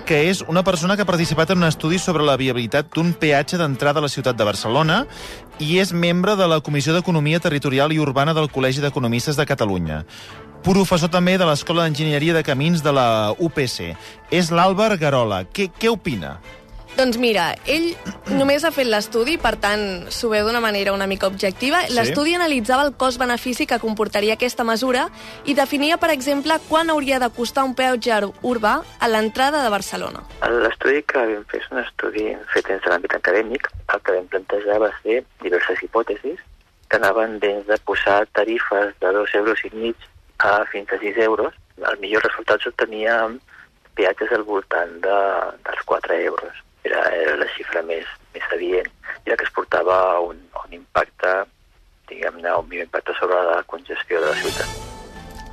que 0.09 0.23
és 0.31 0.41
una 0.49 0.63
persona 0.65 0.95
que 0.97 1.05
ha 1.05 1.09
participat 1.09 1.53
en 1.53 1.61
un 1.61 1.69
estudi 1.69 1.99
sobre 2.01 2.25
la 2.25 2.37
viabilitat 2.41 2.89
d'un 2.95 3.13
peatge 3.13 3.59
d'entrada 3.61 4.01
a 4.01 4.05
la 4.07 4.09
ciutat 4.09 4.39
de 4.39 4.47
Barcelona 4.49 5.03
i 5.61 5.77
és 5.77 5.93
membre 5.93 6.33
de 6.35 6.49
la 6.49 6.59
Comissió 6.65 6.95
d'Economia 6.95 7.39
Territorial 7.39 7.93
i 7.93 8.01
Urbana 8.01 8.33
del 8.33 8.49
Col·legi 8.49 8.81
d'Economistes 8.81 9.37
de 9.37 9.45
Catalunya. 9.45 10.01
Professor 10.65 11.11
també 11.13 11.37
de 11.37 11.45
l'Escola 11.45 11.85
d'Enginyeria 11.85 12.33
de 12.33 12.41
Camins 12.41 12.81
de 12.81 12.89
la 12.89 13.35
UPC. 13.37 13.93
És 14.33 14.49
l'Àlvar 14.49 14.95
Garola. 14.97 15.43
Què, 15.45 15.69
què 15.69 15.93
opina? 15.93 16.39
Doncs 16.95 17.17
mira, 17.19 17.49
ell 17.67 17.89
només 18.39 18.63
ha 18.63 18.69
fet 18.71 18.87
l'estudi, 18.87 19.35
per 19.41 19.57
tant, 19.59 20.05
s'ho 20.15 20.29
veu 20.31 20.45
d'una 20.47 20.61
manera 20.63 20.93
una 20.95 21.07
mica 21.11 21.27
objectiva. 21.27 21.81
Sí. 21.89 21.95
L'estudi 21.97 22.37
analitzava 22.37 22.85
el 22.87 22.93
cost-benefici 22.95 23.67
que 23.67 23.81
comportaria 23.83 24.37
aquesta 24.39 24.63
mesura 24.63 25.09
i 25.43 25.57
definia, 25.57 25.97
per 25.99 26.13
exemple, 26.13 26.55
quan 26.69 26.93
hauria 26.93 27.19
de 27.19 27.29
costar 27.35 27.65
un 27.67 27.75
peatge 27.75 28.21
urbà 28.47 28.77
a 28.79 29.11
l'entrada 29.11 29.65
de 29.65 29.73
Barcelona. 29.73 30.23
L'estudi 30.63 31.03
que 31.03 31.19
vam 31.33 31.43
fer 31.51 31.59
és 31.65 31.69
un 31.73 31.83
estudi 31.83 32.29
fet 32.53 32.71
dins 32.71 32.83
de 32.87 32.93
l'àmbit 32.93 33.19
acadèmic. 33.19 33.67
El 33.91 33.99
que 33.99 34.15
vam 34.15 34.31
plantejar 34.31 34.79
va 34.87 34.91
ser 35.01 35.21
diverses 35.43 35.83
hipòtesis 35.83 36.39
que 36.87 37.01
anaven 37.01 37.39
des 37.43 37.65
de 37.67 37.79
posar 37.83 38.21
tarifes 38.39 38.95
de 39.03 39.11
2 39.19 39.35
euros 39.41 39.65
i 39.67 39.73
mig 39.75 40.07
a 40.39 40.61
fins 40.71 40.95
a 40.95 41.01
6 41.03 41.19
euros. 41.27 41.51
El 41.75 41.99
millor 41.99 42.23
resultat 42.23 42.63
s'obtenia 42.63 43.19
amb 43.25 43.57
peatges 43.99 44.31
al 44.31 44.47
voltant 44.47 45.01
de, 45.03 45.17
dels 45.67 45.83
4 45.91 46.23
euros. 46.23 46.64
Era, 46.85 47.01
era 47.17 47.35
la 47.41 47.47
xifra 47.55 47.81
més, 47.85 48.05
més 48.35 48.45
i 48.61 49.29
la 49.29 49.37
que 49.37 49.45
es 49.47 49.53
portava 49.53 50.19
un, 50.21 50.37
un 50.63 50.73
impacte, 50.73 51.31
diguem-ne, 52.09 52.51
un 52.61 52.73
impacte 52.77 53.15
sobre 53.19 53.41
la 53.49 53.63
congestió 53.63 54.21
de 54.21 54.29
la 54.29 54.37
ciutat. 54.43 54.81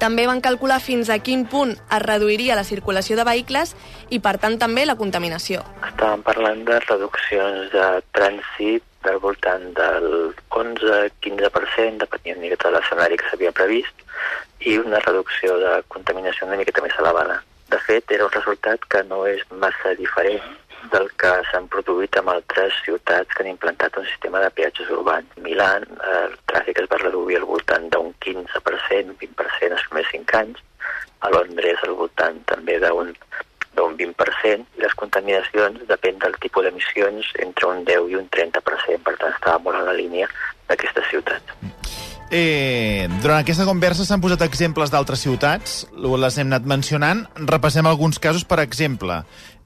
També 0.02 0.26
van 0.26 0.40
calcular 0.42 0.80
fins 0.82 1.12
a 1.14 1.20
quin 1.22 1.44
punt 1.46 1.76
es 1.78 2.02
reduiria 2.02 2.56
la 2.58 2.66
circulació 2.66 3.14
de 3.16 3.24
vehicles 3.24 3.76
i, 4.10 4.18
per 4.18 4.34
tant, 4.42 4.56
també 4.58 4.82
la 4.84 4.96
contaminació. 4.98 5.62
Estàvem 5.86 6.24
parlant 6.26 6.64
de 6.66 6.80
reduccions 6.88 7.70
de 7.70 7.86
trànsit 8.10 8.82
del 9.06 9.20
voltant 9.22 9.68
del 9.78 10.08
11-15%, 10.50 12.02
depenent 12.02 12.34
una 12.34 12.42
miqueta 12.42 12.68
de 12.68 12.76
l'escenari 12.76 13.18
que 13.20 13.30
s'havia 13.30 13.54
previst, 13.54 14.02
i 14.66 14.76
una 14.78 14.98
reducció 15.06 15.56
de 15.62 15.78
contaminació 15.88 16.46
una 16.46 16.58
miqueta 16.58 16.82
més 16.82 16.98
elevada. 16.98 17.38
De 17.70 17.78
fet, 17.86 18.10
era 18.10 18.26
un 18.26 18.34
resultat 18.34 18.82
que 18.90 19.02
no 19.06 19.22
és 19.26 19.46
massa 19.62 19.94
diferent 19.98 20.44
del 20.90 21.08
que 21.20 21.30
s'han 21.50 21.68
produït 21.72 22.16
amb 22.18 22.32
altres 22.34 22.74
ciutats 22.84 23.30
que 23.34 23.44
han 23.44 23.52
implantat 23.52 23.96
un 24.00 24.08
sistema 24.08 24.42
de 24.42 24.50
peatges 24.56 24.90
urbans. 24.90 25.28
A 25.36 25.44
Milan 25.46 25.86
eh, 25.86 26.18
el 26.26 26.36
tràfic 26.50 26.82
es 26.82 26.90
va 26.90 27.00
reduir 27.04 27.38
al 27.38 27.48
voltant 27.48 27.88
d'un 27.92 28.12
15%, 28.26 29.16
20% 29.22 29.78
els 29.78 29.88
primers 29.88 30.12
5 30.16 30.38
anys. 30.42 30.62
A 31.22 31.30
Londres 31.30 31.86
al 31.86 31.96
voltant 32.00 32.42
també 32.50 32.80
d'un 32.82 33.14
d'un 33.72 33.94
20%, 33.96 34.66
i 34.76 34.82
les 34.84 34.94
contaminacions 35.00 35.86
depèn 35.88 36.18
del 36.20 36.34
tipus 36.44 36.66
d'emissions 36.66 37.30
entre 37.40 37.70
un 37.70 37.84
10 37.88 38.10
i 38.12 38.18
un 38.20 38.26
30%, 38.28 38.98
per 39.06 39.14
tant 39.16 39.32
estava 39.32 39.62
molt 39.64 39.80
en 39.80 39.88
la 39.88 39.96
línia 39.96 40.28
d'aquestes 40.68 41.08
ciutats. 41.08 41.56
Eh, 42.32 43.08
durant 43.20 43.42
aquesta 43.42 43.66
conversa 43.68 44.06
s'han 44.08 44.22
posat 44.24 44.40
exemples 44.46 44.92
d'altres 44.92 45.20
ciutats, 45.20 45.82
les 45.92 46.38
hem 46.40 46.48
anat 46.48 46.68
mencionant. 46.68 47.26
Repassem 47.48 47.88
alguns 47.88 48.16
casos, 48.16 48.46
per 48.48 48.62
exemple. 48.62 49.18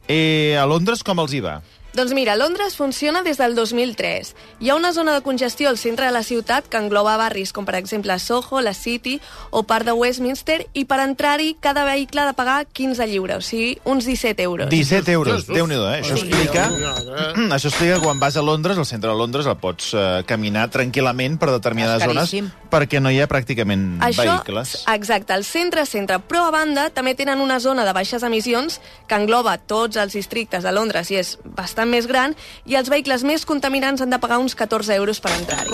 Eh, 0.09 0.55
a 0.59 0.65
Londres 0.71 1.03
com 1.03 1.19
els 1.19 1.35
hi 1.35 1.41
va? 1.43 1.59
Doncs 1.97 2.13
mira, 2.13 2.37
Londres 2.37 2.77
funciona 2.77 3.23
des 3.23 3.39
del 3.39 3.55
2003. 3.55 4.35
Hi 4.61 4.69
ha 4.69 4.75
una 4.77 4.93
zona 4.93 5.15
de 5.15 5.23
congestió 5.25 5.71
al 5.71 5.79
centre 5.79 6.05
de 6.05 6.13
la 6.13 6.23
ciutat 6.23 6.67
que 6.69 6.77
engloba 6.77 7.15
barris 7.17 7.55
com, 7.57 7.65
per 7.65 7.79
exemple, 7.79 8.19
Soho, 8.21 8.61
la 8.61 8.75
City 8.75 9.15
o 9.49 9.63
part 9.63 9.87
de 9.89 9.95
Westminster 9.97 10.67
i 10.77 10.85
per 10.85 10.99
entrar-hi 11.01 11.55
cada 11.59 11.87
vehicle 11.89 12.21
ha 12.21 12.27
de 12.29 12.35
pagar 12.37 12.67
15 12.67 13.07
lliures, 13.09 13.39
o 13.41 13.49
sigui, 13.49 13.79
uns 13.89 14.05
17 14.05 14.45
euros. 14.45 14.69
17 14.69 15.15
euros, 15.17 15.47
déu 15.49 15.65
nhi 15.65 15.79
eh? 15.79 16.03
Això 16.03 16.19
explica, 16.19 16.67
eh? 16.69 17.49
això 17.57 17.73
explica 17.73 17.97
que 17.97 18.05
quan 18.05 18.21
vas 18.21 18.37
a 18.37 18.45
Londres, 18.45 18.77
al 18.77 18.85
centre 18.85 19.09
de 19.09 19.17
Londres, 19.17 19.49
el 19.49 19.57
pots 19.57 19.95
eh, 19.97 20.05
caminar 20.29 20.69
tranquil·lament 20.69 21.41
per 21.41 21.49
determinades 21.55 22.05
zones 22.05 22.53
perquè 22.69 23.01
no 23.01 23.09
hi 23.09 23.23
ha 23.23 23.29
pràcticament 23.31 24.03
Això, 24.05 24.27
vehicles. 24.27 24.83
exacte, 24.93 25.33
el 25.33 25.45
centre-centre. 25.49 26.21
Però, 26.29 26.45
a 26.51 26.53
banda, 26.53 26.91
també 26.91 27.15
tenen 27.17 27.41
una 27.41 27.57
zona 27.61 27.87
de 27.89 27.97
baixes 27.97 28.27
emissions 28.27 28.83
que 29.09 29.17
engloba 29.17 29.57
tots 29.57 29.97
els 29.97 30.13
districtes 30.13 30.67
de 30.67 30.77
Londres 30.77 31.09
i 31.11 31.21
és 31.23 31.37
bastant 31.57 31.86
més 31.91 32.07
gran, 32.11 32.37
i 32.67 32.79
els 32.79 32.91
vehicles 32.93 33.25
més 33.25 33.47
contaminants 33.49 34.03
han 34.03 34.11
de 34.11 34.21
pagar 34.23 34.39
uns 34.43 34.55
14 34.55 34.95
euros 34.95 35.21
per 35.21 35.35
entrar-hi. 35.39 35.73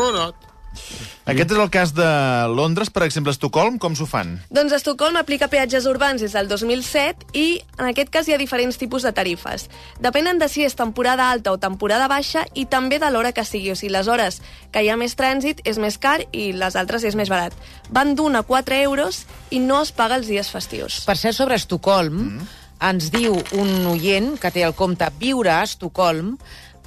Aquest 1.23 1.53
és 1.55 1.59
el 1.61 1.69
cas 1.71 1.93
de 1.95 2.07
Londres, 2.51 2.89
per 2.91 3.05
exemple, 3.07 3.31
a 3.31 3.37
Estocolm, 3.37 3.77
com 3.79 3.95
s'ho 3.95 4.09
fan? 4.11 4.33
Doncs 4.51 4.73
Estocolm 4.75 5.21
aplica 5.21 5.47
peatges 5.53 5.87
urbans 5.87 6.25
des 6.25 6.33
del 6.35 6.49
2007 6.51 7.29
i 7.39 7.45
en 7.79 7.85
aquest 7.93 8.11
cas 8.11 8.27
hi 8.27 8.35
ha 8.35 8.41
diferents 8.41 8.81
tipus 8.81 9.07
de 9.07 9.13
tarifes. 9.15 9.69
Depenen 10.03 10.41
de 10.43 10.49
si 10.51 10.65
és 10.67 10.75
temporada 10.75 11.29
alta 11.31 11.53
o 11.55 11.61
temporada 11.63 12.09
baixa 12.11 12.43
i 12.59 12.65
també 12.67 12.99
de 12.99 13.13
l'hora 13.15 13.31
que 13.37 13.45
sigui. 13.47 13.71
O 13.71 13.79
sigui, 13.79 13.93
les 13.95 14.11
hores 14.11 14.41
que 14.75 14.83
hi 14.83 14.91
ha 14.91 14.99
més 14.99 15.15
trànsit 15.15 15.63
és 15.63 15.79
més 15.79 16.01
car 16.03 16.19
i 16.33 16.51
les 16.59 16.75
altres 16.75 17.07
és 17.07 17.15
més 17.15 17.31
barat. 17.31 17.55
Van 17.95 18.17
d'un 18.19 18.35
a 18.35 18.43
4 18.43 18.83
euros 18.83 19.23
i 19.51 19.63
no 19.63 19.85
es 19.87 19.95
paga 19.95 20.19
els 20.19 20.27
dies 20.27 20.51
festius. 20.51 21.05
Per 21.07 21.17
cert, 21.21 21.39
sobre 21.39 21.61
Estocolm, 21.61 22.19
mm. 22.19 22.51
Ens 22.83 23.11
diu 23.15 23.37
un 23.59 23.87
oient 23.93 24.35
que 24.41 24.51
té 24.51 24.65
el 24.67 24.75
compte 24.75 25.07
Viure 25.21 25.53
a 25.55 25.63
Estocolm 25.67 26.35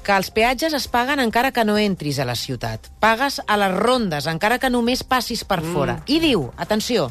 que 0.06 0.14
els 0.14 0.30
peatges 0.30 0.76
es 0.78 0.86
paguen 0.92 1.22
encara 1.24 1.50
que 1.56 1.64
no 1.66 1.80
entris 1.82 2.20
a 2.20 2.28
la 2.30 2.36
ciutat. 2.38 2.92
Pagues 3.02 3.40
a 3.48 3.58
les 3.58 3.74
rondes, 3.74 4.28
encara 4.30 4.60
que 4.62 4.70
només 4.70 5.02
passis 5.02 5.42
per 5.48 5.64
fora. 5.66 5.98
I 6.06 6.20
diu, 6.22 6.52
atenció, 6.62 7.10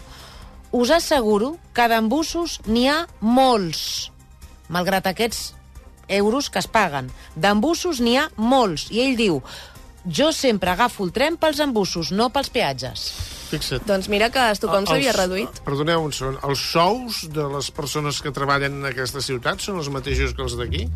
us 0.71 0.93
asseguro 0.95 1.57
que 1.75 1.89
d'embussos 1.91 2.61
n'hi 2.71 2.87
ha 2.93 3.01
molts, 3.19 4.13
malgrat 4.71 5.11
aquests 5.11 5.55
euros 6.07 6.51
que 6.51 6.63
es 6.63 6.71
paguen. 6.71 7.11
D'embussos 7.35 7.99
n'hi 8.05 8.19
ha 8.21 8.29
molts. 8.37 8.87
I 8.95 9.03
ell 9.09 9.19
diu, 9.19 9.41
jo 10.07 10.31
sempre 10.33 10.71
agafo 10.71 11.03
el 11.05 11.15
tren 11.17 11.41
pels 11.41 11.65
embussos, 11.65 12.13
no 12.13 12.31
pels 12.31 12.53
peatges. 12.55 13.09
Fixa't. 13.55 13.87
Doncs 13.89 14.11
mira 14.13 14.31
que 14.35 14.43
a 14.43 14.51
Estocolm 14.55 14.87
s'havia 14.89 15.15
reduït. 15.17 15.63
Perdoneu 15.67 16.05
un 16.05 16.13
segon. 16.15 16.39
Els 16.47 16.63
sous 16.75 17.25
de 17.35 17.47
les 17.55 17.71
persones 17.75 18.21
que 18.23 18.35
treballen 18.35 18.81
en 18.81 18.91
aquesta 18.91 19.23
ciutat 19.25 19.63
són 19.65 19.81
els 19.83 19.91
mateixos 19.95 20.35
que 20.35 20.45
els 20.47 20.59
d'aquí? 20.59 20.87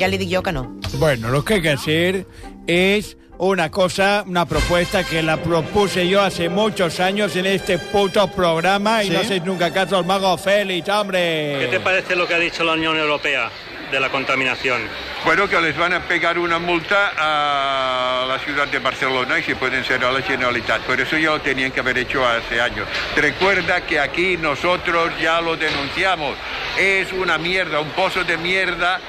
Ja 0.00 0.08
li 0.08 0.20
dic 0.20 0.30
jo 0.32 0.42
que 0.42 0.52
no. 0.56 0.64
Bueno, 0.96 1.28
lo 1.28 1.44
que 1.44 1.58
hay 1.58 1.62
que 1.62 1.70
hacer 1.76 2.26
es 2.66 3.16
una 3.40 3.70
cosa, 3.70 4.24
una 4.26 4.46
propuesta 4.46 5.04
que 5.04 5.22
la 5.22 5.42
propuse 5.42 6.06
yo 6.08 6.20
hace 6.22 6.48
muchos 6.48 7.00
años 7.00 7.36
en 7.36 7.46
este 7.46 7.78
puto 7.78 8.26
programa 8.28 9.02
y 9.02 9.08
¿Sí? 9.08 9.12
no 9.12 9.20
hacéis 9.20 9.44
nunca 9.44 9.72
caso 9.72 9.96
al 9.96 10.04
mago 10.04 10.36
Félix, 10.36 10.88
hombre. 10.88 11.56
¿Qué 11.60 11.68
te 11.70 11.80
parece 11.80 12.16
lo 12.16 12.26
que 12.26 12.34
ha 12.34 12.38
dicho 12.38 12.64
la 12.64 12.72
Unión 12.72 12.96
Europea 12.98 13.50
de 13.90 14.00
la 14.00 14.08
contaminación? 14.08 14.82
Bueno, 15.24 15.48
que 15.48 15.60
les 15.60 15.76
van 15.76 15.92
a 15.92 16.00
pegar 16.00 16.38
una 16.38 16.58
multa 16.58 17.12
a 17.18 18.24
la 18.26 18.38
ciudad 18.38 18.68
de 18.68 18.78
Barcelona 18.78 19.38
y 19.38 19.42
si 19.42 19.54
pueden 19.54 19.84
ser 19.84 20.04
a 20.04 20.10
la 20.12 20.22
Generalitat. 20.22 20.80
Por 20.82 21.00
eso 21.00 21.18
ya 21.18 21.30
lo 21.30 21.40
tenían 21.40 21.72
que 21.72 21.80
haber 21.80 21.98
hecho 21.98 22.26
hace 22.26 22.60
años. 22.60 22.86
Recuerda 23.16 23.82
que 23.82 24.00
aquí 24.00 24.36
nosotros 24.36 25.12
ya 25.20 25.40
lo 25.40 25.56
denunciamos. 25.56 26.36
Es 26.78 27.12
una 27.12 27.38
mierda, 27.38 27.80
un 27.80 27.90
pozo 27.90 28.24
de 28.24 28.38
mierda 28.38 29.00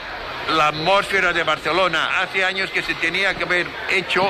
la 0.52 0.68
atmósfera 0.70 1.34
de 1.34 1.44
Barcelona. 1.44 2.22
Hace 2.22 2.44
años 2.44 2.70
que 2.72 2.82
se 2.82 2.94
tenía 2.96 3.34
que 3.36 3.44
haber 3.44 3.68
hecho 3.90 4.30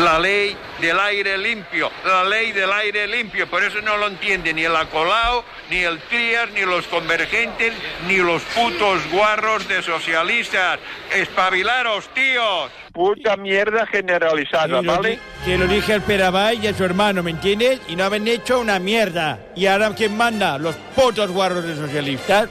la 0.00 0.18
ley 0.18 0.56
del 0.80 0.98
aire 0.98 1.38
limpio, 1.38 1.90
la 2.04 2.24
ley 2.24 2.52
del 2.52 2.72
aire 2.72 3.06
limpio. 3.06 3.46
Por 3.48 3.62
eso 3.62 3.80
no 3.80 3.96
lo 3.96 4.08
entiende 4.08 4.52
ni 4.52 4.64
el 4.64 4.74
Acolao, 4.74 5.44
ni 5.70 5.78
el 5.78 6.00
Trias, 6.00 6.50
ni 6.50 6.62
los 6.62 6.86
convergentes, 6.86 7.72
ni 8.06 8.16
los 8.16 8.42
putos 8.42 9.00
guarros 9.10 9.68
de 9.68 9.82
socialistas. 9.82 10.80
Espabilaros, 11.14 12.08
tíos. 12.14 12.70
puta 12.92 13.36
mierda 13.36 13.86
generalizada, 13.86 14.80
¿vale? 14.82 15.18
que 15.44 15.56
lo 15.56 15.66
dije 15.66 15.94
al 15.94 16.02
Perabay 16.02 16.58
y 16.62 16.66
a 16.66 16.74
su 16.74 16.84
hermano, 16.84 17.22
¿me 17.22 17.30
entiendes? 17.30 17.80
Y 17.88 17.96
no 17.96 18.04
habían 18.04 18.28
hecho 18.28 18.60
una 18.60 18.78
mierda. 18.78 19.38
¿Y 19.56 19.66
ahora 19.66 19.94
quién 19.94 20.16
manda? 20.16 20.58
Los 20.58 20.76
putos 20.94 21.30
guarros 21.30 21.64
de 21.64 21.74
socialistas. 21.74 22.48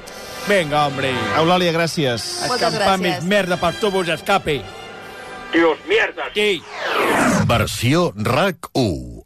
Venga, 0.47 0.85
hombre. 0.87 1.11
Eulàlia, 1.37 1.71
gràcies. 1.71 2.25
Moltes 2.47 2.67
Escampar 2.73 2.97
gràcies. 2.97 3.01
més 3.01 3.23
merda 3.29 3.57
per 3.57 3.73
tubos 3.79 4.07
d'escape. 4.07 4.61
Dios, 5.53 5.77
mierda. 5.87 6.29
Sí. 6.33 6.61
Versió 7.47 8.11
RAC 8.15 8.69
1. 8.73 9.23